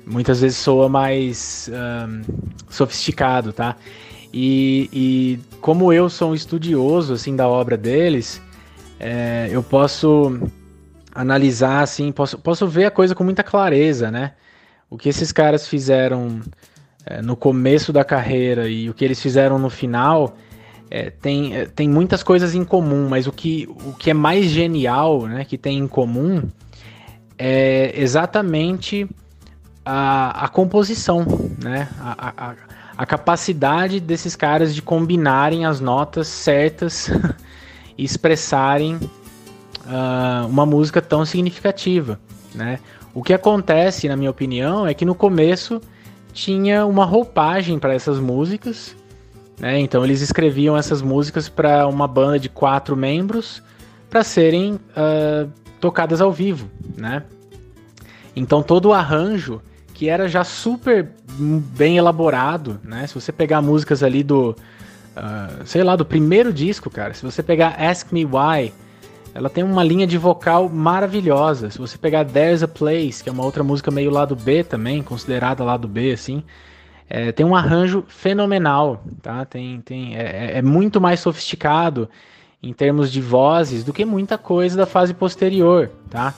muitas 0.06 0.42
vezes 0.42 0.58
soa 0.58 0.90
mais 0.90 1.72
um, 1.72 2.22
sofisticado, 2.70 3.54
tá? 3.54 3.78
E, 4.34 4.90
e, 4.92 5.40
como 5.62 5.94
eu 5.94 6.10
sou 6.10 6.32
um 6.32 6.36
estudioso, 6.36 7.14
assim, 7.14 7.38
da 7.38 7.48
obra 7.48 7.78
deles, 7.78 8.42
é, 9.00 9.50
eu 9.52 9.62
posso 9.64 10.40
analisar, 11.14 11.82
assim, 11.82 12.12
posso, 12.12 12.38
posso 12.38 12.68
ver 12.68 12.86
a 12.86 12.92
coisa 12.92 13.16
com 13.16 13.24
muita 13.24 13.44
clareza, 13.44 14.12
né? 14.12 14.34
O 14.90 14.98
que 14.98 15.10
esses 15.10 15.32
caras 15.32 15.68
fizeram 15.68 16.42
é, 17.06 17.22
no 17.22 17.36
começo 17.36 17.94
da 17.94 18.04
carreira 18.04 18.68
e 18.68 18.90
o 18.90 18.94
que 18.94 19.06
eles 19.06 19.22
fizeram 19.22 19.58
no 19.60 19.70
final 19.70 20.36
é, 20.90 21.10
tem, 21.10 21.56
é, 21.56 21.66
tem 21.66 21.90
muitas 21.90 22.24
coisas 22.24 22.56
em 22.56 22.64
comum, 22.64 23.08
mas 23.10 23.28
o 23.28 23.32
que, 23.32 23.68
o 23.86 23.94
que 23.94 24.12
é 24.12 24.14
mais 24.14 24.46
genial, 24.46 25.26
né, 25.26 25.46
que 25.46 25.58
tem 25.58 25.78
em 25.78 25.88
comum, 25.88 26.44
é 27.38 27.94
exatamente 28.00 29.08
a, 29.86 30.46
a 30.46 30.48
composição, 30.48 31.26
né, 31.62 31.88
a, 32.00 32.34
a, 32.38 32.56
a 32.98 33.06
capacidade 33.06 34.00
desses 34.00 34.36
caras 34.36 34.74
de 34.74 34.82
combinarem 34.82 35.66
as 35.66 35.80
notas 35.80 36.28
certas 36.28 37.10
expressarem 37.98 38.96
uh, 38.96 40.48
uma 40.48 40.66
música 40.66 41.02
tão 41.02 41.26
significativa, 41.26 42.20
né. 42.54 42.80
O 43.14 43.24
que 43.24 43.34
acontece, 43.34 44.10
na 44.10 44.18
minha 44.18 44.30
opinião, 44.30 44.86
é 44.86 44.94
que 44.94 45.06
no 45.06 45.16
começo 45.16 45.82
tinha 46.34 46.86
uma 46.86 47.06
roupagem 47.06 47.80
para 47.80 47.94
essas 47.94 48.20
músicas, 48.20 48.94
né? 49.58 49.80
Então 49.80 50.04
eles 50.04 50.20
escreviam 50.22 50.76
essas 50.76 51.02
músicas 51.02 51.48
para 51.48 51.88
uma 51.88 52.10
banda 52.10 52.38
de 52.38 52.50
quatro 52.50 52.96
membros 52.96 53.64
para 54.10 54.22
serem 54.22 54.74
uh, 54.74 55.50
tocadas 55.80 56.20
ao 56.20 56.30
vivo, 56.30 56.70
né? 56.98 57.24
Então 58.36 58.62
todo 58.62 58.90
o 58.90 58.94
arranjo 58.94 59.62
que 59.94 60.10
era 60.10 60.28
já 60.28 60.44
super 60.44 61.10
bem 61.40 61.98
elaborado, 61.98 62.82
né? 62.84 63.08
Se 63.08 63.16
você 63.16 63.32
pegar 63.32 63.62
músicas 63.62 64.04
ali 64.04 64.24
do, 64.24 64.54
uh, 65.16 65.66
sei 65.66 65.84
lá, 65.84 65.96
do 65.96 66.06
primeiro 66.06 66.52
disco, 66.54 66.90
cara, 66.90 67.14
se 67.14 67.24
você 67.24 67.42
pegar 67.42 67.76
Ask 67.80 68.12
Me 68.12 68.26
Why, 68.26 68.74
ela 69.34 69.50
tem 69.50 69.64
uma 69.64 69.84
linha 69.84 70.08
de 70.08 70.18
vocal 70.18 70.70
maravilhosa. 70.70 71.70
Se 71.70 71.78
você 71.78 71.98
pegar 71.98 72.24
There's 72.24 72.64
a 72.64 72.68
Place, 72.68 73.22
que 73.22 73.30
é 73.30 73.32
uma 73.32 73.44
outra 73.44 73.64
música 73.64 73.92
meio 73.92 74.10
lado 74.10 74.36
B 74.36 74.64
também, 74.64 75.04
considerada 75.04 75.64
lado 75.64 75.88
B, 75.88 76.14
assim, 76.14 76.42
é, 77.10 77.32
tem 77.32 77.46
um 77.46 77.56
arranjo 77.56 78.04
fenomenal, 78.08 79.04
tá? 79.22 79.44
Tem, 79.44 79.82
tem, 79.82 80.16
é, 80.16 80.22
é, 80.22 80.58
é, 80.60 80.62
muito 80.62 81.02
mais 81.02 81.20
sofisticado 81.20 82.10
em 82.64 82.74
termos 82.74 83.12
de 83.12 83.22
vozes 83.22 83.84
do 83.84 83.94
que 83.94 84.06
muita 84.06 84.38
coisa 84.38 84.78
da 84.78 84.86
fase 84.86 85.14
posterior, 85.14 85.92
tá? 86.10 86.34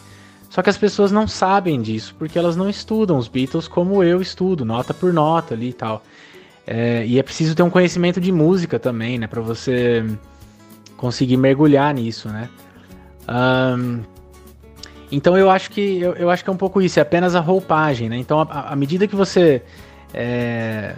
Só 0.50 0.62
que 0.62 0.70
as 0.70 0.78
pessoas 0.78 1.12
não 1.12 1.28
sabem 1.28 1.82
disso 1.82 2.16
porque 2.18 2.38
elas 2.40 2.56
não 2.56 2.70
estudam 2.70 3.18
os 3.18 3.28
Beatles 3.28 3.68
como 3.68 4.04
eu 4.04 4.22
estudo, 4.22 4.66
nota 4.66 4.94
por 4.94 5.14
nota 5.14 5.54
ali 5.54 5.70
e 5.70 5.74
tal. 5.74 6.04
É, 6.68 7.06
e 7.06 7.18
é 7.18 7.24
preciso 7.24 7.56
ter 7.56 7.64
um 7.64 7.70
conhecimento 7.70 8.20
de 8.20 8.32
música 8.32 8.78
também, 8.78 9.18
né, 9.18 9.26
para 9.26 9.42
você 9.42 10.06
conseguir 10.98 11.38
mergulhar 11.38 11.94
nisso, 11.94 12.28
né? 12.28 12.50
Um, 13.30 14.02
então 15.10 15.38
eu 15.38 15.50
acho 15.50 15.72
que 15.72 16.02
eu, 16.02 16.14
eu, 16.16 16.30
acho 16.30 16.44
que 16.44 16.50
é 16.50 16.54
um 16.54 16.58
pouco 16.58 16.82
isso, 16.82 17.00
é 17.00 17.02
apenas 17.02 17.36
a 17.36 17.40
roupagem, 17.40 18.10
né? 18.10 18.18
Então 18.18 18.42
à 18.42 18.76
medida 18.76 19.08
que 19.08 19.16
você 19.16 19.62
é, 20.14 20.94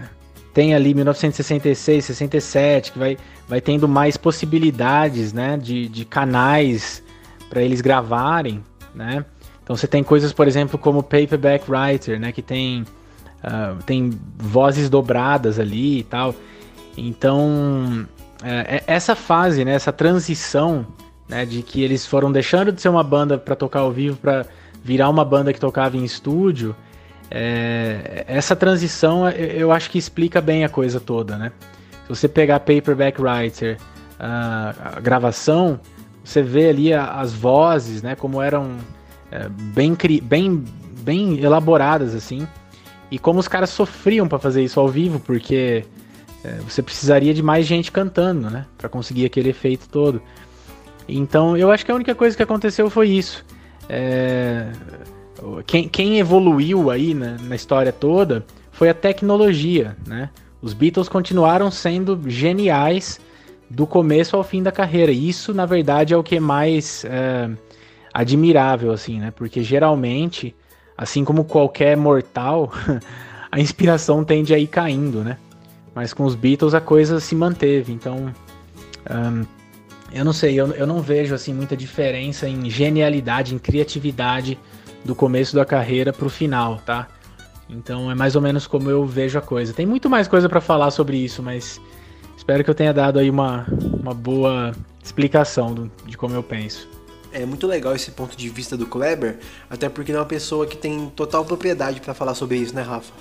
tem 0.53 0.73
ali 0.73 0.93
1966, 0.93 2.05
67, 2.05 2.91
que 2.91 2.99
vai, 2.99 3.17
vai 3.47 3.61
tendo 3.61 3.87
mais 3.87 4.17
possibilidades 4.17 5.31
né, 5.31 5.57
de, 5.57 5.87
de 5.87 6.05
canais 6.05 7.03
para 7.49 7.61
eles 7.61 7.81
gravarem. 7.81 8.63
Né? 8.93 9.23
Então 9.63 9.75
você 9.75 9.87
tem 9.87 10.03
coisas, 10.03 10.33
por 10.33 10.47
exemplo, 10.47 10.77
como 10.77 11.03
Paperback 11.03 11.69
Writer, 11.69 12.19
né, 12.19 12.31
que 12.31 12.41
tem, 12.41 12.83
uh, 13.43 13.81
tem 13.83 14.11
vozes 14.37 14.89
dobradas 14.89 15.59
ali 15.59 15.99
e 15.99 16.03
tal. 16.03 16.35
Então, 16.97 18.07
é, 18.43 18.77
é, 18.77 18.83
essa 18.87 19.15
fase, 19.15 19.63
né, 19.63 19.73
essa 19.73 19.91
transição 19.91 20.85
né, 21.27 21.45
de 21.45 21.61
que 21.61 21.81
eles 21.81 22.05
foram 22.05 22.31
deixando 22.31 22.71
de 22.71 22.81
ser 22.81 22.89
uma 22.89 23.03
banda 23.03 23.37
para 23.37 23.55
tocar 23.55 23.81
ao 23.81 23.91
vivo 23.91 24.17
para 24.17 24.45
virar 24.83 25.09
uma 25.09 25.25
banda 25.25 25.53
que 25.53 25.59
tocava 25.59 25.97
em 25.97 26.03
estúdio, 26.03 26.75
é, 27.29 28.25
essa 28.27 28.55
transição 28.55 29.29
eu 29.29 29.71
acho 29.71 29.89
que 29.91 29.97
explica 29.97 30.41
bem 30.41 30.63
a 30.63 30.69
coisa 30.69 30.99
toda, 30.99 31.37
né? 31.37 31.51
Se 32.03 32.09
você 32.09 32.27
pegar 32.27 32.59
Paperback 32.61 33.21
Writer, 33.21 33.77
a, 34.19 34.73
a 34.95 34.99
gravação, 34.99 35.79
você 36.23 36.41
vê 36.41 36.69
ali 36.69 36.93
as 36.93 37.33
vozes, 37.33 38.01
né? 38.01 38.15
Como 38.15 38.41
eram 38.41 38.77
é, 39.31 39.47
bem, 39.47 39.95
bem, 40.23 40.63
bem 41.01 41.39
elaboradas, 41.39 42.15
assim. 42.15 42.47
E 43.11 43.17
como 43.17 43.39
os 43.39 43.47
caras 43.47 43.69
sofriam 43.69 44.27
para 44.27 44.39
fazer 44.39 44.63
isso 44.63 44.79
ao 44.79 44.87
vivo, 44.87 45.19
porque 45.19 45.83
é, 46.43 46.51
você 46.67 46.81
precisaria 46.81 47.33
de 47.33 47.41
mais 47.41 47.65
gente 47.65 47.91
cantando, 47.91 48.49
né? 48.49 48.65
Para 48.77 48.87
conseguir 48.87 49.25
aquele 49.25 49.49
efeito 49.49 49.89
todo. 49.89 50.21
Então, 51.07 51.57
eu 51.57 51.71
acho 51.71 51.85
que 51.85 51.91
a 51.91 51.95
única 51.95 52.13
coisa 52.13 52.37
que 52.37 52.43
aconteceu 52.43 52.89
foi 52.89 53.09
isso. 53.09 53.43
É, 53.87 54.71
quem, 55.65 55.87
quem 55.87 56.19
evoluiu 56.19 56.91
aí 56.91 57.13
na, 57.13 57.37
na 57.37 57.55
história 57.55 57.91
toda 57.91 58.45
foi 58.71 58.89
a 58.89 58.93
tecnologia, 58.93 59.97
né? 60.05 60.29
Os 60.61 60.73
Beatles 60.73 61.09
continuaram 61.09 61.71
sendo 61.71 62.21
geniais 62.27 63.19
do 63.69 63.87
começo 63.87 64.35
ao 64.35 64.43
fim 64.43 64.61
da 64.61 64.71
carreira. 64.71 65.11
Isso, 65.11 65.53
na 65.53 65.65
verdade, 65.65 66.13
é 66.13 66.17
o 66.17 66.23
que 66.23 66.35
é 66.35 66.39
mais 66.39 67.05
é, 67.05 67.49
admirável, 68.13 68.91
assim, 68.91 69.19
né? 69.19 69.31
Porque 69.31 69.63
geralmente, 69.63 70.55
assim 71.01 71.23
como 71.23 71.43
qualquer 71.45 71.95
mortal, 71.95 72.71
a 73.51 73.59
inspiração 73.59 74.23
tende 74.23 74.53
a 74.53 74.59
ir 74.59 74.67
caindo, 74.67 75.23
né? 75.23 75.37
Mas 75.95 76.13
com 76.13 76.23
os 76.25 76.35
Beatles 76.35 76.73
a 76.73 76.81
coisa 76.81 77.19
se 77.19 77.33
manteve. 77.35 77.93
Então, 77.93 78.33
um, 79.09 79.45
eu 80.11 80.25
não 80.25 80.33
sei, 80.33 80.59
eu, 80.59 80.67
eu 80.73 80.85
não 80.85 81.01
vejo 81.01 81.33
assim 81.33 81.53
muita 81.53 81.75
diferença 81.75 82.47
em 82.47 82.69
genialidade, 82.69 83.55
em 83.55 83.57
criatividade 83.57 84.57
do 85.05 85.15
começo 85.15 85.55
da 85.55 85.65
carreira 85.65 86.11
pro 86.11 86.29
final, 86.29 86.77
tá? 86.85 87.07
Então 87.69 88.11
é 88.11 88.15
mais 88.15 88.35
ou 88.35 88.41
menos 88.41 88.67
como 88.67 88.89
eu 88.89 89.05
vejo 89.05 89.37
a 89.37 89.41
coisa. 89.41 89.73
Tem 89.73 89.85
muito 89.85 90.09
mais 90.09 90.27
coisa 90.27 90.49
para 90.49 90.59
falar 90.59 90.91
sobre 90.91 91.17
isso, 91.17 91.41
mas 91.41 91.79
Espero 92.39 92.63
que 92.63 92.69
eu 92.69 92.73
tenha 92.73 92.93
dado 92.93 93.19
aí 93.19 93.29
uma, 93.29 93.67
uma 94.01 94.13
boa 94.13 94.71
explicação 95.03 95.73
do- 95.73 95.91
de 96.07 96.17
como 96.17 96.33
eu 96.33 96.41
penso. 96.41 96.89
É 97.31 97.45
muito 97.45 97.67
legal 97.67 97.95
esse 97.95 98.11
ponto 98.11 98.35
de 98.35 98.49
vista 98.49 98.75
do 98.75 98.87
Kleber, 98.87 99.37
até 99.69 99.87
porque 99.87 100.11
ele 100.11 100.17
é 100.17 100.21
uma 100.21 100.27
pessoa 100.27 100.65
que 100.65 100.75
tem 100.75 101.11
total 101.15 101.45
propriedade 101.45 102.01
pra 102.01 102.13
falar 102.13 102.33
sobre 102.33 102.57
isso, 102.57 102.75
né, 102.75 102.81
Rafa? 102.81 103.13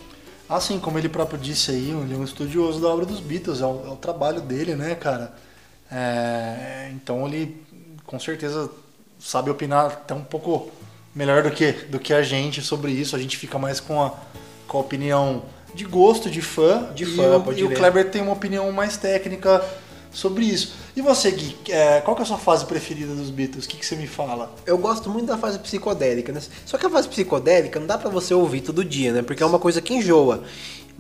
Assim, 0.48 0.78
como 0.78 0.98
ele 0.98 1.08
próprio 1.08 1.38
disse 1.38 1.70
aí, 1.70 1.90
ele 1.90 2.14
é 2.14 2.16
um 2.16 2.24
estudioso 2.24 2.80
da 2.80 2.88
obra 2.88 3.04
dos 3.04 3.20
Beatles, 3.20 3.60
é 3.60 3.66
o, 3.66 3.84
é 3.86 3.90
o 3.90 3.96
trabalho 3.96 4.40
dele, 4.40 4.74
né, 4.74 4.94
cara? 4.94 5.34
É, 5.90 6.90
então 6.94 7.26
ele 7.26 7.62
com 8.06 8.18
certeza 8.18 8.70
sabe 9.18 9.50
opinar 9.50 9.86
até 9.86 10.14
um 10.14 10.24
pouco 10.24 10.70
melhor 11.14 11.42
do 11.42 11.50
que, 11.50 11.72
do 11.72 11.98
que 11.98 12.14
a 12.14 12.22
gente 12.22 12.62
sobre 12.62 12.92
isso. 12.92 13.14
A 13.14 13.18
gente 13.18 13.36
fica 13.36 13.58
mais 13.58 13.80
com 13.80 14.02
a, 14.02 14.14
com 14.66 14.78
a 14.78 14.80
opinião 14.80 15.42
de 15.74 15.84
gosto, 15.84 16.30
de 16.30 16.40
fã. 16.40 16.90
De 16.94 17.04
e 17.04 17.06
fã, 17.06 17.36
o, 17.36 17.42
pode 17.42 17.60
E 17.60 17.64
o. 17.64 17.74
Kleber 17.74 18.10
tem 18.10 18.22
uma 18.22 18.32
opinião 18.32 18.70
mais 18.72 18.96
técnica 18.96 19.62
sobre 20.12 20.44
isso. 20.44 20.72
E 20.96 21.00
você, 21.00 21.30
Gui, 21.30 21.56
é, 21.68 22.00
qual 22.00 22.14
que 22.16 22.22
é 22.22 22.24
a 22.24 22.26
sua 22.26 22.38
fase 22.38 22.64
preferida 22.64 23.14
dos 23.14 23.30
Beatles? 23.30 23.64
O 23.64 23.68
que, 23.68 23.76
que 23.76 23.86
você 23.86 23.96
me 23.96 24.06
fala? 24.06 24.52
Eu 24.66 24.78
gosto 24.78 25.08
muito 25.10 25.26
da 25.26 25.38
fase 25.38 25.58
psicodélica, 25.58 26.32
né? 26.32 26.40
Só 26.64 26.76
que 26.78 26.86
a 26.86 26.90
fase 26.90 27.08
psicodélica 27.08 27.78
não 27.78 27.86
dá 27.86 27.98
pra 27.98 28.10
você 28.10 28.34
ouvir 28.34 28.62
todo 28.62 28.84
dia, 28.84 29.12
né? 29.12 29.22
Porque 29.22 29.42
é 29.42 29.46
uma 29.46 29.58
coisa 29.58 29.80
que 29.80 29.94
enjoa. 29.94 30.42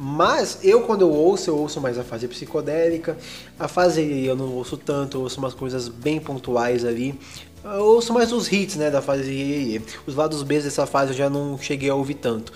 Mas 0.00 0.60
eu, 0.62 0.82
quando 0.82 1.02
eu 1.02 1.10
ouço, 1.10 1.50
eu 1.50 1.56
ouço 1.58 1.80
mais 1.80 1.98
a 1.98 2.04
fase 2.04 2.28
psicodélica. 2.28 3.18
A 3.58 3.66
fase 3.66 4.24
eu 4.24 4.36
não 4.36 4.52
ouço 4.54 4.76
tanto, 4.76 5.16
eu 5.18 5.22
ouço 5.22 5.40
umas 5.40 5.54
coisas 5.54 5.88
bem 5.88 6.20
pontuais 6.20 6.84
ali. 6.84 7.18
Eu 7.64 7.84
ouço 7.84 8.12
mais 8.12 8.32
os 8.32 8.50
hits, 8.50 8.76
né, 8.76 8.90
da 8.90 9.02
fase. 9.02 9.82
Os 10.06 10.14
lados 10.14 10.44
B 10.44 10.60
dessa 10.60 10.86
fase 10.86 11.10
eu 11.10 11.16
já 11.16 11.28
não 11.28 11.58
cheguei 11.58 11.90
a 11.90 11.94
ouvir 11.96 12.14
tanto. 12.14 12.52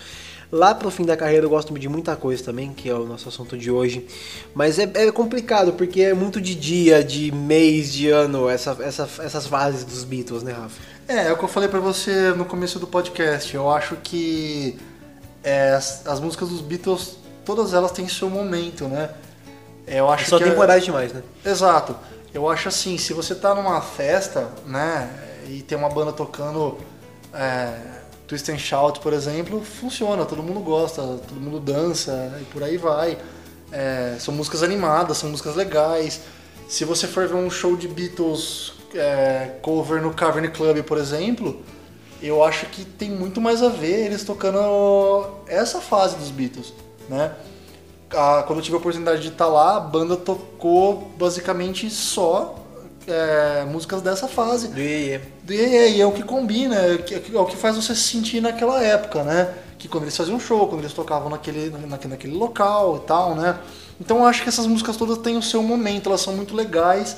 Lá 0.53 0.75
pro 0.75 0.91
fim 0.91 1.07
da 1.07 1.17
carreira 1.17 1.47
eu 1.47 1.49
gosto 1.51 1.73
de 1.79 1.89
muita 1.89 2.15
coisa 2.15 2.45
também, 2.45 2.75
que 2.75 2.87
é 2.87 2.95
o 2.95 3.07
nosso 3.07 3.27
assunto 3.27 3.57
de 3.57 3.71
hoje. 3.71 4.07
Mas 4.55 4.79
é, 4.79 4.83
é 4.95 5.11
complicado, 5.11 5.73
porque 5.73 6.03
é 6.03 6.13
muito 6.13 6.43
de 6.43 6.55
dia, 6.55 7.03
de 7.03 7.33
mês, 7.33 7.91
de 7.91 8.11
ano, 8.11 8.51
essa, 8.51 8.77
essa, 8.83 9.09
essas 9.23 9.47
fases 9.47 9.83
dos 9.83 10.05
Beatles, 10.05 10.43
né, 10.43 10.53
Rafa? 10.53 10.79
É, 11.09 11.29
é 11.29 11.33
o 11.33 11.39
que 11.39 11.43
eu 11.45 11.49
falei 11.49 11.71
pra 11.71 11.81
você 11.81 12.35
no 12.37 12.45
começo 12.45 12.79
do 12.79 12.87
podcast. 12.87 13.55
Eu 13.55 13.71
acho 13.71 13.97
que 14.03 14.79
é, 15.43 15.71
as, 15.71 16.07
as 16.07 16.21
músicas 16.21 16.51
dos 16.51 16.61
Beatles, 16.61 17.17
todas 17.47 17.73
elas 17.73 17.91
têm 17.91 18.07
seu 18.07 18.29
momento, 18.29 18.87
né? 18.89 19.09
É, 19.87 20.01
Eu 20.01 20.11
acho 20.11 20.29
Só 20.29 20.37
que 20.37 20.45
é- 20.45 20.51
temporada 20.51 20.79
demais, 20.79 21.15
né? 21.15 21.23
Exato. 21.47 21.97
Eu 22.35 22.47
acho 22.51 22.69
assim, 22.69 22.99
se 22.99 23.15
você 23.15 23.35
tá 23.35 23.55
numa 23.55 23.81
festa, 23.81 24.51
né, 24.67 25.11
e 25.49 25.63
tem 25.63 25.77
uma 25.79 25.89
banda 25.89 26.13
tocando 26.13 26.77
é, 27.35 27.92
Twist 28.33 28.49
and 28.51 28.57
Shout, 28.57 29.01
por 29.01 29.13
exemplo, 29.13 29.63
funciona, 29.63 30.25
todo 30.25 30.43
mundo 30.43 30.61
gosta, 30.61 31.03
todo 31.03 31.39
mundo 31.39 31.61
dança 31.61 32.39
e 32.41 32.45
por 32.47 32.63
aí 32.63 32.79
vai. 32.79 33.19
É, 33.71 34.17
são 34.19 34.33
músicas 34.33 34.63
animadas, 34.63 35.19
são 35.19 35.29
músicas 35.29 35.55
legais. 35.55 36.23
Se 36.67 36.87
você 36.87 37.07
for 37.07 37.29
ver 37.29 37.35
um 37.35 37.51
show 37.51 37.77
de 37.77 37.87
Beatles 37.87 38.73
é, 38.95 39.57
cover 39.61 40.01
no 40.01 40.15
Cavern 40.15 40.49
Club, 40.49 40.83
por 40.83 40.97
exemplo, 40.97 41.61
eu 42.23 42.43
acho 42.43 42.65
que 42.67 42.87
tem 42.87 43.11
muito 43.11 43.39
mais 43.39 43.63
a 43.63 43.69
ver 43.69 44.07
eles 44.07 44.25
tocando 44.25 45.27
essa 45.47 45.83
fase 45.83 46.17
dos 46.17 46.31
Beatles, 46.31 46.73
né? 47.11 47.33
a- 48.15 48.45
quando 48.47 48.61
eu 48.61 48.63
tive 48.63 48.77
a 48.77 48.79
oportunidade 48.79 49.21
de 49.21 49.29
estar 49.29 49.47
lá, 49.47 49.77
a 49.77 49.81
banda 49.81 50.17
tocou 50.17 51.11
basicamente 51.19 51.91
só 51.91 52.62
é, 53.07 53.65
músicas 53.65 54.03
dessa 54.03 54.29
fase. 54.29 54.69
Do 54.69 54.81
Iê, 54.81 55.21
Iê. 55.49 55.55
E, 55.55 55.61
é- 55.77 55.91
e 55.93 56.01
é 56.01 56.07
o 56.07 56.13
que 56.13 56.23
combina, 56.23 56.77
é, 56.77 56.95
o 56.95 57.03
que- 57.03 57.37
é 57.37 57.39
o 57.41 57.45
que 57.47 57.57
faz 57.57 57.77
você 57.77 57.95
se 57.95 58.03
sentir 58.03 58.41
naquela 58.41 58.83
época, 58.83 59.23
né? 59.23 59.53
Que 59.79 59.89
quando 59.89 60.05
eles 60.05 60.17
faziam 60.17 60.39
show, 60.39 60.69
quando 60.69 60.81
eles 60.83 60.93
tocavam 60.93 61.29
naquele, 61.29 61.71
naquele, 61.87 62.11
naquele 62.13 62.37
local 62.37 62.97
e 62.97 63.07
tal, 63.07 63.35
né? 63.35 63.59
Então 64.01 64.19
eu 64.19 64.25
acho 64.27 64.43
que 64.43 64.49
essas 64.49 64.67
músicas 64.67 64.97
todas 64.97 65.19
têm 65.19 65.37
o 65.37 65.43
seu 65.43 65.63
momento, 65.63 66.09
elas 66.09 66.21
são 66.21 66.35
muito 66.35 66.55
legais. 66.55 67.17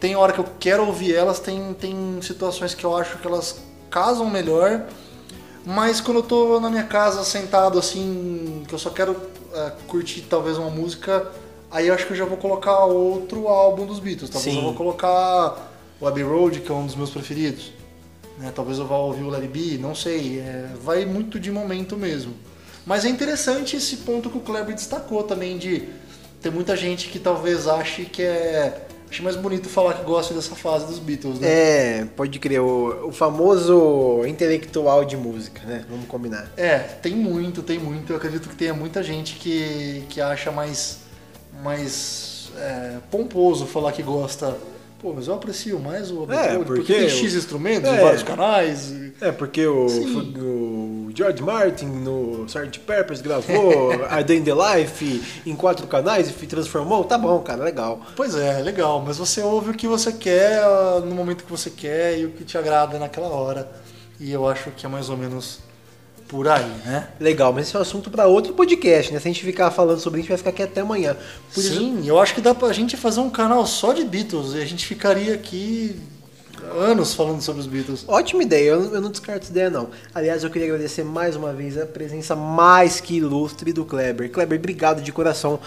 Tem 0.00 0.14
hora 0.16 0.32
que 0.32 0.38
eu 0.38 0.46
quero 0.60 0.86
ouvir 0.86 1.14
elas, 1.14 1.38
tem, 1.40 1.74
tem 1.74 2.18
situações 2.22 2.74
que 2.74 2.84
eu 2.84 2.96
acho 2.96 3.18
que 3.18 3.26
elas 3.26 3.56
casam 3.90 4.28
melhor. 4.28 4.82
Mas 5.64 6.00
quando 6.00 6.18
eu 6.18 6.22
tô 6.22 6.60
na 6.60 6.70
minha 6.70 6.84
casa 6.84 7.24
sentado 7.24 7.78
assim, 7.78 8.62
que 8.68 8.74
eu 8.74 8.78
só 8.78 8.90
quero 8.90 9.16
é, 9.54 9.72
curtir 9.88 10.20
talvez 10.22 10.56
uma 10.58 10.70
música, 10.70 11.26
aí 11.76 11.88
eu 11.88 11.94
acho 11.94 12.06
que 12.06 12.12
eu 12.12 12.16
já 12.16 12.24
vou 12.24 12.36
colocar 12.38 12.84
outro 12.84 13.48
álbum 13.48 13.86
dos 13.86 13.98
Beatles. 13.98 14.30
Talvez 14.30 14.54
Sim. 14.54 14.60
eu 14.60 14.64
vou 14.66 14.74
colocar 14.74 15.70
o 16.00 16.06
Abbey 16.06 16.22
Road, 16.22 16.60
que 16.60 16.70
é 16.70 16.74
um 16.74 16.86
dos 16.86 16.96
meus 16.96 17.10
preferidos. 17.10 17.72
né? 18.38 18.52
Talvez 18.54 18.78
eu 18.78 18.86
vá 18.86 18.96
ouvir 18.96 19.22
o 19.22 19.28
Larry 19.30 19.48
B, 19.48 19.78
não 19.78 19.94
sei. 19.94 20.40
é, 20.40 20.70
vai 20.82 21.04
muito 21.04 21.38
de 21.38 21.50
momento 21.50 21.96
mesmo. 21.96 22.34
Mas 22.84 23.04
é 23.04 23.08
interessante 23.08 23.76
esse 23.76 23.96
ponto 23.98 24.30
que 24.30 24.38
o 24.38 24.40
Kleber 24.40 24.74
destacou 24.74 25.22
também 25.22 25.58
de 25.58 25.88
ter 26.40 26.50
muita 26.50 26.76
gente 26.76 27.08
que 27.08 27.18
talvez 27.18 27.66
ache 27.66 28.04
que 28.04 28.22
é. 28.22 28.82
Acho 29.08 29.22
mais 29.22 29.36
bonito 29.36 29.68
falar 29.68 29.94
que 29.94 30.02
gosta 30.04 30.34
dessa 30.34 30.56
fase 30.56 30.86
dos 30.86 30.98
Beatles, 30.98 31.38
né? 31.38 31.48
É, 31.48 32.04
pode 32.16 32.38
crer, 32.40 32.60
o, 32.60 33.08
o 33.08 33.12
famoso 33.12 34.24
intelectual 34.26 35.04
de 35.04 35.16
música, 35.16 35.60
né? 35.64 35.84
Vamos 35.88 36.06
combinar. 36.06 36.50
É, 36.56 36.78
tem 36.78 37.14
muito, 37.14 37.62
tem 37.62 37.78
muito. 37.78 38.12
Eu 38.12 38.16
acredito 38.16 38.48
que 38.48 38.56
tenha 38.56 38.74
muita 38.74 39.02
gente 39.04 39.36
que, 39.36 40.04
que 40.08 40.20
acha 40.20 40.50
mais, 40.50 40.98
mais 41.62 42.50
é, 42.56 42.96
pomposo 43.10 43.66
falar 43.66 43.92
que 43.92 44.02
gosta. 44.02 44.56
Pô, 45.00 45.12
mas 45.14 45.28
eu 45.28 45.34
aprecio 45.34 45.78
mais 45.78 46.10
o 46.10 46.22
Abbey 46.22 46.36
É, 46.38 46.52
Road, 46.54 46.64
porque 46.64 46.92
tem 46.94 47.02
eu- 47.02 47.08
X 47.10 47.34
instrumentos 47.34 47.88
É. 47.90 47.96
em 47.96 48.00
vários 48.02 48.22
canais. 48.22 48.90
e- 48.90 49.12
É, 49.20 49.30
porque 49.30 49.66
o, 49.66 49.86
o 49.86 51.10
George 51.14 51.42
Martin 51.42 51.84
no 51.86 52.44
Sgt. 52.46 52.80
Peppers 52.80 53.20
gravou 53.20 53.92
A 54.08 54.22
Day 54.22 54.38
in 54.38 54.42
the 54.44 54.52
Life 54.54 55.22
em 55.44 55.54
quatro 55.54 55.86
canais 55.86 56.28
e 56.30 56.46
transformou. 56.46 57.04
Tá 57.04 57.18
bom, 57.18 57.38
cara, 57.40 57.62
legal. 57.62 58.00
Pois 58.16 58.34
é, 58.34 58.60
legal, 58.62 59.02
mas 59.06 59.18
você 59.18 59.42
ouve 59.42 59.70
o 59.70 59.74
que 59.74 59.86
você 59.86 60.12
quer 60.12 60.60
ah, 60.62 61.00
no 61.04 61.14
momento 61.14 61.44
que 61.44 61.50
você 61.50 61.68
quer 61.70 62.18
e 62.18 62.24
o 62.24 62.30
que 62.30 62.44
te 62.44 62.56
agrada 62.56 62.98
naquela 62.98 63.28
hora. 63.28 63.70
E 64.18 64.32
eu 64.32 64.48
acho 64.48 64.70
que 64.70 64.86
é 64.86 64.88
mais 64.88 65.10
ou 65.10 65.16
menos 65.16 65.60
por 66.28 66.48
aí, 66.48 66.64
né? 66.84 67.08
Legal, 67.20 67.52
mas 67.52 67.66
esse 67.68 67.76
é 67.76 67.78
um 67.78 67.82
assunto 67.82 68.10
pra 68.10 68.26
outro 68.26 68.52
podcast, 68.52 69.12
né? 69.12 69.20
Se 69.20 69.28
a 69.28 69.30
gente 69.32 69.44
ficar 69.44 69.70
falando 69.70 69.98
sobre 70.00 70.20
isso, 70.20 70.28
vai 70.28 70.36
ficar 70.38 70.50
aqui 70.50 70.62
até 70.62 70.80
amanhã. 70.80 71.16
Por 71.54 71.60
isso- 71.60 71.74
Sim, 71.78 72.02
eu 72.06 72.18
acho 72.18 72.34
que 72.34 72.40
dá 72.40 72.54
pra 72.54 72.72
gente 72.72 72.96
fazer 72.96 73.20
um 73.20 73.30
canal 73.30 73.66
só 73.66 73.92
de 73.92 74.04
Beatles 74.04 74.54
e 74.54 74.60
a 74.60 74.64
gente 74.64 74.84
ficaria 74.86 75.34
aqui 75.34 75.96
anos 76.78 77.14
falando 77.14 77.40
sobre 77.40 77.60
os 77.60 77.66
Beatles. 77.66 78.04
Ótima 78.06 78.42
ideia, 78.42 78.70
eu, 78.70 78.94
eu 78.94 79.00
não 79.00 79.10
descarto 79.10 79.42
essa 79.42 79.50
ideia 79.50 79.70
não. 79.70 79.88
Aliás, 80.14 80.44
eu 80.44 80.50
queria 80.50 80.68
agradecer 80.68 81.04
mais 81.04 81.36
uma 81.36 81.52
vez 81.52 81.78
a 81.78 81.86
presença 81.86 82.34
mais 82.34 83.00
que 83.00 83.16
ilustre 83.16 83.72
do 83.72 83.84
Kleber. 83.84 84.30
Kleber, 84.30 84.58
obrigado 84.58 85.02
de 85.02 85.12
coração 85.12 85.58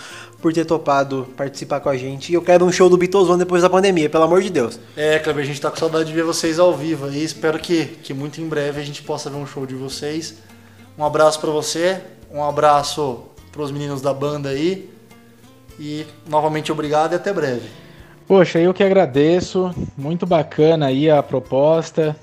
por 0.42 0.54
ter 0.54 0.66
topado 0.66 1.28
participar 1.36 1.80
com 1.80 1.90
a 1.90 1.98
gente. 1.98 2.32
E 2.32 2.36
eu 2.36 2.42
quero 2.42 2.66
um 2.66 2.72
show 2.72 2.90
do 2.90 2.98
Beatles 2.98 3.30
One 3.30 3.40
depois 3.40 3.62
da 3.62 3.70
pandemia, 3.70 4.10
pelo 4.10 4.24
amor 4.24 4.42
de 4.42 4.50
Deus. 4.50 4.80
É, 4.96 5.20
Kleber, 5.20 5.44
a 5.44 5.48
gente 5.48 5.62
tá 5.62 5.70
com 5.70 5.78
saudade 5.78 6.10
de 6.10 6.14
ver 6.14 6.24
vocês 6.24 6.60
ao 6.60 6.76
vivo 6.76 7.06
aí. 7.06 7.24
Espero 7.24 7.60
que, 7.60 7.86
que 7.86 8.14
muito 8.14 8.42
em 8.42 8.48
breve 8.48 8.82
a 8.82 8.86
gente 8.86 9.04
possa 9.04 9.30
ver 9.30 9.38
um 9.38 9.46
show 9.46 9.66
de 9.66 9.76
vocês. 9.76 10.36
Um 10.98 11.04
abraço 11.04 11.40
pra 11.40 11.50
você, 11.50 12.02
um 12.32 12.44
abraço 12.44 13.24
pros 13.52 13.72
meninos 13.72 14.02
da 14.02 14.14
banda 14.14 14.50
aí. 14.50 14.90
E 15.80 16.06
novamente 16.28 16.72
obrigado 16.72 17.14
e 17.14 17.16
até 17.16 17.32
breve. 17.32 17.89
Poxa, 18.30 18.60
eu 18.60 18.76
que 18.76 18.84
agradeço. 18.84 19.74
Muito 19.98 20.24
bacana 20.24 20.86
aí 20.86 21.10
a 21.10 21.24
proposta. 21.24 22.16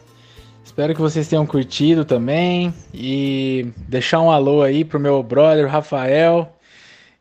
Espero 0.65 0.95
que 0.95 1.01
vocês 1.01 1.27
tenham 1.27 1.45
curtido 1.45 2.05
também. 2.05 2.73
E 2.95 3.73
deixar 3.89 4.21
um 4.21 4.31
alô 4.31 4.63
aí 4.63 4.85
pro 4.85 5.01
meu 5.01 5.21
brother 5.21 5.67
Rafael 5.67 6.49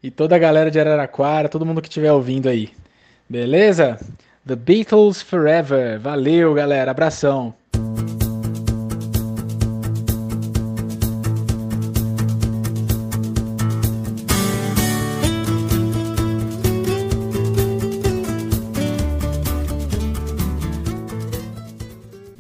e 0.04 0.12
toda 0.12 0.36
a 0.36 0.40
galera 0.40 0.70
de 0.70 0.80
Araraquara, 0.80 1.50
todo 1.50 1.66
mundo 1.66 1.82
que 1.82 1.88
estiver 1.88 2.12
ouvindo 2.12 2.48
aí. 2.48 2.70
Beleza? 3.28 3.98
The 4.46 4.56
Beatles 4.56 5.20
Forever. 5.20 6.00
Valeu, 6.00 6.54
galera. 6.54 6.92
Abração. 6.92 7.56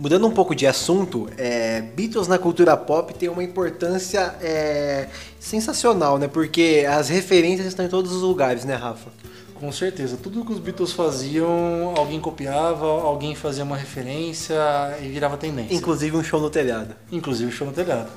Mudando 0.05 0.27
um 0.27 0.31
pouco 0.31 0.53
de 0.53 0.67
assunto, 0.67 1.27
é, 1.35 1.81
Beatles 1.81 2.27
na 2.27 2.37
cultura 2.37 2.77
pop 2.77 3.11
tem 3.15 3.27
uma 3.27 3.43
importância 3.43 4.35
é, 4.39 5.07
sensacional, 5.39 6.19
né? 6.19 6.27
Porque 6.27 6.85
as 6.87 7.09
referências 7.09 7.65
estão 7.65 7.83
em 7.83 7.89
todos 7.89 8.11
os 8.11 8.21
lugares, 8.21 8.63
né, 8.65 8.75
Rafa? 8.75 9.09
Com 9.55 9.71
certeza, 9.71 10.15
tudo 10.15 10.45
que 10.45 10.53
os 10.53 10.59
Beatles 10.59 10.91
faziam, 10.91 11.95
alguém 11.97 12.19
copiava, 12.19 12.85
alguém 12.85 13.33
fazia 13.33 13.63
uma 13.63 13.75
referência 13.75 14.55
e 15.01 15.07
virava 15.07 15.37
tendência. 15.37 15.73
Inclusive 15.73 16.15
um 16.15 16.23
show 16.23 16.39
no 16.39 16.51
telhado. 16.51 16.95
Inclusive 17.11 17.49
o 17.49 17.51
show 17.51 17.65
no 17.65 17.73
telhado. 17.73 18.11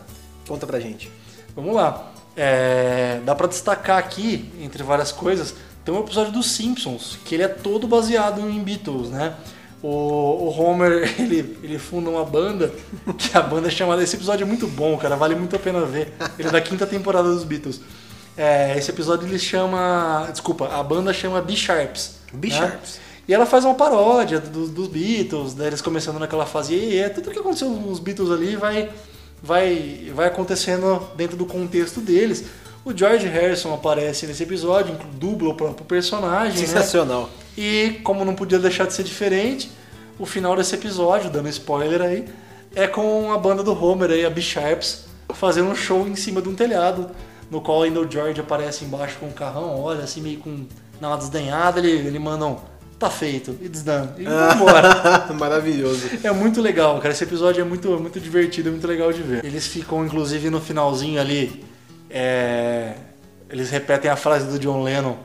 Conta 0.46 0.66
pra 0.66 0.78
gente. 0.78 1.10
Vamos 1.56 1.74
lá. 1.74 2.12
É, 2.36 3.18
dá 3.24 3.34
pra 3.34 3.46
destacar 3.46 3.96
aqui, 3.96 4.52
entre 4.60 4.82
várias 4.82 5.10
coisas, 5.10 5.54
tem 5.86 5.94
um 5.94 6.00
episódio 6.00 6.34
dos 6.34 6.50
Simpsons, 6.50 7.18
que 7.24 7.34
ele 7.34 7.44
é 7.44 7.48
todo 7.48 7.88
baseado 7.88 8.42
em 8.42 8.62
Beatles, 8.62 9.08
né? 9.08 9.34
O, 9.82 9.88
o 9.88 10.48
Homer, 10.60 11.14
ele, 11.20 11.58
ele 11.62 11.78
funda 11.78 12.10
uma 12.10 12.24
banda, 12.24 12.72
que 13.16 13.36
a 13.36 13.40
banda 13.40 13.68
é 13.68 13.70
chamada... 13.70 14.02
Esse 14.02 14.16
episódio 14.16 14.44
é 14.44 14.46
muito 14.46 14.66
bom, 14.66 14.96
cara, 14.98 15.14
vale 15.16 15.34
muito 15.34 15.54
a 15.54 15.58
pena 15.58 15.84
ver. 15.84 16.12
Ele 16.38 16.48
é 16.48 16.50
da 16.50 16.60
quinta 16.60 16.86
temporada 16.86 17.28
dos 17.32 17.44
Beatles. 17.44 17.80
É, 18.36 18.76
esse 18.76 18.90
episódio 18.90 19.26
ele 19.28 19.38
chama... 19.38 20.28
Desculpa, 20.32 20.68
a 20.68 20.82
banda 20.82 21.12
chama 21.12 21.40
B-Sharps. 21.40 22.16
Bicharps. 22.32 23.00
E 23.26 23.34
ela 23.34 23.44
faz 23.46 23.64
uma 23.64 23.74
paródia 23.74 24.40
do- 24.40 24.66
dos 24.68 24.88
Beatles, 24.88 25.54
né, 25.54 25.66
eles 25.66 25.80
começando 25.82 26.18
naquela 26.18 26.46
fase, 26.46 26.74
e 26.74 26.98
é 26.98 27.08
tudo 27.08 27.30
que 27.30 27.38
aconteceu 27.38 27.68
com 27.68 27.90
os 27.90 27.98
Beatles 28.00 28.30
ali 28.30 28.56
vai, 28.56 28.88
vai, 29.42 30.10
vai 30.14 30.26
acontecendo 30.28 31.06
dentro 31.14 31.36
do 31.36 31.44
contexto 31.44 32.00
deles. 32.00 32.44
O 32.84 32.96
George 32.96 33.26
Harrison 33.28 33.74
aparece 33.74 34.26
nesse 34.26 34.42
episódio, 34.42 34.96
dubla 35.14 35.50
o 35.50 35.54
próprio 35.54 35.84
personagem, 35.84 36.58
né? 36.72 36.80
E 37.60 37.98
como 38.04 38.24
não 38.24 38.36
podia 38.36 38.56
deixar 38.60 38.86
de 38.86 38.92
ser 38.94 39.02
diferente, 39.02 39.68
o 40.16 40.24
final 40.24 40.54
desse 40.54 40.76
episódio, 40.76 41.28
dando 41.28 41.48
spoiler 41.48 42.00
aí, 42.00 42.24
é 42.72 42.86
com 42.86 43.32
a 43.32 43.36
banda 43.36 43.64
do 43.64 43.72
Homer 43.72 44.12
aí, 44.12 44.24
a 44.24 44.30
B-Sharps, 44.30 45.06
fazendo 45.34 45.68
um 45.68 45.74
show 45.74 46.06
em 46.06 46.14
cima 46.14 46.40
de 46.40 46.48
um 46.48 46.54
telhado, 46.54 47.10
no 47.50 47.60
qual 47.60 47.82
ainda 47.82 47.98
o 47.98 48.08
George 48.08 48.40
aparece 48.40 48.84
embaixo 48.84 49.16
com 49.18 49.26
um 49.26 49.32
carrão, 49.32 49.80
olha, 49.80 50.04
assim, 50.04 50.20
meio 50.20 50.38
com 50.38 50.66
uma 51.00 51.16
desdenhada, 51.16 51.80
ele, 51.80 51.90
ele 51.90 52.18
manda 52.20 52.46
um, 52.46 52.58
tá 52.96 53.10
feito, 53.10 53.56
e 53.60 53.68
desdã, 53.68 54.08
e 54.16 54.22
vai 54.22 54.54
embora. 54.54 55.26
Maravilhoso. 55.34 56.10
É 56.22 56.30
muito 56.30 56.62
legal, 56.62 56.98
cara. 56.98 57.10
Esse 57.10 57.24
episódio 57.24 57.60
é 57.60 57.64
muito, 57.64 57.88
muito 57.98 58.20
divertido, 58.20 58.68
é 58.68 58.70
muito 58.70 58.86
legal 58.86 59.12
de 59.12 59.20
ver. 59.20 59.44
Eles 59.44 59.66
ficam, 59.66 60.06
inclusive, 60.06 60.48
no 60.48 60.60
finalzinho 60.60 61.20
ali. 61.20 61.64
é, 62.08 62.94
Eles 63.50 63.68
repetem 63.68 64.08
a 64.08 64.14
frase 64.16 64.46
do 64.46 64.60
John 64.60 64.84
Lennon. 64.84 65.16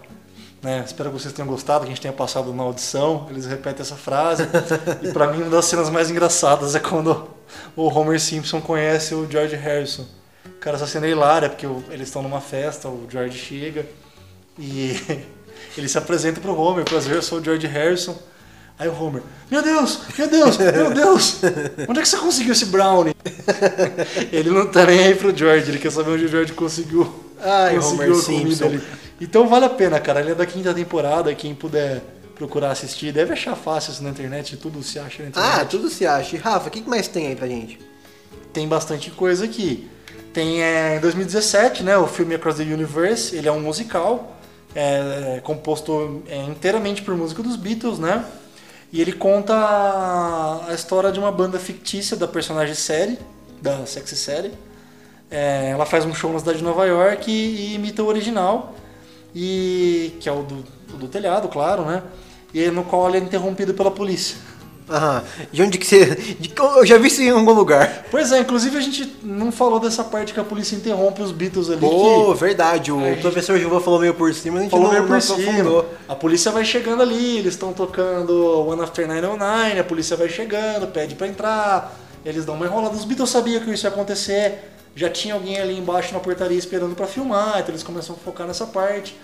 Né? 0.64 0.82
Espero 0.86 1.12
que 1.12 1.20
vocês 1.20 1.34
tenham 1.34 1.48
gostado, 1.48 1.82
que 1.82 1.88
a 1.88 1.90
gente 1.94 2.02
tenha 2.02 2.14
passado 2.14 2.54
na 2.54 2.64
audição. 2.64 3.28
Eles 3.30 3.46
repetem 3.46 3.82
essa 3.82 3.98
frase. 3.98 4.44
e 5.04 5.12
pra 5.12 5.28
mim, 5.28 5.42
uma 5.42 5.50
das 5.50 5.66
cenas 5.66 5.90
mais 5.90 6.10
engraçadas 6.10 6.74
é 6.74 6.80
quando 6.80 7.28
o 7.76 7.88
Homer 7.88 8.20
Simpson 8.20 8.62
conhece 8.62 9.14
o 9.14 9.30
George 9.30 9.58
Harrison. 9.58 10.06
Cara, 10.62 10.78
essa 10.78 10.88
cena 10.88 11.06
é 11.06 11.10
hilária, 11.10 11.50
porque 11.50 11.68
eles 11.90 12.08
estão 12.08 12.24
numa 12.24 12.40
festa, 12.40 12.88
o 12.88 13.06
George 13.10 13.38
chega 13.38 13.86
e 14.58 14.98
ele 15.78 15.90
se 15.90 15.98
apresenta 15.98 16.40
pro 16.40 16.58
Homer, 16.58 16.86
prazer, 16.86 17.16
eu 17.16 17.22
sou 17.22 17.40
o 17.40 17.44
George 17.44 17.68
Harrison. 17.68 18.18
Aí 18.80 18.88
o 18.88 19.04
Homer, 19.04 19.22
meu 19.52 19.62
Deus, 19.62 20.00
meu 20.18 20.28
Deus, 20.28 20.58
meu 20.58 20.92
Deus, 20.92 21.42
onde 21.88 22.00
é 22.00 22.02
que 22.02 22.08
você 22.08 22.18
conseguiu 22.18 22.54
esse 22.54 22.66
brownie? 22.66 23.14
ele 24.32 24.50
não 24.50 24.66
tá 24.66 24.86
nem 24.86 25.00
aí 25.00 25.16
pro 25.16 25.36
George, 25.36 25.70
ele 25.70 25.78
quer 25.78 25.92
saber 25.92 26.12
onde 26.12 26.26
o 26.26 26.28
George 26.28 26.54
conseguiu, 26.54 27.14
Ai, 27.40 27.76
conseguiu 27.76 28.14
Homer 28.14 28.20
a 28.20 28.24
comida 28.24 28.50
Simpson. 28.50 28.66
ali. 28.66 28.84
Então 29.24 29.48
vale 29.48 29.66
a 29.66 29.70
pena, 29.70 30.00
cara, 30.00 30.20
ele 30.20 30.32
é 30.32 30.36
da 30.36 30.46
quinta 30.46 30.74
temporada, 30.74 31.34
quem 31.34 31.56
puder 31.56 32.02
procurar 32.36 32.72
assistir, 32.72 33.12
deve 33.12 33.34
achar 33.34 33.56
fácil 33.56 33.94
isso 33.94 34.04
na 34.04 34.10
internet, 34.10 34.58
tudo 34.58 34.84
se 34.84 35.00
acha 35.00 35.24
na 35.24 35.30
internet. 35.30 35.62
Ah, 35.62 35.66
tudo 35.66 35.90
se 35.90 36.06
acha. 36.06 36.38
Rafa, 36.38 36.68
o 36.68 36.72
que 36.72 36.82
mais 36.82 37.08
tem 37.08 37.28
aí 37.28 37.36
pra 37.36 37.48
gente? 37.48 37.80
tem 38.54 38.68
bastante 38.68 39.10
coisa 39.10 39.46
aqui. 39.46 39.90
Tem 40.32 40.64
é, 40.64 40.96
em 40.96 41.00
2017, 41.00 41.84
né, 41.84 41.98
o 41.98 42.08
filme 42.08 42.36
Across 42.36 42.58
the 42.58 42.64
Universe, 42.64 43.36
ele 43.36 43.48
é 43.48 43.52
um 43.52 43.60
musical, 43.60 44.38
é, 44.74 45.36
é, 45.38 45.42
composto 45.42 46.24
é, 46.28 46.38
inteiramente 46.44 47.02
por 47.02 47.16
música 47.18 47.44
dos 47.44 47.56
Beatles, 47.56 48.00
né? 48.00 48.24
E 48.92 49.02
ele 49.02 49.12
conta 49.12 49.56
a, 49.56 50.68
a 50.70 50.74
história 50.74 51.12
de 51.12 51.20
uma 51.20 51.32
banda 51.32 51.58
fictícia 51.60 52.16
da 52.16 52.28
personagem 52.28 52.76
série, 52.76 53.18
da 53.60 53.86
sexy 53.88 54.16
série. 54.16 54.52
Ela 55.32 55.84
faz 55.84 56.06
um 56.06 56.14
show 56.14 56.32
na 56.32 56.38
cidade 56.38 56.60
de 56.60 56.64
Nova 56.64 56.86
York 56.86 57.32
e, 57.32 57.34
e 57.34 57.74
imita 57.74 58.04
o 58.04 58.06
original, 58.06 58.76
e 59.36 60.16
que 60.20 60.30
é 60.30 60.32
o 60.32 60.44
do, 60.44 60.64
do 60.98 61.08
telhado, 61.08 61.48
claro, 61.48 61.84
né? 61.86 62.04
E 62.54 62.68
no 62.70 62.84
qual 62.84 63.08
ele 63.10 63.18
é 63.18 63.22
interrompido 63.22 63.74
pela 63.74 63.90
polícia. 63.92 64.38
Aham. 64.90 65.24
De 65.52 65.62
onde 65.64 65.78
que 65.78 65.86
você. 65.86 66.06
de 66.40 66.54
Eu 66.58 66.86
já 66.86 66.98
vi 66.98 67.08
isso 67.08 67.22
em 67.22 67.30
algum 67.30 67.54
lugar. 67.54 68.06
Pois 68.12 68.32
é, 68.34 68.40
inclusive 68.40 68.78
a 68.78 68.82
gente 68.82 69.16
não 69.24 69.52
falou 69.52 69.80
dessa 69.80 70.04
parte 70.04 70.34
que 70.34 70.40
a 70.40 70.44
polícia 70.44 70.76
interrompe 70.76 71.22
os 71.22 71.32
Beatles 71.32 71.70
ali. 71.70 71.80
Pô, 71.80 72.34
que 72.34 72.40
verdade. 72.40 72.92
O 72.92 73.00
gente- 73.00 73.22
professor 73.22 73.58
Gilvan 73.58 73.80
falou 73.80 74.00
meio 74.00 74.14
por 74.14 74.32
cima, 74.34 74.60
a 74.60 74.62
gente 74.62 74.72
falou 74.72 74.88
não, 74.88 74.94
meio 74.94 75.08
por 75.08 75.22
cima. 75.22 75.86
A 76.08 76.16
polícia 76.16 76.52
vai 76.52 76.66
chegando 76.66 77.02
ali, 77.02 77.38
eles 77.38 77.54
estão 77.54 77.72
tocando 77.72 78.68
One 78.68 78.82
After 78.82 79.08
909, 79.08 79.80
a 79.80 79.84
polícia 79.86 80.18
vai 80.18 80.28
chegando, 80.30 80.88
pede 80.88 81.16
pra 81.16 81.28
entrar, 81.28 81.98
eles 82.26 82.44
dão 82.46 82.56
uma 82.56 82.66
enrolada. 82.66 82.94
Os 82.94 83.06
Beatles 83.06 83.30
sabiam 83.30 83.62
que 83.64 83.72
isso 83.72 83.86
ia 83.86 83.90
acontecer, 83.90 84.73
já 84.96 85.10
tinha 85.10 85.34
alguém 85.34 85.60
ali 85.60 85.78
embaixo 85.78 86.14
na 86.14 86.20
portaria 86.20 86.58
esperando 86.58 86.96
pra 86.96 87.08
filmar, 87.08 87.56
então 87.60 87.70
eles 87.70 87.84
começam 87.84 88.16
a 88.16 88.20
focar 88.20 88.46
nessa 88.48 88.66
parte. 88.68 89.16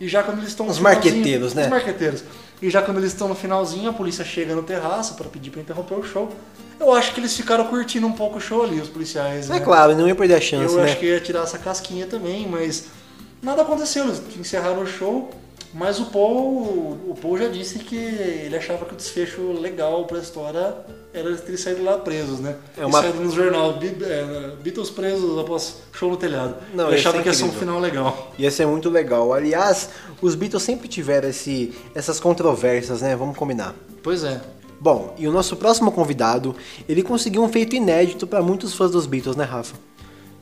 E 0.00 0.06
já 0.08 0.22
quando 0.22 0.38
eles 0.38 0.50
estão 0.50 0.64
no 0.66 0.72
Os 0.72 0.78
finalzinho- 0.78 1.04
marqueteiros, 1.14 1.54
né? 1.54 1.62
Os 1.64 1.68
marqueteiros. 1.68 2.24
E 2.62 2.70
já 2.70 2.80
quando 2.82 2.98
eles 2.98 3.12
estão 3.12 3.26
no 3.28 3.34
finalzinho, 3.34 3.90
a 3.90 3.92
polícia 3.92 4.24
chega 4.24 4.54
no 4.54 4.62
terraço 4.62 5.14
pra 5.14 5.28
pedir 5.28 5.50
pra 5.50 5.60
interromper 5.60 5.94
o 5.94 6.04
show. 6.04 6.28
Eu 6.78 6.92
acho 6.94 7.12
que 7.12 7.20
eles 7.20 7.36
ficaram 7.36 7.64
curtindo 7.66 8.06
um 8.06 8.12
pouco 8.12 8.38
o 8.38 8.40
show 8.40 8.62
ali, 8.62 8.80
os 8.80 8.88
policiais. 8.88 9.50
É 9.50 9.54
né? 9.54 9.60
claro, 9.60 9.96
não 9.96 10.06
ia 10.06 10.14
perder 10.14 10.34
a 10.36 10.40
chance, 10.40 10.72
Eu 10.72 10.78
né? 10.80 10.84
acho 10.84 10.98
que 10.98 11.06
ia 11.06 11.20
tirar 11.20 11.42
essa 11.42 11.58
casquinha 11.58 12.06
também, 12.06 12.46
mas 12.48 12.84
nada 13.42 13.62
aconteceu. 13.62 14.04
Eles 14.04 14.22
encerraram 14.38 14.82
o 14.82 14.86
show, 14.86 15.30
mas 15.78 16.00
o 16.00 16.06
Paul, 16.06 16.98
o 17.08 17.14
Paul 17.20 17.38
já 17.38 17.48
disse 17.48 17.78
que 17.78 17.96
ele 17.96 18.56
achava 18.56 18.84
que 18.84 18.92
o 18.94 18.96
desfecho 18.96 19.52
legal 19.52 20.04
pra 20.06 20.18
história 20.18 20.74
era 21.14 21.28
eles 21.28 21.40
terem 21.40 21.56
saído 21.56 21.82
lá 21.84 21.96
presos, 21.98 22.40
né? 22.40 22.56
É 22.76 22.82
É 22.82 22.86
uma- 22.86 23.00
Saído 23.00 23.20
no 23.20 23.30
jornal, 23.30 23.78
é, 23.80 24.50
Beatles 24.62 24.90
presos 24.90 25.38
após 25.38 25.76
show 25.92 26.10
no 26.10 26.16
telhado. 26.16 26.56
Não, 26.74 26.88
ele 26.88 26.96
achava 26.96 27.16
ser 27.18 27.22
que 27.22 27.28
ia 27.28 27.34
ser 27.34 27.44
um 27.44 27.52
final 27.52 27.78
legal. 27.80 28.32
Ia 28.38 28.50
ser 28.50 28.66
muito 28.66 28.90
legal. 28.90 29.32
Aliás, 29.32 29.88
os 30.20 30.34
Beatles 30.34 30.62
sempre 30.62 30.88
tiveram 30.88 31.28
esse, 31.28 31.72
essas 31.94 32.18
controvérsias, 32.20 33.00
né? 33.00 33.14
Vamos 33.16 33.36
combinar. 33.36 33.74
Pois 34.02 34.24
é. 34.24 34.40
Bom, 34.80 35.14
e 35.18 35.26
o 35.26 35.32
nosso 35.32 35.56
próximo 35.56 35.90
convidado, 35.90 36.54
ele 36.88 37.02
conseguiu 37.02 37.42
um 37.42 37.48
feito 37.48 37.74
inédito 37.74 38.26
pra 38.26 38.40
muitos 38.42 38.74
fãs 38.74 38.90
dos 38.92 39.06
Beatles, 39.06 39.34
né, 39.34 39.44
Rafa? 39.44 39.74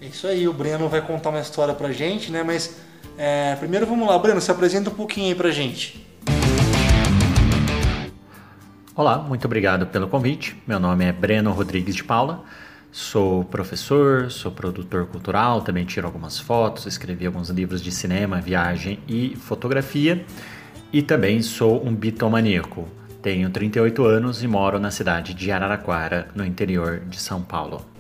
Isso 0.07 0.27
aí, 0.27 0.47
o 0.47 0.53
Breno 0.53 0.89
vai 0.89 1.03
contar 1.03 1.31
uma 1.31 1.41
história 1.41 1.75
pra 1.75 1.91
gente, 1.91 2.31
né? 2.31 2.43
Mas 2.45 2.77
é, 3.19 3.57
primeiro 3.57 3.87
vamos 3.87 4.07
lá, 4.07 4.17
Breno, 4.19 4.41
se 4.41 4.51
apresenta 4.51 4.89
um 4.89 4.95
pouquinho 4.95 5.29
aí 5.29 5.35
pra 5.35 5.51
gente. 5.51 6.07
Olá, 8.95 9.19
muito 9.19 9.45
obrigado 9.45 9.87
pelo 9.89 10.07
convite. 10.07 10.57
Meu 10.67 10.79
nome 10.79 11.05
é 11.05 11.13
Breno 11.13 11.51
Rodrigues 11.51 11.95
de 11.95 12.05
Paula. 12.05 12.45
Sou 12.93 13.45
professor, 13.45 14.31
sou 14.31 14.53
produtor 14.53 15.07
cultural, 15.07 15.61
também 15.61 15.85
tiro 15.85 16.07
algumas 16.07 16.39
fotos, 16.39 16.87
escrevi 16.87 17.27
alguns 17.27 17.51
livros 17.51 17.83
de 17.83 17.91
cinema, 17.91 18.41
viagem 18.41 19.01
e 19.09 19.35
fotografia. 19.37 20.25
E 20.93 21.03
também 21.03 21.43
sou 21.43 21.85
um 21.85 21.95
bitomaníaco. 21.95 22.89
Tenho 23.21 23.51
38 23.51 24.05
anos 24.05 24.43
e 24.43 24.47
moro 24.47 24.79
na 24.79 24.91
cidade 24.93 25.35
de 25.35 25.51
Araraquara, 25.51 26.29
no 26.35 26.45
interior 26.47 27.01
de 27.01 27.21
São 27.21 27.43
Paulo. 27.43 27.95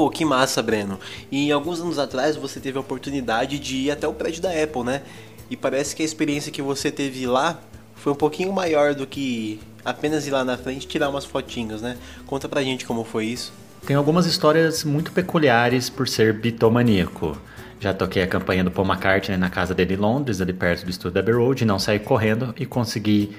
Pô, 0.00 0.08
que 0.08 0.24
massa, 0.24 0.62
Breno. 0.62 0.98
E 1.30 1.52
alguns 1.52 1.78
anos 1.78 1.98
atrás 1.98 2.34
você 2.34 2.58
teve 2.58 2.78
a 2.78 2.80
oportunidade 2.80 3.58
de 3.58 3.76
ir 3.76 3.90
até 3.90 4.08
o 4.08 4.14
prédio 4.14 4.40
da 4.40 4.48
Apple, 4.48 4.82
né? 4.82 5.02
E 5.50 5.58
parece 5.58 5.94
que 5.94 6.00
a 6.00 6.04
experiência 6.06 6.50
que 6.50 6.62
você 6.62 6.90
teve 6.90 7.26
lá 7.26 7.60
foi 7.96 8.14
um 8.14 8.16
pouquinho 8.16 8.50
maior 8.50 8.94
do 8.94 9.06
que 9.06 9.60
apenas 9.84 10.26
ir 10.26 10.30
lá 10.30 10.42
na 10.42 10.56
frente 10.56 10.84
e 10.84 10.86
tirar 10.86 11.10
umas 11.10 11.26
fotinhos, 11.26 11.82
né? 11.82 11.98
Conta 12.26 12.48
pra 12.48 12.62
gente 12.62 12.86
como 12.86 13.04
foi 13.04 13.26
isso. 13.26 13.52
Tem 13.86 13.94
algumas 13.94 14.24
histórias 14.24 14.84
muito 14.84 15.12
peculiares 15.12 15.90
por 15.90 16.08
ser 16.08 16.32
bitomaníaco. 16.32 17.36
Já 17.78 17.92
toquei 17.92 18.22
a 18.22 18.26
campanha 18.26 18.64
do 18.64 18.70
Paul 18.70 18.88
McCartney 18.88 19.36
na 19.36 19.50
casa 19.50 19.74
dele 19.74 19.92
em 19.92 19.98
Londres, 19.98 20.40
ali 20.40 20.54
perto 20.54 20.86
do 20.86 20.90
estúdio 20.90 21.10
da 21.10 21.20
Abbey 21.20 21.34
Road, 21.34 21.62
não 21.66 21.78
saí 21.78 21.98
correndo 21.98 22.54
e 22.58 22.64
consegui 22.64 23.36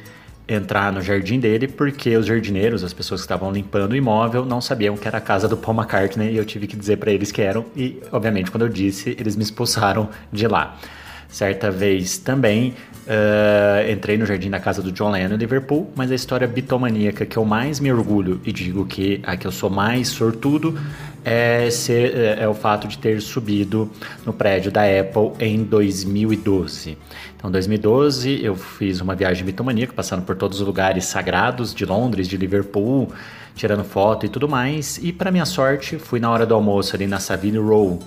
entrar 0.54 0.91
no 0.91 1.02
jardim 1.02 1.39
dele 1.39 1.68
porque 1.68 2.16
os 2.18 2.26
jardineiros, 2.26 2.84
as 2.84 2.93
pessoas 2.93 3.22
que 3.22 3.26
estavam 3.26 3.52
limpando 3.52 3.93
o 3.93 3.95
imóvel, 3.95 4.45
não 4.45 4.60
sabiam 4.60 4.97
que 4.97 5.08
era 5.08 5.18
a 5.18 5.22
casa 5.22 5.47
do 5.47 5.56
Paul 5.56 5.78
McCartney 5.78 6.34
e 6.34 6.38
eu 6.38 6.45
tive 6.45 6.68
que 6.68 6.76
dizer 6.76 6.97
para 6.97 7.12
eles 7.12 7.32
que 7.32 7.41
eram 7.41 7.66
e, 7.76 8.02
obviamente, 8.12 8.52
quando 8.52 8.64
eu 8.64 8.70
disse, 8.70 9.16
eles 9.20 9.36
me 9.36 9.43
expulsaram 9.43 10.10
de 10.32 10.47
lá. 10.47 10.78
Certa 11.30 11.72
vez 11.72 12.18
também 12.18 12.74
eh, 13.08 13.89
entrei 13.91 14.18
no 14.18 14.26
jardim 14.26 14.49
da 14.49 14.60
casa 14.60 14.82
do 14.82 14.91
John 14.91 15.12
Lennon 15.12 15.36
em 15.36 15.38
Liverpool, 15.38 15.89
mas 15.95 16.12
a 16.12 16.16
história 16.16 16.45
bitomaníaca 16.45 17.26
que 17.26 17.38
eu 17.38 17.45
mais 17.45 17.80
me 17.80 17.91
orgulho 17.91 18.41
e 18.45 18.52
digo 18.52 18.86
que 18.86 19.22
a 19.24 19.38
que 19.38 19.47
eu 19.47 19.52
sou 19.52 19.70
mais 19.70 20.10
sortudo 20.10 20.78
é, 21.24 21.70
ser, 21.70 22.16
é, 22.16 22.44
é 22.44 22.48
o 22.48 22.54
fato 22.54 22.88
de 22.88 22.98
ter 22.98 23.22
subido 23.22 23.90
no 24.26 24.34
prédio 24.34 24.72
da 24.72 24.82
Apple 24.84 25.32
em 25.40 25.64
2012. 25.64 26.98
Então, 27.36 27.50
em 27.50 27.54
2012 27.54 28.44
eu 28.44 28.56
fiz 28.56 29.02
uma 29.02 29.16
viagem 29.16 29.46
bitomaníaca, 29.46 29.94
passando 29.94 30.24
por 30.24 30.36
todos 30.36 30.60
os 30.60 30.66
lugares 30.66 31.06
sagrados 31.06 31.74
de 31.74 31.86
Londres, 31.86 32.28
de 32.28 32.38
Liverpool, 32.38 33.12
tirando 33.56 33.84
foto 33.84 34.26
e 34.26 34.30
tudo 34.30 34.48
mais. 34.48 35.00
E 35.02 35.12
para 35.12 35.32
minha 35.32 35.46
sorte, 35.46 35.98
fui 35.98 36.20
na 36.20 36.30
hora 36.30 36.46
do 36.46 36.54
almoço 36.54 36.96
ali 36.96 37.08
na 37.08 37.20
Savile 37.20 37.58
Row, 37.58 38.00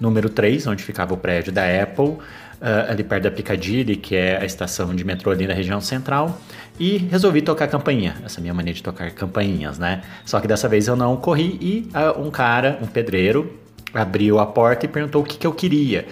número 0.00 0.28
3, 0.28 0.66
onde 0.66 0.82
ficava 0.82 1.14
o 1.14 1.16
prédio 1.16 1.52
da 1.52 1.64
Apple, 1.82 2.16
ah, 2.60 2.86
ali 2.90 3.04
perto 3.04 3.24
da 3.24 3.30
Piccadilly, 3.30 3.96
que 3.96 4.16
é 4.16 4.36
a 4.36 4.44
estação 4.44 4.94
de 4.94 5.04
metrô 5.04 5.30
ali 5.30 5.46
na 5.46 5.54
região 5.54 5.80
central, 5.80 6.40
e 6.78 6.98
resolvi 6.98 7.42
tocar 7.42 7.66
campainha, 7.68 8.16
essa 8.24 8.40
minha 8.40 8.54
mania 8.54 8.72
de 8.72 8.82
tocar 8.82 9.10
campainhas, 9.10 9.78
né? 9.78 10.02
Só 10.24 10.40
que 10.40 10.46
dessa 10.46 10.68
vez 10.68 10.86
eu 10.86 10.96
não 10.96 11.16
corri 11.16 11.58
e 11.60 11.88
ah, 11.92 12.14
um 12.18 12.30
cara, 12.30 12.78
um 12.80 12.86
pedreiro, 12.86 13.52
abriu 13.92 14.38
a 14.38 14.46
porta 14.46 14.86
e 14.86 14.88
perguntou 14.88 15.22
o 15.22 15.24
que, 15.24 15.36
que 15.36 15.46
eu 15.46 15.52
queria. 15.52 16.06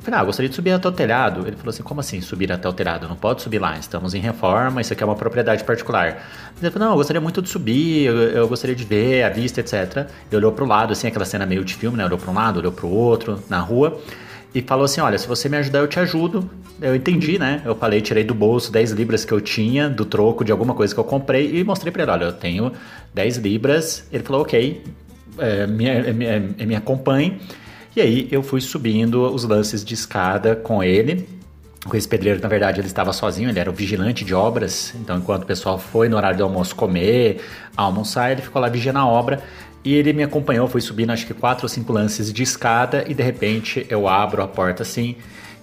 Eu 0.00 0.04
falei, 0.04 0.18
ah, 0.18 0.22
eu 0.22 0.26
gostaria 0.26 0.48
de 0.48 0.54
subir 0.54 0.70
até 0.70 0.88
o 0.88 0.92
telhado. 0.92 1.46
Ele 1.46 1.56
falou 1.56 1.68
assim, 1.70 1.82
como 1.82 2.00
assim 2.00 2.22
subir 2.22 2.50
até 2.50 2.66
o 2.66 2.72
telhado? 2.72 3.06
Não 3.06 3.16
pode 3.16 3.42
subir 3.42 3.58
lá, 3.58 3.78
estamos 3.78 4.14
em 4.14 4.18
reforma, 4.18 4.80
isso 4.80 4.92
aqui 4.92 5.02
é 5.02 5.06
uma 5.06 5.14
propriedade 5.14 5.62
particular. 5.62 6.22
Ele 6.60 6.70
falou, 6.70 6.88
não, 6.88 6.94
eu 6.94 6.98
gostaria 6.98 7.20
muito 7.20 7.42
de 7.42 7.50
subir, 7.50 8.06
eu, 8.06 8.16
eu 8.16 8.48
gostaria 8.48 8.74
de 8.74 8.84
ver 8.84 9.24
a 9.24 9.28
vista, 9.28 9.60
etc. 9.60 10.08
Ele 10.28 10.36
olhou 10.36 10.52
pro 10.52 10.64
lado, 10.64 10.92
assim, 10.92 11.06
aquela 11.06 11.26
cena 11.26 11.44
meio 11.44 11.64
de 11.64 11.74
filme, 11.74 11.98
né? 11.98 12.04
Olhou 12.06 12.18
para 12.18 12.30
um 12.30 12.34
lado, 12.34 12.58
olhou 12.58 12.72
pro 12.72 12.88
outro, 12.88 13.42
na 13.48 13.60
rua. 13.60 14.00
E 14.54 14.62
falou 14.62 14.84
assim: 14.84 15.00
Olha, 15.00 15.18
se 15.18 15.26
você 15.26 15.48
me 15.48 15.56
ajudar, 15.56 15.80
eu 15.80 15.88
te 15.88 15.98
ajudo. 15.98 16.48
Eu 16.80 16.94
entendi, 16.94 17.38
né? 17.38 17.60
Eu 17.64 17.74
falei, 17.74 18.00
tirei 18.00 18.24
do 18.24 18.34
bolso 18.34 18.72
10 18.72 18.92
libras 18.92 19.24
que 19.24 19.32
eu 19.32 19.40
tinha, 19.40 19.88
do 19.88 20.04
troco 20.04 20.44
de 20.44 20.50
alguma 20.50 20.74
coisa 20.74 20.94
que 20.94 21.00
eu 21.00 21.04
comprei, 21.04 21.58
e 21.58 21.64
mostrei 21.64 21.92
pra 21.92 22.02
ele: 22.02 22.12
Olha, 22.12 22.24
eu 22.24 22.32
tenho 22.32 22.72
10 23.14 23.36
libras. 23.38 24.06
Ele 24.12 24.22
falou: 24.22 24.42
Ok, 24.42 24.82
é, 25.38 25.66
me, 25.66 25.86
é, 25.86 26.42
é, 26.58 26.66
me 26.66 26.74
acompanhe. 26.74 27.40
E 27.94 28.00
aí 28.00 28.28
eu 28.30 28.42
fui 28.42 28.60
subindo 28.60 29.22
os 29.32 29.44
lances 29.44 29.84
de 29.84 29.94
escada 29.94 30.54
com 30.54 30.82
ele. 30.82 31.28
Com 31.86 31.96
esse 31.96 32.06
pedreiro, 32.06 32.40
na 32.42 32.48
verdade, 32.48 32.78
ele 32.78 32.86
estava 32.86 33.10
sozinho, 33.10 33.48
ele 33.48 33.58
era 33.58 33.70
o 33.70 33.72
vigilante 33.72 34.22
de 34.22 34.34
obras. 34.34 34.94
Então, 34.96 35.16
enquanto 35.16 35.44
o 35.44 35.46
pessoal 35.46 35.78
foi 35.78 36.10
no 36.10 36.16
horário 36.16 36.36
do 36.36 36.44
almoço 36.44 36.76
comer, 36.76 37.40
almoçar, 37.74 38.30
ele 38.30 38.42
ficou 38.42 38.60
lá 38.60 38.68
vigiando 38.68 38.98
a 38.98 39.06
obra. 39.06 39.42
E 39.82 39.94
ele 39.94 40.12
me 40.12 40.22
acompanhou, 40.22 40.68
foi 40.68 40.80
subindo 40.80 41.10
acho 41.10 41.26
que 41.26 41.32
quatro 41.32 41.64
ou 41.64 41.68
cinco 41.68 41.92
lances 41.92 42.32
de 42.32 42.42
escada 42.42 43.04
e 43.08 43.14
de 43.14 43.22
repente 43.22 43.86
eu 43.88 44.06
abro 44.06 44.42
a 44.42 44.48
porta 44.48 44.82
assim 44.82 45.16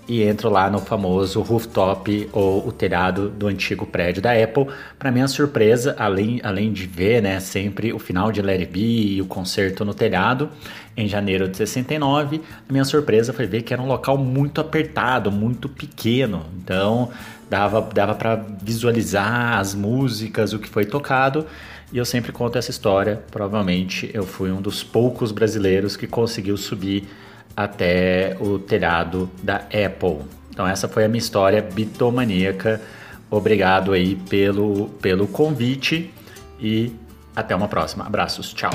e 0.08 0.24
entro 0.24 0.50
lá 0.50 0.70
no 0.70 0.80
famoso 0.80 1.42
rooftop 1.42 2.30
ou 2.32 2.66
o 2.66 2.72
telhado 2.72 3.30
do 3.30 3.48
antigo 3.48 3.86
prédio 3.86 4.22
da 4.22 4.32
Apple. 4.32 4.68
Para 4.98 5.12
minha 5.12 5.28
surpresa, 5.28 5.96
além, 6.00 6.40
além 6.44 6.72
de 6.72 6.88
ver 6.88 7.22
né, 7.22 7.40
sempre 7.42 7.92
o 7.92 8.00
final 8.00 8.32
de 8.32 8.40
It 8.40 8.66
Be 8.68 9.16
e 9.16 9.22
o 9.22 9.26
concerto 9.26 9.84
no 9.84 9.94
telhado 9.94 10.50
em 10.96 11.08
janeiro 11.08 11.48
de 11.48 11.58
69, 11.58 12.42
a 12.68 12.72
minha 12.72 12.86
surpresa 12.86 13.34
foi 13.34 13.46
ver 13.46 13.64
que 13.64 13.74
era 13.74 13.82
um 13.82 13.88
local 13.88 14.18
muito 14.18 14.62
apertado, 14.62 15.32
muito 15.32 15.68
pequeno. 15.68 16.46
Então 16.64 17.10
dava, 17.50 17.82
dava 17.94 18.16
para 18.16 18.36
visualizar 18.64 19.60
as 19.60 19.76
músicas, 19.76 20.54
o 20.54 20.60
que 20.60 20.70
foi 20.70 20.86
tocado. 20.86 21.46
E 21.92 21.98
eu 21.98 22.06
sempre 22.06 22.32
conto 22.32 22.58
essa 22.58 22.70
história. 22.70 23.22
Provavelmente 23.32 24.10
eu 24.14 24.26
fui 24.26 24.52
um 24.52 24.62
dos 24.62 24.84
poucos 24.84 25.32
brasileiros 25.32 25.96
que 25.96 26.06
conseguiu 26.06 26.58
subir 26.58 27.08
até 27.56 28.36
o 28.40 28.60
telhado 28.60 29.30
da 29.42 29.56
Apple. 29.56 30.20
Então 30.50 30.68
essa 30.68 30.88
foi 30.88 31.06
a 31.06 31.08
minha 31.08 31.20
história 31.20 31.62
bitomaníaca. 31.62 32.82
Obrigado 33.30 33.94
aí 33.94 34.16
pelo, 34.30 34.90
pelo 35.02 35.28
convite 35.28 36.14
e 36.60 36.92
até 37.36 37.56
uma 37.56 37.68
próxima. 37.68 38.06
Abraços, 38.06 38.54
tchau. 38.54 38.72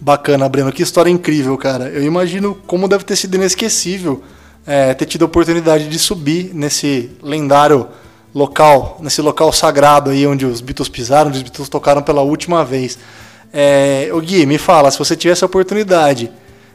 Bacana, 0.00 0.48
Breno. 0.48 0.72
Que 0.72 0.82
história 0.82 1.10
incrível, 1.10 1.56
cara. 1.56 1.88
Eu 1.88 2.02
imagino 2.02 2.54
como 2.66 2.88
deve 2.88 3.04
ter 3.04 3.16
sido 3.16 3.36
inesquecível 3.36 4.22
é, 4.66 4.94
ter 4.94 5.06
tido 5.06 5.22
a 5.22 5.26
oportunidade 5.26 5.88
de 5.88 5.98
subir 5.98 6.52
nesse 6.54 7.10
lendário 7.22 7.88
local, 8.34 8.98
nesse 9.00 9.20
local 9.20 9.52
sagrado 9.52 10.10
aí 10.10 10.26
onde 10.26 10.46
os 10.46 10.60
Beatles 10.60 10.88
pisaram, 10.88 11.28
onde 11.28 11.38
os 11.38 11.42
Beatles 11.42 11.68
tocaram 11.68 12.02
pela 12.02 12.22
última 12.22 12.64
vez. 12.64 12.98
É, 13.52 14.08
o 14.12 14.20
Gui, 14.20 14.46
me 14.46 14.58
fala, 14.58 14.90
se 14.90 14.98
você 14.98 15.14
tivesse 15.14 15.44
a 15.44 15.46
oportunidade 15.46 16.30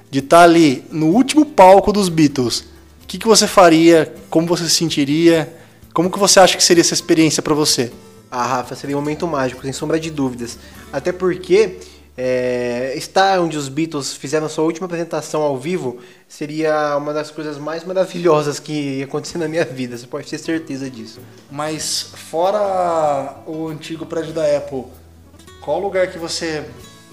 de 0.10 0.20
estar 0.20 0.44
ali 0.44 0.86
no 0.92 1.08
último 1.08 1.46
palco 1.46 1.92
dos 1.92 2.10
Beatles, 2.10 2.60
o 3.04 3.08
que, 3.08 3.18
que 3.18 3.28
você 3.28 3.48
faria? 3.48 4.14
Como 4.30 4.46
você 4.48 4.66
se 4.66 4.72
sentiria? 4.72 5.54
Como 5.94 6.12
que 6.12 6.20
você 6.20 6.40
acha 6.40 6.56
que 6.56 6.64
seria 6.64 6.82
essa 6.82 6.94
experiência 6.94 7.42
para 7.42 7.56
você? 7.56 7.92
Ah, 8.30 8.46
Rafa, 8.46 8.76
seria 8.76 8.96
um 8.96 9.00
momento 9.00 9.26
mágico, 9.26 9.62
sem 9.64 9.72
sombra 9.72 10.00
de 10.00 10.12
dúvidas. 10.12 10.60
Até 10.92 11.12
porque 11.12 11.80
é, 12.18 12.94
estar 12.98 13.40
onde 13.40 13.56
os 13.56 13.70
Beatles 13.70 14.14
fizeram 14.16 14.50
sua 14.50 14.64
última 14.64 14.86
apresentação 14.88 15.44
ao 15.44 15.56
vivo 15.56 16.00
seria 16.28 16.98
uma 16.98 17.14
das 17.14 17.30
coisas 17.30 17.60
mais 17.60 17.84
maravilhosas 17.84 18.60
que 18.60 18.98
ia 18.98 19.06
acontecer 19.06 19.38
na 19.38 19.48
minha 19.48 19.64
vida, 19.64 19.96
você 19.96 20.08
pode 20.08 20.28
ter 20.28 20.40
certeza 20.40 20.90
disso. 20.90 21.20
Mas 21.52 22.12
fora 22.16 23.44
o 23.46 23.68
antigo 23.68 24.06
prédio 24.06 24.34
da 24.34 24.58
Apple, 24.58 24.86
qual 25.62 25.80
lugar 25.80 26.08
que 26.08 26.18
você 26.18 26.66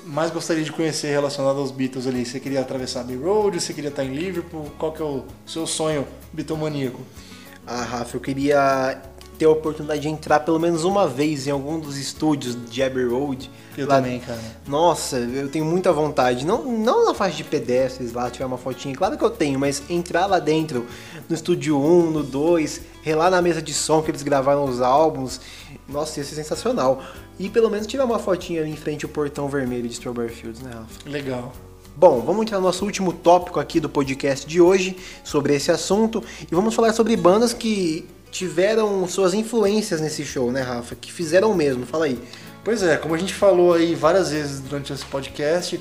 mais 0.06 0.30
gostaria 0.30 0.64
de 0.64 0.72
conhecer 0.72 1.08
relacionado 1.08 1.58
aos 1.58 1.70
Beatles 1.70 2.06
ali? 2.06 2.24
Você 2.24 2.40
queria 2.40 2.60
atravessar 2.60 3.00
a 3.00 3.02
Abbey 3.02 3.16
Road? 3.16 3.60
Você 3.60 3.72
queria 3.72 3.90
estar 3.90 4.04
em 4.04 4.14
Liverpool? 4.14 4.70
Qual 4.78 4.92
que 4.92 5.02
é 5.02 5.04
o 5.04 5.24
seu 5.46 5.66
sonho 5.66 6.06
bitomaníaco? 6.32 7.00
Ah, 7.66 7.82
Rafa, 7.82 8.16
eu 8.16 8.20
queria 8.20 9.00
ter 9.38 9.46
a 9.46 9.50
oportunidade 9.50 10.02
de 10.02 10.08
entrar 10.08 10.40
pelo 10.40 10.58
menos 10.58 10.84
uma 10.84 11.08
vez 11.08 11.46
em 11.46 11.50
algum 11.50 11.80
dos 11.80 11.96
estúdios 11.96 12.56
de 12.70 12.82
Abbey 12.82 13.04
Road. 13.04 13.50
Eu 13.76 13.86
Lá- 13.88 13.96
também, 13.96 14.20
cara. 14.20 14.38
Nossa, 14.66 15.16
eu 15.18 15.48
tenho 15.48 15.64
muita 15.64 15.92
vontade. 15.92 16.46
Não, 16.46 16.62
não 16.64 17.04
na 17.06 17.14
faixa 17.14 17.36
de 17.36 17.44
pedestres 17.44 18.12
lá, 18.12 18.30
tirar 18.30 18.46
uma 18.46 18.58
fotinha. 18.58 18.94
Claro 18.94 19.16
que 19.18 19.24
eu 19.24 19.30
tenho, 19.30 19.58
mas 19.58 19.82
entrar 19.88 20.26
lá 20.26 20.38
dentro, 20.38 20.86
no 21.28 21.34
estúdio 21.34 21.78
1, 21.78 22.10
no 22.10 22.22
2, 22.22 22.80
relar 23.02 23.30
na 23.30 23.42
mesa 23.42 23.60
de 23.60 23.74
som 23.74 24.00
que 24.02 24.10
eles 24.10 24.22
gravaram 24.22 24.64
os 24.64 24.80
álbuns. 24.80 25.40
Nossa, 25.88 26.20
ia 26.20 26.24
ser 26.24 26.34
sensacional. 26.34 27.02
E 27.38 27.48
pelo 27.48 27.68
menos 27.68 27.86
tirar 27.86 28.04
uma 28.04 28.18
fotinha 28.18 28.60
ali 28.62 28.70
em 28.70 28.76
frente 28.76 29.04
ao 29.04 29.10
portão 29.10 29.48
vermelho 29.48 29.88
de 29.88 29.94
Strawberry 29.94 30.32
Fields, 30.32 30.62
né, 30.62 30.70
Rafa? 30.72 31.08
Legal. 31.10 31.52
Bom, 31.96 32.20
vamos 32.20 32.42
entrar 32.42 32.58
no 32.58 32.64
nosso 32.64 32.84
último 32.84 33.12
tópico 33.12 33.60
aqui 33.60 33.78
do 33.78 33.88
podcast 33.88 34.46
de 34.46 34.60
hoje 34.60 34.96
sobre 35.22 35.54
esse 35.54 35.70
assunto 35.70 36.22
e 36.50 36.54
vamos 36.54 36.74
falar 36.74 36.92
sobre 36.92 37.16
bandas 37.16 37.52
que 37.52 38.04
tiveram 38.32 39.06
suas 39.06 39.32
influências 39.32 40.00
nesse 40.00 40.24
show, 40.24 40.50
né, 40.50 40.60
Rafa? 40.60 40.96
Que 40.96 41.12
fizeram 41.12 41.52
o 41.52 41.54
mesmo. 41.54 41.86
Fala 41.86 42.06
aí. 42.06 42.18
Pois 42.64 42.82
é, 42.82 42.96
como 42.96 43.14
a 43.14 43.18
gente 43.18 43.34
falou 43.34 43.74
aí 43.74 43.94
várias 43.94 44.30
vezes 44.30 44.60
durante 44.60 44.92
esse 44.92 45.04
podcast, 45.04 45.78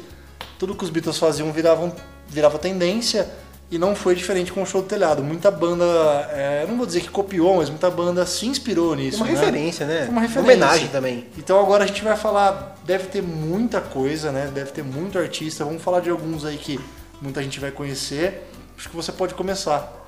tudo 0.60 0.76
que 0.76 0.84
os 0.84 0.90
Beatles 0.90 1.18
faziam 1.18 1.52
viravam, 1.52 1.94
virava 2.28 2.60
tendência 2.60 3.30
e 3.72 3.78
não 3.78 3.96
foi 3.96 4.14
diferente 4.16 4.52
com 4.52 4.62
o 4.62 4.66
show 4.66 4.82
do 4.82 4.88
telhado. 4.88 5.24
Muita 5.24 5.50
banda, 5.50 5.86
é, 6.32 6.64
eu 6.64 6.68
não 6.68 6.78
vou 6.78 6.86
dizer 6.86 7.02
que 7.02 7.10
copiou, 7.10 7.56
mas 7.56 7.70
muita 7.70 7.90
banda 7.90 8.26
se 8.26 8.46
inspirou 8.46 8.96
nisso. 8.96 9.18
Uma 9.18 9.28
né? 9.28 9.32
referência, 9.32 9.86
né? 9.86 10.08
Uma 10.10 10.22
referência. 10.22 10.42
homenagem 10.42 10.88
também. 10.90 11.28
Então 11.38 11.60
agora 11.60 11.86
a 11.86 11.88
gente 11.88 12.04
vai 12.04 12.18
falar, 12.18 12.78
deve 12.86 13.08
ter 13.08 13.24
muita 13.24 13.80
coisa, 13.80 14.32
né? 14.32 14.52
Deve 14.54 14.72
ter 14.72 14.84
muito 14.84 15.18
artista. 15.18 15.64
Vamos 15.64 15.82
falar 15.82 16.02
de 16.02 16.10
alguns 16.10 16.44
aí 16.44 16.58
que 16.58 16.80
muita 17.22 17.42
gente 17.42 17.60
vai 17.60 17.72
conhecer. 17.72 18.48
Acho 18.78 18.90
que 18.90 18.96
você 18.96 19.12
pode 19.12 19.34
começar. 19.34 20.02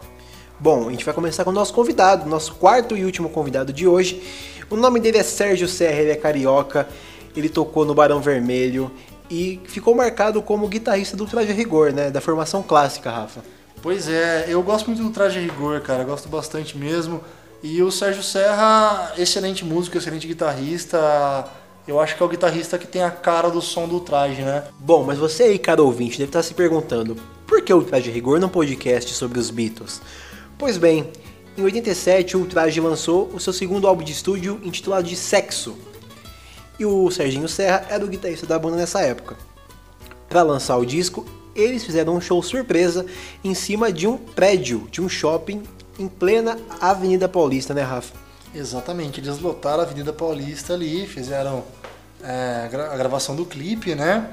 Bom, 0.59 0.87
a 0.87 0.91
gente 0.91 1.03
vai 1.03 1.13
começar 1.13 1.43
com 1.43 1.49
o 1.49 1.53
nosso 1.53 1.73
convidado, 1.73 2.29
nosso 2.29 2.55
quarto 2.55 2.95
e 2.95 3.03
último 3.03 3.29
convidado 3.29 3.73
de 3.73 3.87
hoje. 3.87 4.21
O 4.69 4.75
nome 4.75 4.99
dele 4.99 5.17
é 5.17 5.23
Sérgio 5.23 5.67
Serra, 5.67 6.01
ele 6.01 6.11
é 6.11 6.15
carioca, 6.15 6.87
ele 7.35 7.49
tocou 7.49 7.85
no 7.85 7.93
Barão 7.93 8.19
Vermelho 8.19 8.91
e 9.29 9.59
ficou 9.65 9.95
marcado 9.95 10.41
como 10.41 10.67
guitarrista 10.67 11.15
do 11.17 11.25
Traje 11.25 11.51
Rigor, 11.51 11.91
né? 11.91 12.09
Da 12.09 12.21
formação 12.21 12.63
clássica, 12.63 13.11
Rafa. 13.11 13.41
Pois 13.81 14.07
é, 14.07 14.45
eu 14.47 14.61
gosto 14.63 14.87
muito 14.87 15.03
do 15.03 15.09
Traje 15.11 15.39
Rigor, 15.39 15.81
cara, 15.81 16.03
gosto 16.03 16.27
bastante 16.27 16.77
mesmo. 16.77 17.21
E 17.61 17.81
o 17.81 17.91
Sérgio 17.91 18.23
Serra, 18.23 19.13
excelente 19.17 19.65
músico, 19.65 19.97
excelente 19.97 20.27
guitarrista. 20.27 21.45
Eu 21.87 21.99
acho 21.99 22.15
que 22.15 22.23
é 22.23 22.25
o 22.25 22.29
guitarrista 22.29 22.77
que 22.77 22.87
tem 22.87 23.03
a 23.03 23.11
cara 23.11 23.49
do 23.49 23.61
som 23.61 23.87
do 23.87 23.99
traje, 23.99 24.41
né? 24.41 24.63
Bom, 24.79 25.03
mas 25.03 25.19
você 25.19 25.43
aí, 25.43 25.59
cara 25.59 25.83
ouvinte, 25.83 26.17
deve 26.17 26.29
estar 26.29 26.41
se 26.41 26.53
perguntando 26.53 27.15
por 27.45 27.61
que 27.61 27.71
o 27.71 27.83
Traje 27.83 28.09
Rigor 28.09 28.39
num 28.39 28.49
podcast 28.49 29.13
sobre 29.13 29.39
os 29.39 29.51
Beatles? 29.51 30.01
Pois 30.57 30.77
bem, 30.77 31.11
em 31.57 31.63
87 31.63 32.37
o 32.37 32.45
Traje 32.45 32.79
lançou 32.79 33.27
o 33.33 33.39
seu 33.39 33.53
segundo 33.53 33.87
álbum 33.87 34.03
de 34.03 34.11
estúdio 34.11 34.59
intitulado 34.63 35.07
de 35.07 35.15
Sexo. 35.15 35.77
E 36.77 36.85
o 36.85 37.09
Serginho 37.09 37.47
Serra 37.47 37.85
era 37.89 38.03
o 38.03 38.07
guitarrista 38.07 38.45
da 38.45 38.59
banda 38.59 38.75
nessa 38.77 39.01
época. 39.01 39.37
Para 40.27 40.43
lançar 40.43 40.75
o 40.77 40.85
disco, 40.85 41.25
eles 41.55 41.85
fizeram 41.85 42.15
um 42.15 42.19
show 42.21 42.41
surpresa 42.43 43.05
em 43.43 43.53
cima 43.53 43.91
de 43.93 44.05
um 44.07 44.17
prédio, 44.17 44.87
de 44.91 45.01
um 45.01 45.07
shopping 45.07 45.63
em 45.97 46.07
plena 46.09 46.57
Avenida 46.81 47.29
Paulista, 47.29 47.73
né, 47.73 47.81
Rafa? 47.81 48.13
Exatamente, 48.53 49.21
eles 49.21 49.39
lotaram 49.39 49.79
a 49.79 49.83
Avenida 49.83 50.11
Paulista 50.11 50.73
ali, 50.73 51.07
fizeram 51.07 51.63
é, 52.21 52.63
a 52.65 52.67
gra- 52.67 52.93
a 52.93 52.97
gravação 52.97 53.35
do 53.35 53.45
clipe, 53.45 53.95
né? 53.95 54.29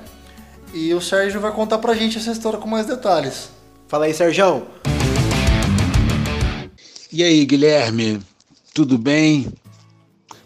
E 0.74 0.92
o 0.94 1.00
Sérgio 1.00 1.40
vai 1.40 1.52
contar 1.52 1.78
pra 1.78 1.94
gente 1.94 2.18
essa 2.18 2.32
história 2.32 2.58
com 2.58 2.66
mais 2.68 2.86
detalhes. 2.86 3.50
Fala 3.86 4.06
aí, 4.06 4.14
Serjão. 4.14 4.66
E 7.14 7.22
aí, 7.22 7.44
Guilherme, 7.44 8.22
tudo 8.72 8.96
bem? 8.96 9.52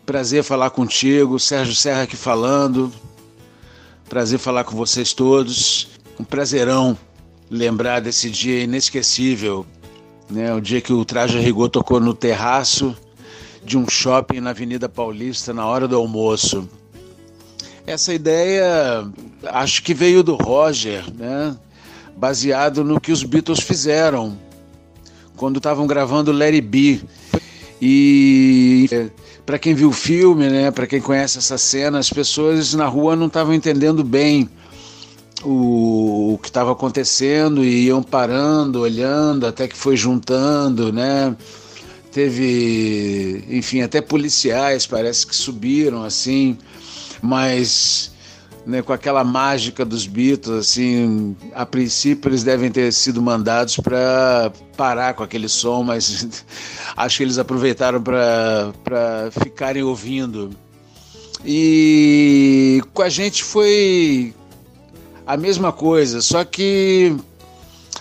Prazer 0.04 0.42
falar 0.42 0.70
contigo, 0.70 1.38
Sérgio 1.38 1.76
Serra 1.76 2.02
aqui 2.02 2.16
falando. 2.16 2.92
Prazer 4.08 4.40
falar 4.40 4.64
com 4.64 4.74
vocês 4.74 5.12
todos. 5.12 5.86
Um 6.18 6.24
prazerão 6.24 6.98
lembrar 7.48 8.00
desse 8.00 8.28
dia 8.28 8.64
inesquecível, 8.64 9.64
né? 10.28 10.52
O 10.52 10.60
dia 10.60 10.80
que 10.80 10.92
o 10.92 11.04
Traje 11.04 11.38
Rigor 11.38 11.68
tocou 11.68 12.00
no 12.00 12.12
terraço 12.12 12.96
de 13.64 13.78
um 13.78 13.88
shopping 13.88 14.40
na 14.40 14.50
Avenida 14.50 14.88
Paulista 14.88 15.54
na 15.54 15.64
hora 15.64 15.86
do 15.86 15.94
almoço. 15.94 16.68
Essa 17.86 18.12
ideia 18.12 19.08
acho 19.44 19.84
que 19.84 19.94
veio 19.94 20.20
do 20.20 20.34
Roger, 20.34 21.04
né? 21.14 21.56
Baseado 22.16 22.82
no 22.82 23.00
que 23.00 23.12
os 23.12 23.22
Beatles 23.22 23.60
fizeram 23.60 24.36
quando 25.36 25.58
estavam 25.58 25.86
gravando 25.86 26.32
It 26.42 26.60
Be. 26.60 27.02
E 27.80 28.88
para 29.44 29.58
quem 29.58 29.74
viu 29.74 29.90
o 29.90 29.92
filme, 29.92 30.48
né, 30.48 30.70
para 30.70 30.86
quem 30.86 31.00
conhece 31.00 31.38
essa 31.38 31.58
cena, 31.58 31.98
as 31.98 32.10
pessoas 32.10 32.74
na 32.74 32.86
rua 32.86 33.14
não 33.14 33.26
estavam 33.26 33.54
entendendo 33.54 34.02
bem 34.02 34.48
o, 35.44 36.34
o 36.34 36.38
que 36.38 36.48
estava 36.48 36.72
acontecendo 36.72 37.64
e 37.64 37.86
iam 37.86 38.02
parando, 38.02 38.80
olhando, 38.80 39.46
até 39.46 39.68
que 39.68 39.76
foi 39.76 39.96
juntando, 39.96 40.92
né? 40.92 41.36
Teve, 42.10 43.44
enfim, 43.50 43.82
até 43.82 44.00
policiais 44.00 44.86
parece 44.86 45.26
que 45.26 45.36
subiram 45.36 46.02
assim, 46.02 46.56
mas 47.20 48.10
né, 48.66 48.82
com 48.82 48.92
aquela 48.92 49.22
mágica 49.22 49.84
dos 49.84 50.08
Beatles, 50.08 50.58
assim, 50.58 51.36
a 51.54 51.64
princípio 51.64 52.28
eles 52.28 52.42
devem 52.42 52.68
ter 52.68 52.92
sido 52.92 53.22
mandados 53.22 53.76
para 53.76 54.52
parar 54.76 55.14
com 55.14 55.22
aquele 55.22 55.48
som, 55.48 55.84
mas 55.84 56.44
acho 56.96 57.18
que 57.18 57.22
eles 57.22 57.38
aproveitaram 57.38 58.02
para 58.02 59.30
ficarem 59.30 59.84
ouvindo. 59.84 60.50
E 61.44 62.82
com 62.92 63.02
a 63.02 63.08
gente 63.08 63.44
foi 63.44 64.34
a 65.24 65.36
mesma 65.36 65.72
coisa, 65.72 66.20
só 66.20 66.44
que 66.44 67.16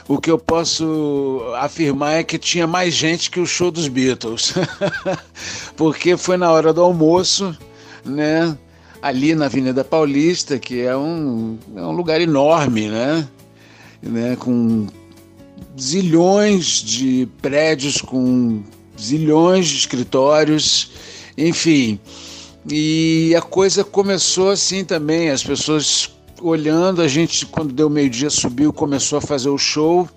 o 0.08 0.18
que 0.20 0.32
eu 0.32 0.40
posso 0.40 1.42
afirmar 1.58 2.14
é 2.14 2.24
que 2.24 2.40
tinha 2.40 2.66
mais 2.66 2.96
gente 2.96 3.30
que 3.30 3.40
o 3.40 3.46
show 3.46 3.70
dos 3.70 3.88
Beatles, 3.88 4.56
porque 5.78 6.18
foi 6.18 6.38
na 6.38 6.52
hora 6.52 6.74
do 6.74 6.82
almoço, 6.82 7.56
né? 8.04 8.58
Ali 9.06 9.36
na 9.36 9.46
Avenida 9.46 9.84
Paulista, 9.84 10.58
que 10.58 10.82
é 10.82 10.98
um, 10.98 11.60
é 11.76 11.82
um 11.84 11.92
lugar 11.92 12.20
enorme, 12.20 12.90
né? 12.90 13.28
né? 14.02 14.36
Com 14.36 14.88
zilhões 15.80 16.82
de 16.82 17.28
prédios, 17.40 18.02
com 18.02 18.64
zilhões 19.00 19.68
de 19.68 19.78
escritórios, 19.78 20.90
enfim. 21.38 22.00
E 22.68 23.36
a 23.38 23.44
coisa 23.44 23.84
começou 23.84 24.50
assim 24.50 24.84
também, 24.84 25.30
as 25.30 25.44
pessoas 25.44 26.10
olhando, 26.42 27.00
a 27.00 27.08
gente, 27.08 27.46
quando 27.46 27.72
deu 27.72 27.92
meio-dia, 27.92 28.32
subiu, 28.32 28.74
começou 28.74 29.20
a 29.20 29.22
fazer 29.22 29.50
o 29.50 29.58
show, 29.60 30.10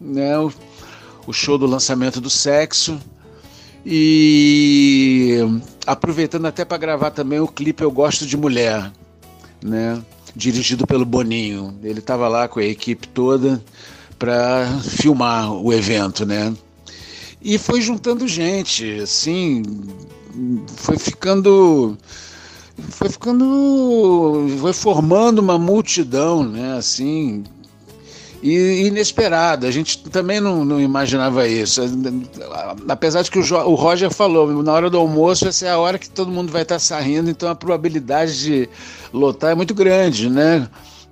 né? 0.00 0.38
O, 0.38 0.52
o 1.26 1.32
show 1.32 1.58
do 1.58 1.66
lançamento 1.66 2.20
do 2.20 2.30
sexo. 2.30 3.00
E 3.84 5.38
aproveitando 5.86 6.46
até 6.46 6.64
para 6.64 6.78
gravar 6.78 7.10
também 7.10 7.40
o 7.40 7.48
clipe 7.48 7.82
Eu 7.82 7.90
Gosto 7.90 8.26
de 8.26 8.36
Mulher, 8.36 8.92
né? 9.62 10.00
Dirigido 10.34 10.86
pelo 10.86 11.04
Boninho. 11.04 11.76
Ele 11.82 11.98
estava 11.98 12.28
lá 12.28 12.48
com 12.48 12.60
a 12.60 12.64
equipe 12.64 13.08
toda 13.08 13.62
para 14.18 14.66
filmar 14.82 15.52
o 15.52 15.72
evento, 15.72 16.24
né? 16.24 16.54
E 17.40 17.58
foi 17.58 17.80
juntando 17.80 18.28
gente, 18.28 19.00
assim, 19.00 19.62
foi 20.76 20.96
ficando 20.96 21.98
foi 22.88 23.08
ficando 23.08 24.46
foi 24.60 24.72
formando 24.72 25.40
uma 25.40 25.58
multidão 25.58 26.42
né 26.42 26.74
assim 26.76 27.44
e 28.42 28.86
inesperada 28.86 29.68
a 29.68 29.70
gente 29.70 29.98
também 30.10 30.40
não, 30.40 30.64
não 30.64 30.80
imaginava 30.80 31.46
isso 31.46 31.80
apesar 32.88 33.22
de 33.22 33.30
que 33.30 33.38
o, 33.38 33.42
o, 33.42 33.74
Roger 33.74 34.10
falou 34.10 34.62
na 34.62 34.72
hora 34.72 34.90
do 34.90 34.98
almoço 34.98 35.46
essa 35.46 35.66
é 35.66 35.70
a 35.70 35.78
hora 35.78 35.98
que 35.98 36.10
todo 36.10 36.30
mundo 36.30 36.50
vai 36.50 36.62
estar 36.62 36.78
saindo 36.78 37.30
então 37.30 37.48
a 37.48 37.54
probabilidade 37.54 38.42
de 38.42 38.68
lotar 39.12 39.52
é 39.52 39.54
muito 39.54 39.74
grande 39.74 40.28
né 40.28 40.68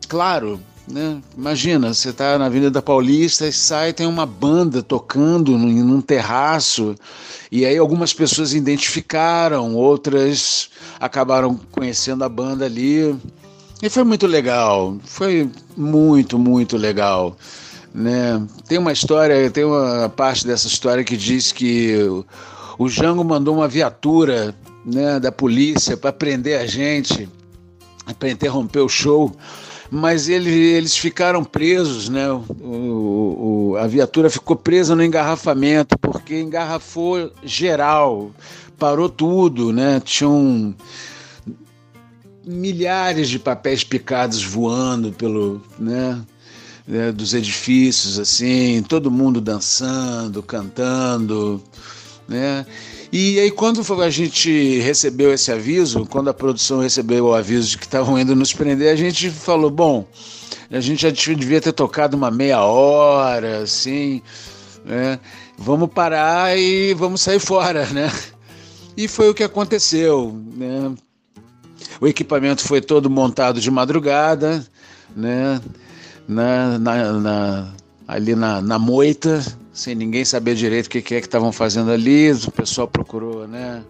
claro 0.08 0.60
né? 0.90 1.20
Imagina, 1.36 1.94
você 1.94 2.10
está 2.10 2.36
na 2.36 2.46
Avenida 2.46 2.82
Paulista 2.82 3.46
e 3.46 3.52
sai, 3.52 3.92
tem 3.92 4.06
uma 4.06 4.26
banda 4.26 4.82
tocando 4.82 5.56
num, 5.56 5.68
num 5.84 6.00
terraço, 6.00 6.96
e 7.50 7.64
aí 7.64 7.78
algumas 7.78 8.12
pessoas 8.12 8.54
identificaram, 8.54 9.74
outras 9.74 10.68
acabaram 10.98 11.58
conhecendo 11.70 12.24
a 12.24 12.28
banda 12.28 12.64
ali. 12.64 13.16
E 13.82 13.88
foi 13.88 14.04
muito 14.04 14.26
legal, 14.26 14.96
foi 15.04 15.50
muito, 15.76 16.38
muito 16.38 16.76
legal. 16.76 17.36
Né? 17.94 18.42
Tem 18.68 18.78
uma 18.78 18.92
história, 18.92 19.50
tem 19.50 19.64
uma 19.64 20.08
parte 20.08 20.46
dessa 20.46 20.66
história 20.66 21.02
que 21.02 21.16
diz 21.16 21.50
que 21.50 21.96
o 22.78 22.88
Jango 22.88 23.24
mandou 23.24 23.54
uma 23.56 23.66
viatura 23.66 24.54
né, 24.84 25.18
da 25.18 25.32
polícia 25.32 25.96
para 25.96 26.12
prender 26.12 26.60
a 26.60 26.66
gente, 26.66 27.28
para 28.18 28.30
interromper 28.30 28.80
o 28.80 28.88
show 28.88 29.34
mas 29.90 30.28
ele, 30.28 30.50
eles 30.50 30.96
ficaram 30.96 31.42
presos, 31.42 32.08
né? 32.08 32.30
O, 32.30 33.72
o, 33.72 33.76
a 33.76 33.88
viatura 33.88 34.30
ficou 34.30 34.54
presa 34.54 34.94
no 34.94 35.02
engarrafamento, 35.02 35.98
porque 35.98 36.40
engarrafou 36.40 37.32
geral, 37.42 38.30
parou 38.78 39.08
tudo, 39.08 39.72
né? 39.72 40.00
Tinham 40.04 40.74
milhares 42.44 43.28
de 43.28 43.38
papéis 43.38 43.84
picados 43.84 44.42
voando 44.42 45.12
pelo, 45.12 45.60
né? 45.78 46.20
né 46.86 47.12
dos 47.12 47.34
edifícios, 47.34 48.18
assim, 48.18 48.82
todo 48.82 49.10
mundo 49.10 49.40
dançando, 49.40 50.42
cantando, 50.42 51.62
né? 52.28 52.64
E 53.12 53.40
aí, 53.40 53.50
quando 53.50 53.82
a 54.02 54.10
gente 54.10 54.78
recebeu 54.78 55.32
esse 55.32 55.50
aviso, 55.50 56.06
quando 56.06 56.30
a 56.30 56.34
produção 56.34 56.78
recebeu 56.80 57.26
o 57.26 57.34
aviso 57.34 57.70
de 57.70 57.78
que 57.78 57.84
estavam 57.84 58.16
indo 58.16 58.36
nos 58.36 58.52
prender, 58.52 58.92
a 58.92 58.96
gente 58.96 59.30
falou: 59.30 59.68
bom, 59.68 60.06
a 60.70 60.78
gente 60.78 61.02
já 61.02 61.10
devia 61.10 61.60
ter 61.60 61.72
tocado 61.72 62.16
uma 62.16 62.30
meia 62.30 62.62
hora, 62.62 63.62
assim, 63.62 64.22
né? 64.84 65.18
Vamos 65.58 65.90
parar 65.92 66.56
e 66.56 66.94
vamos 66.94 67.20
sair 67.20 67.40
fora, 67.40 67.84
né? 67.86 68.10
E 68.96 69.08
foi 69.08 69.28
o 69.28 69.34
que 69.34 69.42
aconteceu, 69.42 70.38
né? 70.56 70.94
O 72.00 72.06
equipamento 72.06 72.62
foi 72.62 72.80
todo 72.80 73.10
montado 73.10 73.60
de 73.60 73.70
madrugada, 73.70 74.66
né? 75.14 75.60
Na, 76.26 76.78
na, 76.78 77.12
na 77.12 77.74
ali 78.08 78.34
na, 78.34 78.60
na 78.60 78.78
moita, 78.78 79.40
sem 79.72 79.94
ninguém 79.94 80.24
saber 80.24 80.54
direito 80.54 80.86
o 80.86 80.90
que, 80.90 81.02
que 81.02 81.14
é 81.14 81.20
que 81.20 81.26
estavam 81.26 81.52
fazendo 81.52 81.90
ali. 81.90 82.32
O 82.32 82.50
pessoal 82.50 82.88
procurou, 82.88 83.46
né? 83.46 83.84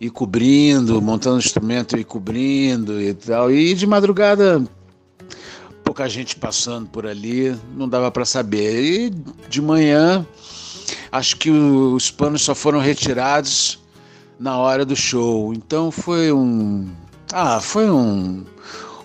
Ir 0.00 0.10
cobrindo, 0.10 1.00
montando 1.02 1.38
instrumento 1.38 1.98
e 1.98 2.04
cobrindo 2.04 3.00
e 3.00 3.12
tal. 3.12 3.50
E 3.52 3.74
de 3.74 3.86
madrugada, 3.86 4.64
pouca 5.84 6.08
gente 6.08 6.36
passando 6.36 6.88
por 6.88 7.06
ali, 7.06 7.54
não 7.76 7.88
dava 7.88 8.10
para 8.10 8.24
saber. 8.24 8.82
E 8.82 9.10
de 9.48 9.60
manhã, 9.60 10.26
acho 11.12 11.36
que 11.36 11.50
os 11.50 12.10
panos 12.10 12.42
só 12.42 12.54
foram 12.54 12.78
retirados 12.78 13.78
na 14.38 14.56
hora 14.56 14.86
do 14.86 14.96
show. 14.96 15.52
Então 15.52 15.90
foi 15.90 16.32
um. 16.32 16.88
Ah, 17.32 17.60
foi 17.60 17.90
um, 17.90 18.44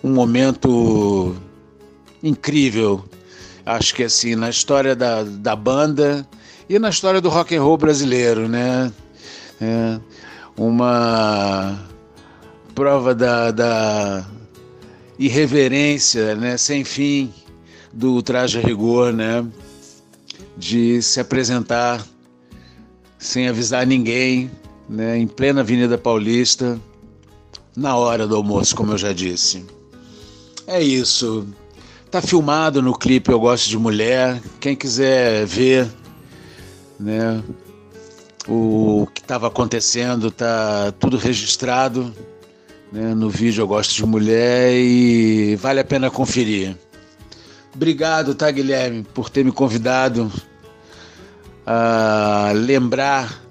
um 0.04 0.14
momento 0.14 1.36
incrível 2.24 3.04
acho 3.66 3.96
que 3.96 4.04
assim, 4.04 4.36
na 4.36 4.50
história 4.50 4.96
da, 4.96 5.24
da 5.24 5.56
banda 5.56 6.28
e 6.70 6.78
na 6.78 6.90
história 6.90 7.20
do 7.20 7.30
rock 7.30 7.56
and 7.56 7.62
roll 7.62 7.78
brasileiro, 7.78 8.48
né? 8.48 8.92
É 9.60 10.00
uma 10.56 11.80
prova 12.74 13.16
da, 13.16 13.52
da 13.52 14.26
irreverência, 15.18 16.36
né? 16.36 16.58
Sem 16.58 16.84
fim 16.84 17.34
do 17.92 18.22
traje 18.22 18.60
a 18.60 18.62
rigor, 18.62 19.12
né? 19.12 19.46
De 20.58 21.02
se 21.02 21.20
apresentar 21.20 22.06
sem 23.18 23.48
avisar 23.48 23.88
ninguém, 23.88 24.52
né? 24.88 25.18
Em 25.18 25.28
plena 25.28 25.62
Avenida 25.62 25.98
Paulista, 25.98 26.80
na 27.76 27.96
hora 27.96 28.28
do 28.28 28.36
almoço, 28.36 28.76
como 28.76 28.94
eu 28.94 28.98
já 28.98 29.12
disse. 29.14 29.66
É 30.68 30.82
isso. 30.82 31.48
Tá 32.10 32.22
filmado 32.22 32.82
no 32.82 32.98
clipe 32.98 33.32
Eu 33.32 33.40
Gosto 33.40 33.70
de 33.70 33.78
Mulher. 33.78 34.42
Quem 34.60 34.76
quiser 34.76 35.46
ver, 35.46 35.88
né? 37.00 37.44
O 38.48 39.08
que 39.14 39.22
estava 39.22 39.48
acontecendo 39.48 40.32
tá 40.32 40.94
tudo 41.00 41.18
registrado 41.18 42.14
né, 42.92 43.14
no 43.14 43.30
vídeo 43.30 43.62
Eu 43.62 43.68
Gosto 43.68 43.94
de 43.94 44.06
Mulher 44.06 44.72
e 44.74 45.56
vale 45.58 45.80
a 45.80 45.84
pena 45.84 46.10
conferir. 46.10 46.78
Obrigado, 47.76 48.34
tá, 48.34 48.50
Guilherme, 48.50 49.04
por 49.14 49.30
ter 49.30 49.44
me 49.44 49.52
convidado 49.52 50.32
a 51.66 52.52
lembrar 52.56 53.44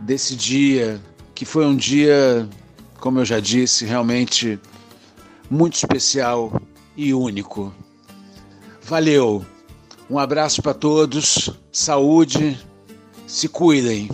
desse 0.00 0.36
dia, 0.36 1.00
que 1.34 1.46
foi 1.46 1.64
um 1.64 1.74
dia, 1.74 2.46
como 3.04 3.20
eu 3.20 3.24
já 3.26 3.38
disse, 3.38 3.84
realmente 3.84 4.58
muito 5.50 5.74
especial 5.74 6.58
e 6.96 7.12
único. 7.12 7.70
Valeu, 8.80 9.44
um 10.08 10.18
abraço 10.18 10.62
para 10.62 10.72
todos, 10.72 11.50
saúde, 11.70 12.58
se 13.26 13.46
cuidem. 13.46 14.08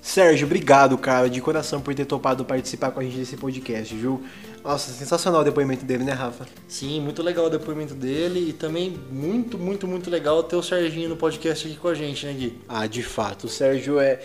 Sérgio, 0.00 0.46
obrigado, 0.46 0.96
cara, 0.96 1.28
de 1.28 1.38
coração 1.42 1.82
por 1.82 1.94
ter 1.94 2.06
topado 2.06 2.46
participar 2.46 2.92
com 2.92 3.00
a 3.00 3.02
gente 3.02 3.18
desse 3.18 3.36
podcast, 3.36 3.94
viu? 3.94 4.22
Nossa, 4.64 4.90
sensacional 4.90 5.42
o 5.42 5.44
depoimento 5.44 5.84
dele, 5.84 6.04
né, 6.04 6.12
Rafa? 6.12 6.46
Sim, 6.66 6.98
muito 7.02 7.22
legal 7.22 7.44
o 7.44 7.50
depoimento 7.50 7.92
dele 7.92 8.48
e 8.48 8.52
também 8.54 8.98
muito, 9.12 9.58
muito, 9.58 9.86
muito 9.86 10.08
legal 10.08 10.42
ter 10.42 10.56
o 10.56 10.62
Serginho 10.62 11.10
no 11.10 11.16
podcast 11.16 11.66
aqui 11.66 11.76
com 11.76 11.88
a 11.88 11.94
gente, 11.94 12.24
né, 12.24 12.32
Gui? 12.32 12.58
Ah, 12.66 12.86
de 12.86 13.02
fato, 13.02 13.48
o 13.48 13.50
Sérgio 13.50 14.00
é, 14.00 14.22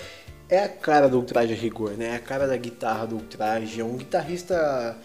é 0.50 0.64
a 0.64 0.70
cara 0.70 1.08
do 1.08 1.18
Ultraje 1.18 1.54
Rigor, 1.54 1.92
né? 1.92 2.08
É 2.08 2.16
a 2.16 2.20
cara 2.20 2.48
da 2.48 2.58
guitarra 2.58 3.06
do 3.06 3.16
Ultraje, 3.16 3.80
é 3.80 3.84
um 3.84 3.96
guitarrista 3.96 4.98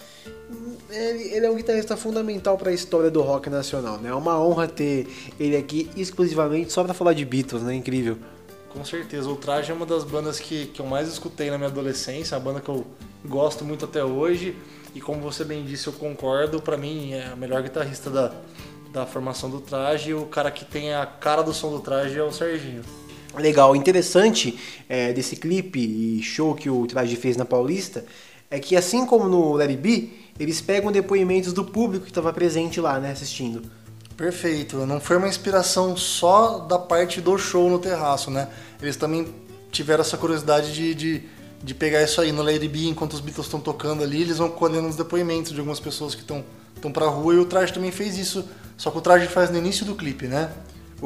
ele, 0.90 1.34
ele, 1.34 1.47
é 1.47 1.51
um 1.51 1.57
guitarrista 1.57 1.97
fundamental 1.97 2.57
para 2.57 2.70
a 2.70 2.72
história 2.72 3.11
do 3.11 3.20
rock 3.20 3.51
nacional, 3.51 3.99
né? 3.99 4.11
É 4.11 4.14
uma 4.14 4.38
honra 4.38 4.66
ter 4.66 5.07
ele 5.38 5.57
aqui 5.57 5.90
exclusivamente 5.97 6.72
só 6.72 6.82
para 6.82 6.95
falar 6.95 7.12
de 7.12 7.24
Beatles, 7.24 7.62
né? 7.62 7.74
Incrível. 7.74 8.16
Com 8.70 8.84
certeza, 8.84 9.28
o 9.28 9.36
Traje 9.36 9.70
é 9.70 9.74
uma 9.74 9.86
das 9.86 10.03
bandas 10.03 10.40
que, 10.40 10.66
que 10.66 10.80
eu 10.80 10.86
mais 10.86 11.09
escutei 11.09 11.51
na 11.51 11.57
minha 11.57 11.70
adolescência, 11.70 12.36
a 12.36 12.40
banda 12.40 12.61
que 12.61 12.68
eu 12.68 12.84
gosto 13.24 13.64
muito 13.64 13.84
até 13.84 14.05
hoje. 14.05 14.57
E 14.95 15.01
como 15.01 15.20
você 15.20 15.45
bem 15.45 15.64
disse, 15.64 15.86
eu 15.86 15.92
concordo. 15.92 16.61
Pra 16.61 16.76
mim, 16.76 17.12
é 17.12 17.32
o 17.34 17.36
melhor 17.36 17.62
guitarrista 17.62 18.11
da, 18.11 18.32
da 18.92 19.07
formação 19.07 19.51
do 19.51 19.61
traje. 19.61 20.14
O 20.14 20.26
cara 20.26 20.51
que 20.51 20.64
tem 20.64 20.95
a 20.95 21.05
cara 21.07 21.42
do 21.42 21.53
som 21.53 21.70
do 21.70 21.80
traje 21.80 22.18
é 22.18 22.22
o 22.22 22.32
Serginho. 22.32 22.82
Legal, 23.37 23.74
interessante 23.74 24.59
é, 24.89 25.12
desse 25.12 25.37
clipe 25.37 25.80
e 25.80 26.22
show 26.22 26.55
que 26.55 26.70
o 26.70 26.87
Traje 26.87 27.16
fez 27.16 27.37
na 27.37 27.45
Paulista 27.45 28.05
é 28.51 28.59
que 28.59 28.76
assim 28.76 29.05
como 29.05 29.28
no 29.28 29.55
Larry 29.55 29.76
B, 29.76 30.11
eles 30.39 30.61
pegam 30.61 30.93
depoimentos 30.93 31.53
do 31.53 31.64
público 31.64 32.05
que 32.05 32.11
estava 32.11 32.32
presente 32.32 32.80
lá, 32.80 33.01
né, 33.01 33.11
assistindo. 33.11 33.62
Perfeito. 34.16 34.76
Não 34.87 35.01
foi 35.01 35.16
uma 35.16 35.26
inspiração 35.26 35.97
só 35.97 36.61
da 36.61 36.78
parte 36.78 37.20
do 37.20 37.37
show 37.37 37.68
no 37.68 37.80
terraço, 37.80 38.30
né? 38.30 38.49
Eles 38.80 38.97
também 38.97 39.26
tiveram 39.72 40.03
essa 40.03 40.16
curiosidade 40.16 40.72
de, 40.72 40.95
de, 40.95 41.22
de 41.62 41.74
pegar 41.74 42.03
isso 42.03 42.20
aí 42.20 42.30
no 42.30 42.43
Lady 42.43 42.68
B, 42.68 42.87
enquanto 42.87 43.14
os 43.14 43.20
Beatles 43.20 43.47
estão 43.47 43.59
tocando 43.59 44.05
ali, 44.05 44.22
eles 44.22 44.39
vão 44.39 44.49
colhendo 44.49 44.87
os 44.87 44.95
depoimentos 44.95 45.53
de 45.53 45.59
algumas 45.59 45.80
pessoas 45.80 46.14
que 46.14 46.20
estão 46.20 46.45
estão 46.85 46.93
pra 46.93 47.07
rua 47.07 47.35
e 47.35 47.39
o 47.39 47.47
Traje 47.47 47.72
também 47.72 47.91
fez 47.91 48.18
isso. 48.18 48.45
Só 48.76 48.91
que 48.91 48.99
o 48.99 49.01
Traje 49.01 49.26
faz 49.26 49.51
no 49.51 49.57
início 49.57 49.87
do 49.87 49.95
clipe, 49.95 50.26
né? 50.26 50.51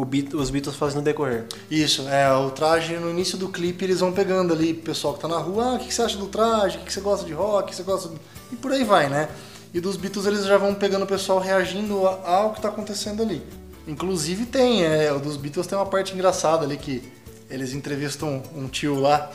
Beat- 0.05 0.34
os 0.34 0.51
Beatles 0.51 0.76
fazem 0.76 0.99
no 0.99 1.03
decorrer. 1.05 1.44
Isso, 1.70 2.09
é, 2.09 2.32
o 2.32 2.51
traje 2.51 2.94
no 2.96 3.11
início 3.11 3.36
do 3.38 3.49
clipe 3.49 3.84
eles 3.84 4.01
vão 4.01 4.12
pegando 4.12 4.53
ali 4.53 4.72
o 4.72 4.76
pessoal 4.76 5.14
que 5.14 5.20
tá 5.20 5.28
na 5.28 5.38
rua, 5.38 5.64
ah, 5.64 5.74
o 5.74 5.78
que 5.78 5.92
você 5.92 6.03
acha 6.03 6.16
do 6.16 6.26
traje, 6.26 6.76
o 6.76 6.80
que 6.80 6.86
que 6.86 6.92
você 6.92 7.01
gosta 7.01 7.26
de 7.26 7.32
rock, 7.32 7.64
o 7.64 7.66
que 7.70 7.74
você 7.76 7.82
gosta. 7.82 8.09
do-" 8.09 8.20
E 8.53 8.57
por 8.57 8.72
aí 8.72 8.84
vai, 8.84 9.09
né? 9.09 9.28
E 9.74 9.80
dos 9.80 9.96
Beatles 9.96 10.24
eles 10.26 10.44
já 10.46 10.57
vão 10.57 10.74
pegando 10.74 11.03
o 11.03 11.07
pessoal 11.07 11.38
reagindo 11.38 12.07
ao 12.07 12.53
que 12.53 12.61
tá 12.62 12.68
acontecendo 12.68 13.22
ali. 13.22 13.42
Inclusive 13.86 14.46
tem, 14.46 14.84
é, 14.84 15.12
o 15.12 15.18
dos 15.18 15.36
Beatles 15.36 15.66
tem 15.66 15.76
uma 15.76 15.86
parte 15.86 16.14
engraçada 16.14 16.64
ali 16.64 16.76
que 16.76 17.03
eles 17.51 17.72
entrevistam 17.72 18.42
um 18.55 18.68
tio 18.68 19.01
lá, 19.01 19.30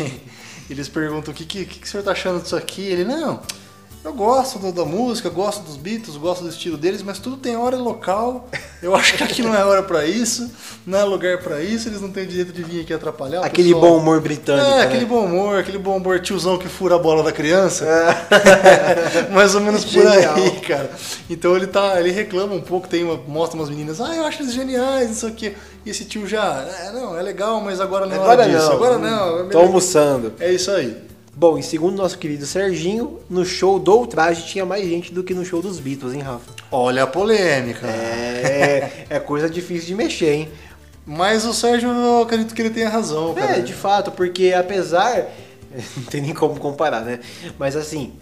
eles 0.68 0.88
perguntam 0.88 1.32
o 1.32 1.36
que, 1.36 1.44
que, 1.44 1.64
que, 1.64 1.78
que 1.80 1.86
o 1.86 1.88
senhor 1.88 2.02
tá 2.02 2.12
achando 2.12 2.42
disso 2.42 2.56
aqui? 2.56 2.82
Ele, 2.82 3.04
não, 3.04 3.40
eu 4.06 4.12
gosto 4.12 4.58
da 4.70 4.84
música, 4.84 5.28
gosto 5.28 5.62
dos 5.64 5.76
Beatles, 5.76 6.16
gosto 6.16 6.44
do 6.44 6.48
estilo 6.48 6.76
deles, 6.76 7.02
mas 7.02 7.18
tudo 7.18 7.36
tem 7.36 7.56
hora 7.56 7.74
e 7.74 7.78
local. 7.78 8.48
Eu 8.80 8.94
acho 8.94 9.14
que 9.16 9.24
aqui 9.24 9.42
não 9.42 9.52
é 9.52 9.64
hora 9.64 9.82
pra 9.82 10.06
isso, 10.06 10.48
não 10.86 10.96
é 10.98 11.02
lugar 11.02 11.38
pra 11.38 11.60
isso, 11.60 11.88
eles 11.88 12.00
não 12.00 12.10
têm 12.10 12.24
direito 12.24 12.52
de 12.52 12.62
vir 12.62 12.82
aqui 12.82 12.94
atrapalhar. 12.94 13.40
o 13.40 13.44
Aquele 13.44 13.74
pessoal. 13.74 13.92
bom 13.92 13.98
humor 13.98 14.20
britânico. 14.20 14.64
É, 14.64 14.76
né? 14.76 14.82
aquele 14.84 15.04
bom 15.04 15.24
humor, 15.24 15.58
aquele 15.58 15.78
bom 15.78 15.96
humor 15.96 16.20
tiozão 16.20 16.56
que 16.56 16.68
fura 16.68 16.94
a 16.94 16.98
bola 16.98 17.24
da 17.24 17.32
criança. 17.32 17.84
Mais 19.32 19.54
ou 19.56 19.60
menos 19.60 19.82
por 19.86 19.90
Genial. 19.90 20.34
aí, 20.36 20.50
cara. 20.60 20.90
Então 21.28 21.56
ele 21.56 21.66
tá, 21.66 21.98
ele 21.98 22.12
reclama 22.12 22.54
um 22.54 22.60
pouco, 22.60 22.86
tem 22.86 23.02
uma, 23.02 23.16
mostra 23.26 23.58
umas 23.58 23.68
meninas, 23.68 24.00
ah, 24.00 24.14
eu 24.14 24.24
acho 24.24 24.40
eles 24.42 24.52
geniais, 24.54 25.10
isso 25.10 25.26
aqui. 25.26 25.56
E 25.84 25.90
esse 25.90 26.04
tio 26.04 26.28
já, 26.28 26.64
é, 26.84 26.92
não, 26.92 27.18
é 27.18 27.22
legal, 27.22 27.60
mas 27.60 27.80
agora 27.80 28.06
não 28.06 28.14
é 28.14 28.18
hora 28.20 28.44
disso. 28.48 28.66
não. 28.68 28.72
Agora 28.72 28.98
não. 28.98 29.40
é 29.40 29.44
Tô 29.48 29.58
almoçando. 29.58 30.32
É 30.38 30.52
isso 30.52 30.70
aí. 30.70 30.96
Bom, 31.38 31.58
e 31.58 31.62
segundo 31.62 31.98
nosso 31.98 32.16
querido 32.16 32.46
Serginho, 32.46 33.20
no 33.28 33.44
show 33.44 33.78
do 33.78 34.06
Traje 34.06 34.46
tinha 34.46 34.64
mais 34.64 34.88
gente 34.88 35.12
do 35.12 35.22
que 35.22 35.34
no 35.34 35.44
show 35.44 35.60
dos 35.60 35.78
Beatles, 35.78 36.14
hein, 36.14 36.22
Rafa? 36.22 36.50
Olha 36.72 37.02
a 37.02 37.06
polêmica. 37.06 37.86
É, 37.86 39.04
é 39.10 39.20
coisa 39.20 39.46
difícil 39.46 39.88
de 39.88 39.94
mexer, 39.94 40.32
hein? 40.32 40.48
Mas 41.04 41.44
o 41.44 41.52
Sérgio, 41.52 41.90
eu 41.90 42.22
acredito 42.22 42.54
que 42.54 42.62
ele 42.62 42.70
tenha 42.70 42.88
razão, 42.88 43.34
cara. 43.34 43.58
É, 43.58 43.60
de 43.60 43.74
fato, 43.74 44.10
porque 44.12 44.54
apesar. 44.54 45.26
Não 45.94 46.04
tem 46.04 46.22
nem 46.22 46.32
como 46.32 46.58
comparar, 46.58 47.02
né? 47.02 47.20
Mas 47.58 47.76
assim. 47.76 48.14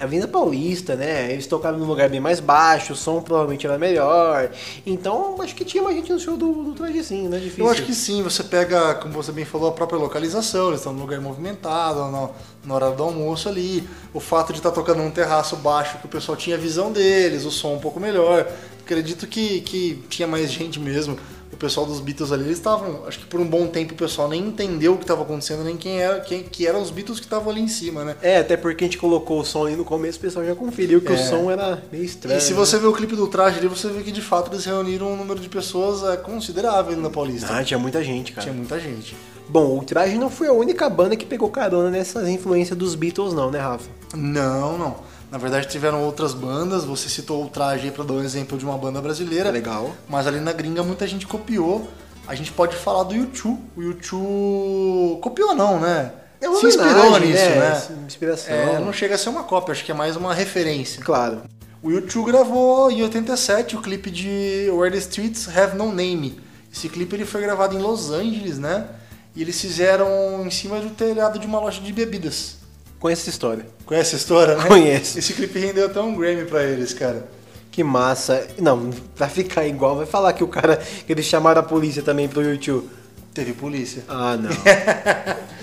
A 0.00 0.04
Avenida 0.04 0.26
Paulista, 0.26 0.96
né? 0.96 1.30
Eles 1.30 1.46
tocaram 1.46 1.76
num 1.76 1.84
lugar 1.84 2.08
bem 2.08 2.20
mais 2.20 2.40
baixo, 2.40 2.94
o 2.94 2.96
som 2.96 3.20
provavelmente 3.20 3.66
era 3.66 3.76
melhor. 3.76 4.50
Então, 4.86 5.36
acho 5.42 5.54
que 5.54 5.62
tinha 5.62 5.82
mais 5.82 5.94
gente 5.94 6.10
no 6.10 6.18
show 6.18 6.38
do, 6.38 6.64
do 6.64 6.72
Trajecinho, 6.72 7.28
né? 7.28 7.38
Difícil. 7.38 7.64
Eu 7.64 7.70
acho 7.70 7.82
que 7.84 7.94
sim, 7.94 8.22
você 8.22 8.42
pega, 8.42 8.94
como 8.94 9.12
você 9.12 9.30
bem 9.30 9.44
falou, 9.44 9.68
a 9.68 9.72
própria 9.72 9.98
localização, 9.98 10.68
eles 10.68 10.80
estão 10.80 10.94
num 10.94 11.02
lugar 11.02 11.20
movimentado, 11.20 12.10
no, 12.10 12.30
no 12.64 12.74
horário 12.74 12.96
do 12.96 13.02
almoço 13.02 13.46
ali, 13.46 13.86
o 14.14 14.20
fato 14.20 14.54
de 14.54 14.58
estar 14.58 14.70
tocando 14.70 15.02
num 15.02 15.10
terraço 15.10 15.54
baixo 15.56 15.98
que 15.98 16.06
o 16.06 16.08
pessoal 16.08 16.34
tinha 16.34 16.56
a 16.56 16.58
visão 16.58 16.90
deles, 16.90 17.44
o 17.44 17.50
som 17.50 17.74
um 17.74 17.78
pouco 17.78 18.00
melhor. 18.00 18.50
Acredito 18.80 19.26
que, 19.26 19.60
que 19.60 20.02
tinha 20.08 20.26
mais 20.26 20.50
gente 20.50 20.80
mesmo. 20.80 21.18
O 21.60 21.66
pessoal 21.70 21.84
dos 21.84 22.00
Beatles 22.00 22.32
ali, 22.32 22.44
eles 22.44 22.56
estavam, 22.56 23.04
acho 23.06 23.18
que 23.18 23.26
por 23.26 23.38
um 23.38 23.46
bom 23.46 23.66
tempo 23.66 23.92
o 23.92 23.96
pessoal 23.96 24.26
nem 24.30 24.40
entendeu 24.40 24.94
o 24.94 24.96
que 24.96 25.04
estava 25.04 25.20
acontecendo, 25.20 25.62
nem 25.62 25.76
quem 25.76 26.00
era, 26.00 26.18
quem 26.20 26.42
que 26.42 26.66
eram 26.66 26.80
os 26.80 26.90
Beatles 26.90 27.20
que 27.20 27.26
estavam 27.26 27.50
ali 27.50 27.60
em 27.60 27.68
cima, 27.68 28.02
né? 28.02 28.16
É, 28.22 28.38
até 28.38 28.56
porque 28.56 28.82
a 28.82 28.86
gente 28.86 28.96
colocou 28.96 29.38
o 29.38 29.44
som 29.44 29.66
ali 29.66 29.76
no 29.76 29.84
começo, 29.84 30.16
o 30.16 30.22
pessoal 30.22 30.42
já 30.42 30.54
conferiu 30.54 31.02
que 31.02 31.12
É. 31.12 31.14
o 31.14 31.18
som 31.18 31.50
era 31.50 31.82
meio 31.92 32.02
estranho. 32.02 32.38
E 32.38 32.40
se 32.40 32.52
né? 32.52 32.56
você 32.56 32.78
ver 32.78 32.86
o 32.86 32.94
clipe 32.94 33.14
do 33.14 33.26
traje 33.28 33.58
ali, 33.58 33.68
você 33.68 33.88
vê 33.88 34.02
que 34.02 34.10
de 34.10 34.22
fato 34.22 34.50
eles 34.50 34.64
reuniram 34.64 35.12
um 35.12 35.16
número 35.16 35.38
de 35.38 35.50
pessoas 35.50 36.02
é, 36.02 36.16
considerável 36.16 36.94
ali 36.94 37.02
na 37.02 37.10
Paulista. 37.10 37.52
Ah, 37.52 37.62
tinha 37.62 37.78
muita 37.78 38.02
gente, 38.02 38.32
cara. 38.32 38.42
Tinha 38.42 38.54
muita 38.56 38.80
gente. 38.80 39.14
Bom, 39.46 39.80
o 39.80 39.84
Traje 39.84 40.16
não 40.16 40.30
foi 40.30 40.46
a 40.46 40.52
única 40.54 40.88
banda 40.88 41.14
que 41.14 41.26
pegou 41.26 41.50
carona 41.50 41.90
nessas 41.90 42.26
influências 42.26 42.78
dos 42.78 42.94
Beatles, 42.94 43.34
não, 43.34 43.50
né, 43.50 43.58
Rafa? 43.58 43.90
Não, 44.14 44.78
não. 44.78 45.09
Na 45.30 45.38
verdade 45.38 45.68
tiveram 45.68 46.02
outras 46.02 46.34
bandas, 46.34 46.84
você 46.84 47.08
citou 47.08 47.44
o 47.44 47.48
traje 47.48 47.84
aí 47.84 47.90
pra 47.92 48.02
dar 48.02 48.14
um 48.14 48.22
exemplo 48.22 48.58
de 48.58 48.64
uma 48.64 48.76
banda 48.76 49.00
brasileira. 49.00 49.50
Legal. 49.50 49.94
Mas 50.08 50.26
ali 50.26 50.40
na 50.40 50.52
gringa 50.52 50.82
muita 50.82 51.06
gente 51.06 51.26
copiou. 51.26 51.88
A 52.26 52.34
gente 52.34 52.52
pode 52.52 52.76
falar 52.76 53.04
do 53.04 53.14
YouTube. 53.14 53.60
O 53.76 53.82
YouTube 53.82 55.20
copiou 55.20 55.54
não, 55.54 55.78
né? 55.78 56.12
É 56.40 56.48
uma 56.48 56.58
Se 56.58 56.66
inspirou 56.66 57.06
homenagem, 57.06 57.28
nisso, 57.28 57.44
né? 57.44 57.58
né? 57.58 58.04
Inspiração. 58.06 58.54
É, 58.54 58.78
não 58.78 58.92
chega 58.92 59.14
a 59.14 59.18
ser 59.18 59.28
uma 59.28 59.44
cópia, 59.44 59.72
acho 59.72 59.84
que 59.84 59.92
é 59.92 59.94
mais 59.94 60.16
uma 60.16 60.34
referência. 60.34 61.02
Claro. 61.02 61.42
O 61.82 61.90
YouTube 61.90 62.30
gravou 62.30 62.90
em 62.90 63.02
87 63.02 63.76
o 63.76 63.82
clipe 63.82 64.10
de 64.10 64.68
Where 64.72 64.90
the 64.90 64.98
Streets 64.98 65.48
Have 65.48 65.76
No 65.76 65.86
Name. 65.92 66.40
Esse 66.72 66.88
clipe 66.88 67.14
ele 67.14 67.24
foi 67.24 67.40
gravado 67.40 67.76
em 67.76 67.80
Los 67.80 68.10
Angeles, 68.10 68.58
né? 68.58 68.86
E 69.34 69.42
eles 69.42 69.60
fizeram 69.60 70.44
em 70.44 70.50
cima 70.50 70.80
do 70.80 70.90
telhado 70.90 71.38
de 71.38 71.46
uma 71.46 71.60
loja 71.60 71.80
de 71.80 71.92
bebidas. 71.92 72.59
Conhece 73.00 73.22
essa 73.22 73.30
história. 73.30 73.66
Conhece 73.86 74.14
a 74.14 74.18
história, 74.18 74.56
né? 74.56 74.64
Conheço. 74.68 75.18
Esse 75.18 75.32
clipe 75.32 75.58
rendeu 75.58 75.86
até 75.86 75.98
um 76.00 76.14
Grammy 76.14 76.44
pra 76.44 76.62
eles, 76.62 76.92
cara. 76.92 77.26
Que 77.72 77.82
massa. 77.82 78.46
Não, 78.58 78.90
pra 79.16 79.26
ficar 79.26 79.66
igual, 79.66 79.96
vai 79.96 80.06
falar 80.06 80.34
que 80.34 80.44
o 80.44 80.48
cara. 80.48 80.76
que 80.76 81.10
eles 81.10 81.24
chamaram 81.24 81.60
a 81.60 81.64
polícia 81.64 82.02
também 82.02 82.28
pro 82.28 82.42
YouTube. 82.42 82.88
Teve 83.32 83.52
polícia. 83.52 84.02
Ah, 84.08 84.36
não. 84.36 84.50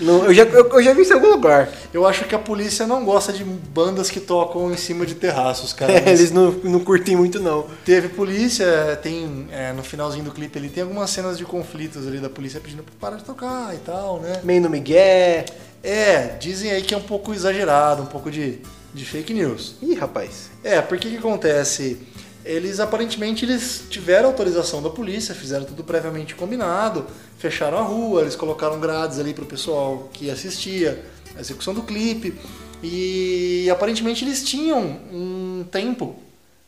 não 0.00 0.24
eu, 0.24 0.32
já, 0.32 0.42
eu, 0.44 0.68
eu 0.68 0.82
já 0.82 0.94
vi 0.94 1.02
isso 1.02 1.12
em 1.12 1.16
algum 1.16 1.28
lugar. 1.28 1.68
Eu 1.92 2.06
acho 2.06 2.24
que 2.24 2.34
a 2.34 2.38
polícia 2.38 2.86
não 2.86 3.04
gosta 3.04 3.30
de 3.30 3.44
bandas 3.44 4.10
que 4.10 4.20
tocam 4.20 4.72
em 4.72 4.76
cima 4.76 5.04
de 5.04 5.14
terraços, 5.14 5.74
cara. 5.74 5.92
É, 5.92 6.08
eles 6.10 6.32
não, 6.32 6.50
não 6.50 6.80
curtem 6.80 7.14
muito, 7.14 7.38
não. 7.38 7.66
Teve 7.84 8.08
polícia, 8.08 8.98
tem 9.02 9.48
é, 9.52 9.72
no 9.74 9.82
finalzinho 9.82 10.24
do 10.24 10.30
clipe 10.30 10.58
ali 10.58 10.70
tem 10.70 10.82
algumas 10.82 11.10
cenas 11.10 11.36
de 11.36 11.44
conflitos 11.44 12.06
ali 12.06 12.18
da 12.18 12.30
polícia 12.30 12.58
pedindo 12.58 12.82
pra 12.82 12.94
parar 12.98 13.16
de 13.16 13.24
tocar 13.24 13.74
e 13.74 13.78
tal, 13.78 14.18
né? 14.18 14.40
Meio 14.42 14.62
no 14.62 14.70
Miguel. 14.70 15.44
É, 15.82 16.36
dizem 16.38 16.70
aí 16.70 16.82
que 16.82 16.94
é 16.94 16.96
um 16.96 17.02
pouco 17.02 17.32
exagerado, 17.32 18.02
um 18.02 18.06
pouco 18.06 18.30
de, 18.30 18.58
de 18.92 19.04
fake 19.04 19.32
news. 19.32 19.76
Ih, 19.80 19.94
rapaz. 19.94 20.50
É, 20.62 20.80
porque 20.80 21.08
que 21.08 21.16
acontece? 21.16 21.98
Eles 22.44 22.80
aparentemente 22.80 23.44
eles 23.44 23.84
tiveram 23.90 24.28
autorização 24.28 24.82
da 24.82 24.88
polícia, 24.88 25.34
fizeram 25.34 25.64
tudo 25.64 25.84
previamente 25.84 26.34
combinado, 26.34 27.06
fecharam 27.38 27.78
a 27.78 27.82
rua, 27.82 28.22
eles 28.22 28.34
colocaram 28.34 28.80
grades 28.80 29.18
ali 29.18 29.34
pro 29.34 29.44
pessoal 29.44 30.08
que 30.12 30.30
assistia 30.30 31.04
a 31.36 31.40
execução 31.40 31.74
do 31.74 31.82
clipe 31.82 32.34
e 32.82 33.68
aparentemente 33.70 34.24
eles 34.24 34.42
tinham 34.42 34.82
um 35.12 35.64
tempo 35.70 36.16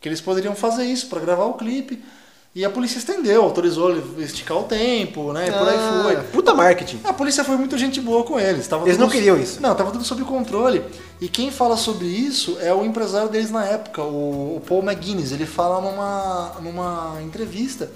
que 0.00 0.08
eles 0.08 0.20
poderiam 0.20 0.54
fazer 0.54 0.84
isso 0.84 1.06
para 1.08 1.20
gravar 1.20 1.44
o 1.44 1.54
clipe 1.54 2.02
e 2.53 2.64
a 2.64 2.70
polícia 2.70 2.98
estendeu, 2.98 3.42
autorizou 3.44 3.96
esticar 4.18 4.59
o 4.59 4.64
tempo, 4.64 5.32
né? 5.32 5.48
E 5.48 5.53
por 5.53 5.68
aí 5.68 5.76
Ah, 5.78 6.01
foi. 6.03 6.16
Puta 6.32 6.53
marketing. 6.53 7.01
A 7.05 7.12
polícia 7.12 7.44
foi 7.44 7.57
muito 7.57 7.78
gente 7.78 8.01
boa 8.01 8.24
com 8.24 8.40
eles. 8.40 8.66
Tava 8.66 8.86
Eles 8.86 8.98
não 8.98 9.09
queriam 9.09 9.38
isso. 9.38 9.62
Não, 9.62 9.72
tava 9.74 9.92
tudo 9.92 10.03
sob 10.05 10.24
controle. 10.24 10.82
E 11.20 11.28
quem 11.28 11.53
fala 11.53 11.76
sobre 11.76 12.07
isso 12.07 12.57
é 12.61 12.74
o 12.74 12.84
empresário 12.84 13.28
deles 13.28 13.53
na 13.53 13.64
época, 13.64 14.03
o, 14.03 14.57
o 14.57 14.62
Paul 14.66 14.82
McGuinness. 14.82 15.30
Ele 15.30 15.46
fala 15.46 15.80
numa, 15.80 16.57
numa 16.61 17.22
entrevista 17.22 17.88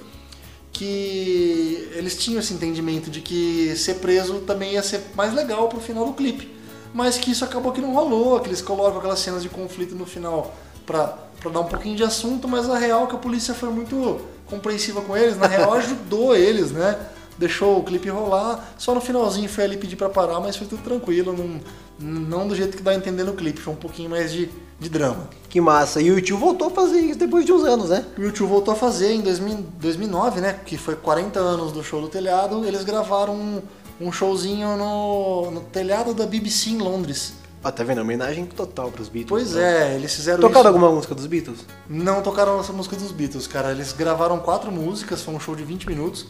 que 0.73 1.89
eles 1.93 2.17
tinham 2.17 2.39
esse 2.39 2.55
entendimento 2.55 3.11
de 3.11 3.21
que 3.21 3.75
ser 3.77 3.95
preso 3.95 4.41
também 4.41 4.75
ia 4.75 4.83
ser 4.83 5.01
mais 5.17 5.35
legal 5.35 5.69
pro 5.69 5.81
final 5.81 6.05
do 6.07 6.13
clipe. 6.13 6.53
Mas 6.93 7.19
que 7.19 7.33
isso 7.33 7.45
acabou 7.45 7.73
que 7.73 7.81
não 7.81 7.93
rolou, 7.93 8.39
que 8.39 8.49
eles 8.49 8.63
colocam 8.63 8.99
aquelas 8.99 9.19
cenas 9.19 9.43
de 9.43 9.49
conflito 9.49 9.97
no 9.97 10.07
final 10.07 10.55
pra, 10.87 11.19
pra 11.41 11.51
dar 11.51 11.61
um 11.61 11.67
pouquinho 11.67 11.97
de 11.97 12.05
assunto, 12.05 12.49
mas 12.49 12.69
a 12.69 12.79
real 12.79 13.05
é 13.05 13.07
que 13.07 13.15
a 13.15 13.19
polícia 13.19 13.55
foi 13.55 13.71
muito 13.71 14.21
compreensiva 14.47 15.01
com 15.01 15.17
eles, 15.17 15.37
na 15.37 15.47
real 15.47 15.73
ajudou 15.75 16.35
eles, 16.35 16.71
né? 16.71 16.99
Deixou 17.37 17.79
o 17.79 17.83
clipe 17.83 18.09
rolar, 18.09 18.75
só 18.79 18.95
no 18.95 19.01
finalzinho 19.01 19.49
foi 19.49 19.65
ali 19.65 19.77
pedir 19.77 19.97
pra 19.97 20.09
parar, 20.09 20.39
mas 20.39 20.57
foi 20.57 20.67
tudo 20.67 20.83
tranquilo, 20.83 21.35
não, 21.37 21.61
não 21.99 22.47
do 22.47 22.55
jeito 22.55 22.77
que 22.77 22.83
dá 22.83 22.93
a 22.93 22.95
entender 22.95 23.25
no 23.25 23.33
clipe, 23.33 23.61
foi 23.61 23.73
um 23.73 23.77
pouquinho 23.77 24.09
mais 24.09 24.33
de, 24.33 24.49
de 24.79 24.89
drama. 24.89 25.29
Que 25.49 25.61
massa. 25.61 26.01
E 26.01 26.11
o 26.11 26.17
YouTube 26.17 26.41
voltou 26.41 26.69
a 26.69 26.71
fazer 26.71 27.01
isso 27.01 27.19
depois 27.19 27.45
de 27.45 27.53
uns 27.53 27.65
anos, 27.65 27.91
né? 27.91 28.05
O 28.19 28.23
YouTube 28.23 28.49
voltou 28.49 28.73
a 28.73 28.77
fazer 28.77 29.13
em 29.13 29.21
2000 29.21 29.67
2009, 29.81 30.41
né? 30.41 30.59
Que 30.65 30.77
foi 30.77 30.97
40 30.97 31.39
anos 31.39 31.73
do 31.73 31.83
show 31.83 32.01
do 32.01 32.09
telhado. 32.09 32.65
Eles 32.65 32.83
gravaram 32.83 33.35
um, 33.35 33.63
um 34.01 34.11
showzinho 34.11 34.77
no, 34.77 35.51
no 35.53 35.61
telhado 35.61 36.13
da 36.13 36.27
BBC 36.27 36.71
em 36.71 36.79
Londres. 36.79 37.35
Ó, 37.65 37.71
tá 37.71 37.83
vendo? 37.83 38.03
Homenagem 38.03 38.45
total 38.45 38.91
pros 38.91 39.09
Beatles. 39.09 39.29
Pois 39.29 39.51
então. 39.53 39.63
é, 39.63 39.95
eles 39.95 40.15
fizeram 40.15 40.41
Tocaram 40.41 40.61
isso. 40.61 40.69
alguma 40.69 40.91
música 40.91 41.15
dos 41.15 41.27
Beatles? 41.27 41.61
Não 41.89 42.21
tocaram 42.21 42.61
essa 42.61 42.73
música 42.75 42.95
dos 42.95 43.11
Beatles, 43.11 43.47
cara. 43.47 43.71
Eles 43.71 43.93
gravaram 43.93 44.39
quatro 44.39 44.71
músicas, 44.71 45.23
foi 45.23 45.33
um 45.35 45.41
show 45.41 45.57
de 45.57 45.65
20 45.65 45.89
minutos. 45.89 46.27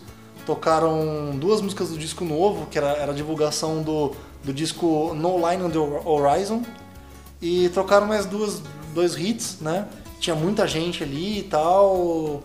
Tocaram 0.47 1.33
duas 1.37 1.61
músicas 1.61 1.89
do 1.89 1.99
disco 1.99 2.25
novo, 2.25 2.67
que 2.67 2.79
era, 2.79 2.91
era 2.93 3.11
a 3.11 3.15
divulgação 3.15 3.83
do, 3.83 4.13
do 4.45 4.53
disco 4.53 5.13
No 5.15 5.37
Line 5.49 5.65
on 5.65 5.71
the 5.71 5.79
Horizon. 6.09 6.63
E 7.43 7.69
trocaram 7.71 8.07
mais 8.07 8.27
duas, 8.27 8.63
dois 8.95 9.17
hits, 9.17 9.59
né? 9.61 9.89
Tinha 10.21 10.37
muita 10.37 10.69
gente 10.69 11.03
ali 11.03 11.41
e 11.41 11.43
tal. 11.43 12.43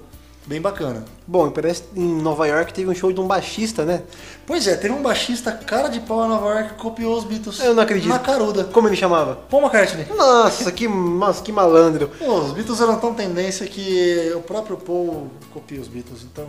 Bem 0.50 0.60
bacana. 0.60 1.06
Bom, 1.28 1.52
parece 1.52 1.84
que 1.84 2.00
em 2.00 2.22
Nova 2.24 2.48
York 2.48 2.74
teve 2.74 2.90
um 2.90 2.96
show 2.96 3.14
de 3.14 3.22
um 3.22 3.28
baixista, 3.28 3.86
né? 3.86 4.02
Pois 4.48 4.66
é, 4.66 4.76
teve 4.76 4.92
um 4.92 5.04
baixista 5.04 5.52
cara 5.52 5.90
de 5.90 6.00
pau 6.00 6.26
em 6.26 6.28
Nova 6.28 6.50
York 6.50 6.70
que 6.70 6.82
copiou 6.82 7.16
os 7.16 7.24
Beatles. 7.24 7.60
Eu 7.60 7.76
não 7.76 7.84
acredito. 7.84 8.10
Na 8.10 8.18
caruda. 8.18 8.64
Como 8.64 8.88
ele 8.88 8.96
chamava? 8.96 9.36
Paul 9.36 9.62
McCartney. 9.62 10.08
Nossa, 10.18 10.72
que, 10.72 10.88
nossa, 10.88 11.44
que 11.44 11.52
malandro. 11.52 12.10
Pô, 12.18 12.40
os 12.40 12.52
Beatles 12.52 12.82
eram 12.82 13.00
tão 13.00 13.14
tendência 13.14 13.68
que 13.68 14.34
o 14.36 14.42
próprio 14.42 14.76
Paul 14.78 15.28
copia 15.54 15.80
os 15.80 15.88
Beatles. 15.88 16.24
Então, 16.24 16.48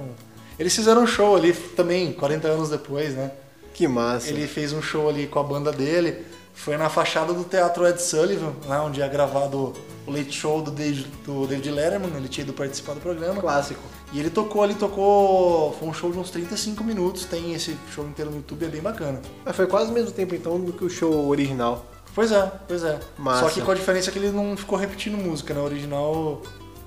eles 0.59 0.75
fizeram 0.75 1.03
um 1.03 1.07
show 1.07 1.37
ali 1.37 1.53
também, 1.53 2.11
40 2.15 2.49
anos 2.49 2.71
depois, 2.71 3.15
né? 3.15 3.31
Que 3.75 3.87
massa. 3.87 4.31
Ele 4.31 4.47
fez 4.47 4.73
um 4.73 4.81
show 4.81 5.11
ali 5.11 5.27
com 5.27 5.41
a 5.41 5.43
banda 5.43 5.71
dele. 5.71 6.25
Foi 6.55 6.77
na 6.77 6.91
fachada 6.91 7.33
do 7.33 7.45
Teatro 7.45 7.87
Ed 7.87 8.01
Sullivan, 8.01 8.53
lá 8.67 8.85
onde 8.85 9.01
é 9.01 9.09
gravado 9.09 9.73
o 10.07 10.11
Late 10.11 10.33
Show 10.33 10.61
do 10.61 10.71
David, 10.71 11.07
do 11.25 11.47
David 11.47 11.71
Letterman. 11.71 12.11
Ele 12.17 12.29
tinha 12.29 12.45
ido 12.45 12.53
participar 12.53 12.95
do 12.95 13.01
programa. 13.01 13.41
Clássico. 13.41 13.81
E 14.13 14.19
ele 14.19 14.31
tocou 14.31 14.63
ali, 14.63 14.75
tocou. 14.75 15.73
Foi 15.79 15.89
um 15.89 15.95
show 15.95 16.11
de 16.11 16.19
uns 16.19 16.31
35 16.31 16.83
minutos. 16.85 17.25
Tem 17.25 17.55
esse 17.55 17.77
show 17.95 18.05
inteiro 18.05 18.31
no 18.31 18.39
YouTube, 18.39 18.65
é 18.65 18.69
bem 18.69 18.83
bacana. 18.83 19.21
Mas 19.45 19.57
foi 19.57 19.67
quase 19.67 19.91
o 19.91 19.95
mesmo 19.95 20.11
tempo 20.11 20.35
então 20.35 20.61
do 20.61 20.73
que 20.73 20.85
o 20.85 20.91
show 20.91 21.29
original. 21.29 21.87
Pois 22.15 22.33
é, 22.33 22.53
pois 22.67 22.83
é. 22.83 22.99
Massa. 23.17 23.49
Só 23.49 23.55
que 23.55 23.63
com 23.63 23.71
a 23.71 23.75
diferença 23.75 24.11
que 24.11 24.19
ele 24.19 24.31
não 24.31 24.57
ficou 24.57 24.77
repetindo 24.77 25.17
música, 25.17 25.55
né? 25.55 25.61
O 25.61 25.65
original 25.65 26.43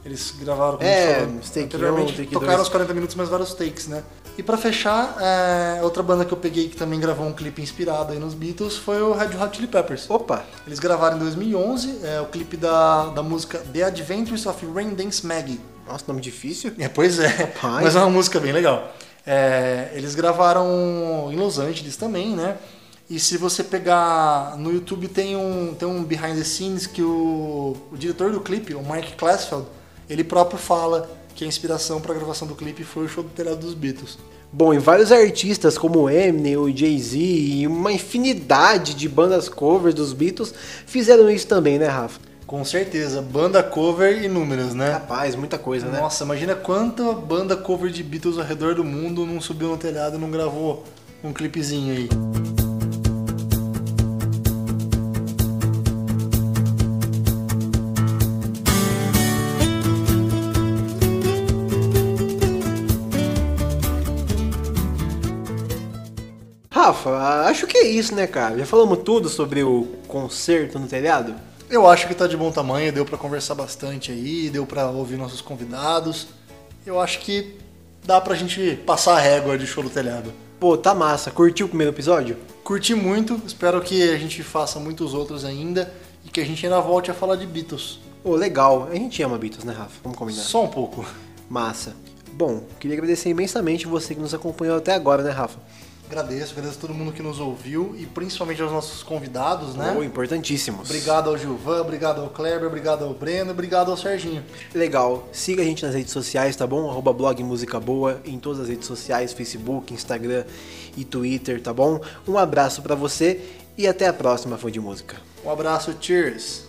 eles 0.06 0.34
gravaram 0.40 0.78
como 0.78 0.84
É, 0.90 1.20
falou 1.20 1.40
anteriormente, 1.64 2.22
um, 2.22 2.26
tocaram 2.26 2.56
dois. 2.56 2.68
os 2.68 2.70
40 2.70 2.94
minutos 2.94 3.16
mais 3.16 3.30
vários 3.30 3.54
takes, 3.54 3.88
né? 3.88 4.04
E 4.38 4.42
pra 4.44 4.58
fechar, 4.58 5.16
é, 5.22 5.82
outra 5.84 6.02
banda 6.02 6.26
que 6.26 6.34
eu 6.34 6.38
peguei 6.38 6.68
que 6.68 6.76
também 6.76 7.00
gravou 7.00 7.26
um 7.28 7.34
clipe 7.34 7.62
inspirado 7.62 8.14
aí 8.14 8.20
nos 8.20 8.34
Beatles 8.34 8.76
foi 8.76 9.02
o 9.02 9.14
Red 9.14 9.38
Hot 9.38 9.56
Chili 9.56 9.68
Peppers. 9.68 10.10
Opa! 10.10 10.44
Eles 10.66 10.80
gravaram 10.80 11.18
em 11.18 11.20
2011 11.20 12.00
é, 12.04 12.20
o 12.20 12.26
clipe 12.26 12.58
da, 12.58 13.08
da 13.08 13.22
música 13.22 13.60
The 13.60 13.84
Adventures 13.84 14.46
of 14.46 14.66
Rain 14.74 14.96
Dance 14.96 15.26
Maggie. 15.26 15.60
Nossa, 15.88 16.04
nome 16.08 16.20
difícil. 16.22 16.74
É, 16.80 16.88
pois 16.88 17.20
é, 17.20 17.28
Rapaz. 17.28 17.84
mas 17.84 17.96
é 17.96 18.00
uma 18.00 18.10
música 18.10 18.40
bem 18.40 18.52
legal. 18.52 18.92
É, 19.26 19.92
eles 19.94 20.16
gravaram 20.16 21.30
em 21.32 21.36
Los 21.36 21.60
Angeles 21.60 21.96
também, 21.96 22.36
né? 22.36 22.58
E 23.10 23.20
se 23.20 23.38
você 23.38 23.64
pegar 23.64 24.56
no 24.58 24.72
YouTube 24.72 25.08
tem 25.08 25.36
um, 25.36 25.76
tem 25.78 25.88
um 25.88 26.04
behind 26.04 26.36
the 26.38 26.44
scenes 26.44 26.88
que 26.88 27.02
o, 27.04 27.76
o 27.92 27.98
diretor 27.98 28.32
do 28.32 28.42
clipe, 28.42 28.74
o 28.74 28.82
Mike 28.82 29.14
Classfeld, 29.14 29.68
ele 30.10 30.24
próprio 30.24 30.60
fala 30.60 31.10
que 31.36 31.44
a 31.44 31.48
inspiração 31.48 32.00
para 32.00 32.14
a 32.14 32.16
gravação 32.16 32.48
do 32.48 32.56
clipe 32.56 32.84
foi 32.84 33.06
o 33.06 33.10
show 33.10 33.24
do 33.24 33.30
telhado 33.30 33.58
dos 33.58 33.74
Beatles. 33.74 34.18
Bom, 34.52 34.72
e 34.72 34.78
vários 34.78 35.12
artistas 35.12 35.78
como 35.80 36.02
o 36.02 36.10
Eminem, 36.10 36.58
o 36.58 36.70
Jay-Z 36.76 37.18
e 37.18 37.66
uma 37.66 37.92
infinidade 37.92 38.94
de 38.94 39.10
bandas 39.10 39.50
covers 39.50 39.96
dos 39.96 40.14
Beatles 40.14 40.54
fizeram 40.86 41.28
isso 41.30 41.48
também, 41.48 41.80
né, 41.80 41.88
Rafa? 41.88 42.20
Com 42.46 42.64
certeza, 42.64 43.20
banda 43.20 43.64
cover 43.64 44.30
números, 44.30 44.76
né? 44.76 44.92
Rapaz, 44.92 45.36
muita 45.36 45.58
coisa, 45.58 45.88
né? 45.88 46.00
Nossa, 46.00 46.24
imagina 46.24 46.54
quanta 46.54 47.14
banda 47.14 47.58
cover 47.58 47.90
de 47.90 48.04
Beatles 48.04 48.38
ao 48.38 48.44
redor 48.44 48.76
do 48.76 48.84
mundo 48.84 49.26
não 49.26 49.42
subiu 49.42 49.70
no 49.70 49.78
telhado 49.78 50.18
e 50.18 50.20
não 50.20 50.30
gravou 50.30 50.84
um 51.24 51.34
clipezinho 51.34 51.92
aí. 51.92 52.63
Rafa, 66.84 67.46
acho 67.48 67.66
que 67.66 67.78
é 67.78 67.88
isso, 67.88 68.14
né, 68.14 68.28
cara? 68.28 68.58
Já 68.58 68.66
falamos 68.66 69.00
tudo 69.06 69.30
sobre 69.30 69.64
o 69.64 69.88
concerto 70.06 70.78
no 70.78 70.86
telhado? 70.86 71.34
Eu 71.70 71.88
acho 71.88 72.10
que 72.10 72.14
tá 72.14 72.28
de 72.28 72.36
bom 72.36 72.52
tamanho, 72.52 72.92
deu 72.92 73.06
pra 73.06 73.18
conversar 73.18 73.56
bastante 73.56 74.12
aí, 74.12 74.50
deu 74.50 74.66
pra 74.66 74.88
ouvir 74.88 75.16
nossos 75.16 75.40
convidados. 75.40 76.28
Eu 76.86 77.00
acho 77.00 77.20
que 77.20 77.58
dá 78.04 78.20
pra 78.20 78.36
gente 78.36 78.78
passar 78.86 79.16
a 79.16 79.20
régua 79.22 79.58
de 79.58 79.66
show 79.66 79.82
do 79.82 79.90
telhado. 79.90 80.34
Pô, 80.60 80.76
tá 80.76 80.94
massa. 80.94 81.32
Curtiu 81.32 81.68
o 81.68 81.70
primeiro 81.70 81.94
episódio? 81.94 82.36
Curti 82.66 82.94
muito, 82.94 83.42
espero 83.48 83.80
que 83.80 84.10
a 84.10 84.18
gente 84.18 84.44
faça 84.44 84.78
muitos 84.78 85.14
outros 85.14 85.46
ainda 85.46 85.90
e 86.26 86.30
que 86.30 86.42
a 86.42 86.46
gente 86.46 86.66
ainda 86.66 86.82
volte 86.82 87.10
a 87.10 87.14
falar 87.14 87.38
de 87.38 87.48
Beatles. 87.48 88.02
Pô, 88.22 88.36
legal. 88.36 88.90
A 88.92 88.96
gente 88.96 89.24
ama 89.24 89.38
Beatles, 89.38 89.64
né, 89.64 89.72
Rafa? 89.72 90.02
Vamos 90.04 90.18
combinar. 90.18 90.42
Só 90.42 90.66
um 90.66 90.70
pouco. 90.70 91.06
Massa. 91.50 91.96
Bom, 92.34 92.62
queria 92.78 92.98
agradecer 92.98 93.30
imensamente 93.30 93.88
você 93.88 94.14
que 94.14 94.20
nos 94.20 94.34
acompanhou 94.34 94.76
até 94.76 94.94
agora, 94.94 95.24
né, 95.24 95.30
Rafa? 95.30 95.60
Agradeço, 96.14 96.52
agradeço 96.52 96.78
a 96.78 96.82
todo 96.82 96.94
mundo 96.94 97.12
que 97.12 97.24
nos 97.24 97.40
ouviu 97.40 97.96
e 97.98 98.06
principalmente 98.06 98.62
aos 98.62 98.72
nossos 98.72 99.02
convidados, 99.02 99.74
né? 99.74 99.94
Pô, 99.96 100.04
importantíssimos. 100.04 100.88
Obrigado 100.88 101.28
ao 101.28 101.36
Gilvan, 101.36 101.82
obrigado 101.82 102.22
ao 102.22 102.30
Kleber, 102.30 102.68
obrigado 102.68 103.04
ao 103.04 103.16
Breno, 103.16 103.50
obrigado 103.50 103.90
ao 103.90 103.98
Serginho. 103.98 104.44
Legal. 104.76 105.28
Siga 105.32 105.64
a 105.64 105.66
gente 105.66 105.84
nas 105.84 105.96
redes 105.96 106.14
sociais, 106.14 106.56
tá 106.56 106.68
bom? 106.68 106.88
Arroba 106.88 107.12
blog 107.12 107.44
Música 107.44 107.80
Boa 107.80 108.22
em 108.26 108.38
todas 108.38 108.60
as 108.60 108.70
redes 108.70 108.86
sociais, 108.86 109.34
Facebook, 109.34 109.92
Instagram 109.92 110.44
e 110.96 111.04
Twitter, 111.04 111.60
tá 111.60 111.74
bom? 111.74 112.00
Um 112.28 112.38
abraço 112.38 112.84
pra 112.84 112.94
você 112.94 113.42
e 113.76 113.88
até 113.88 114.08
a 114.08 114.14
próxima, 114.14 114.56
fã 114.56 114.70
de 114.70 114.80
música. 114.80 115.16
Um 115.44 115.50
abraço, 115.50 115.96
cheers! 116.00 116.62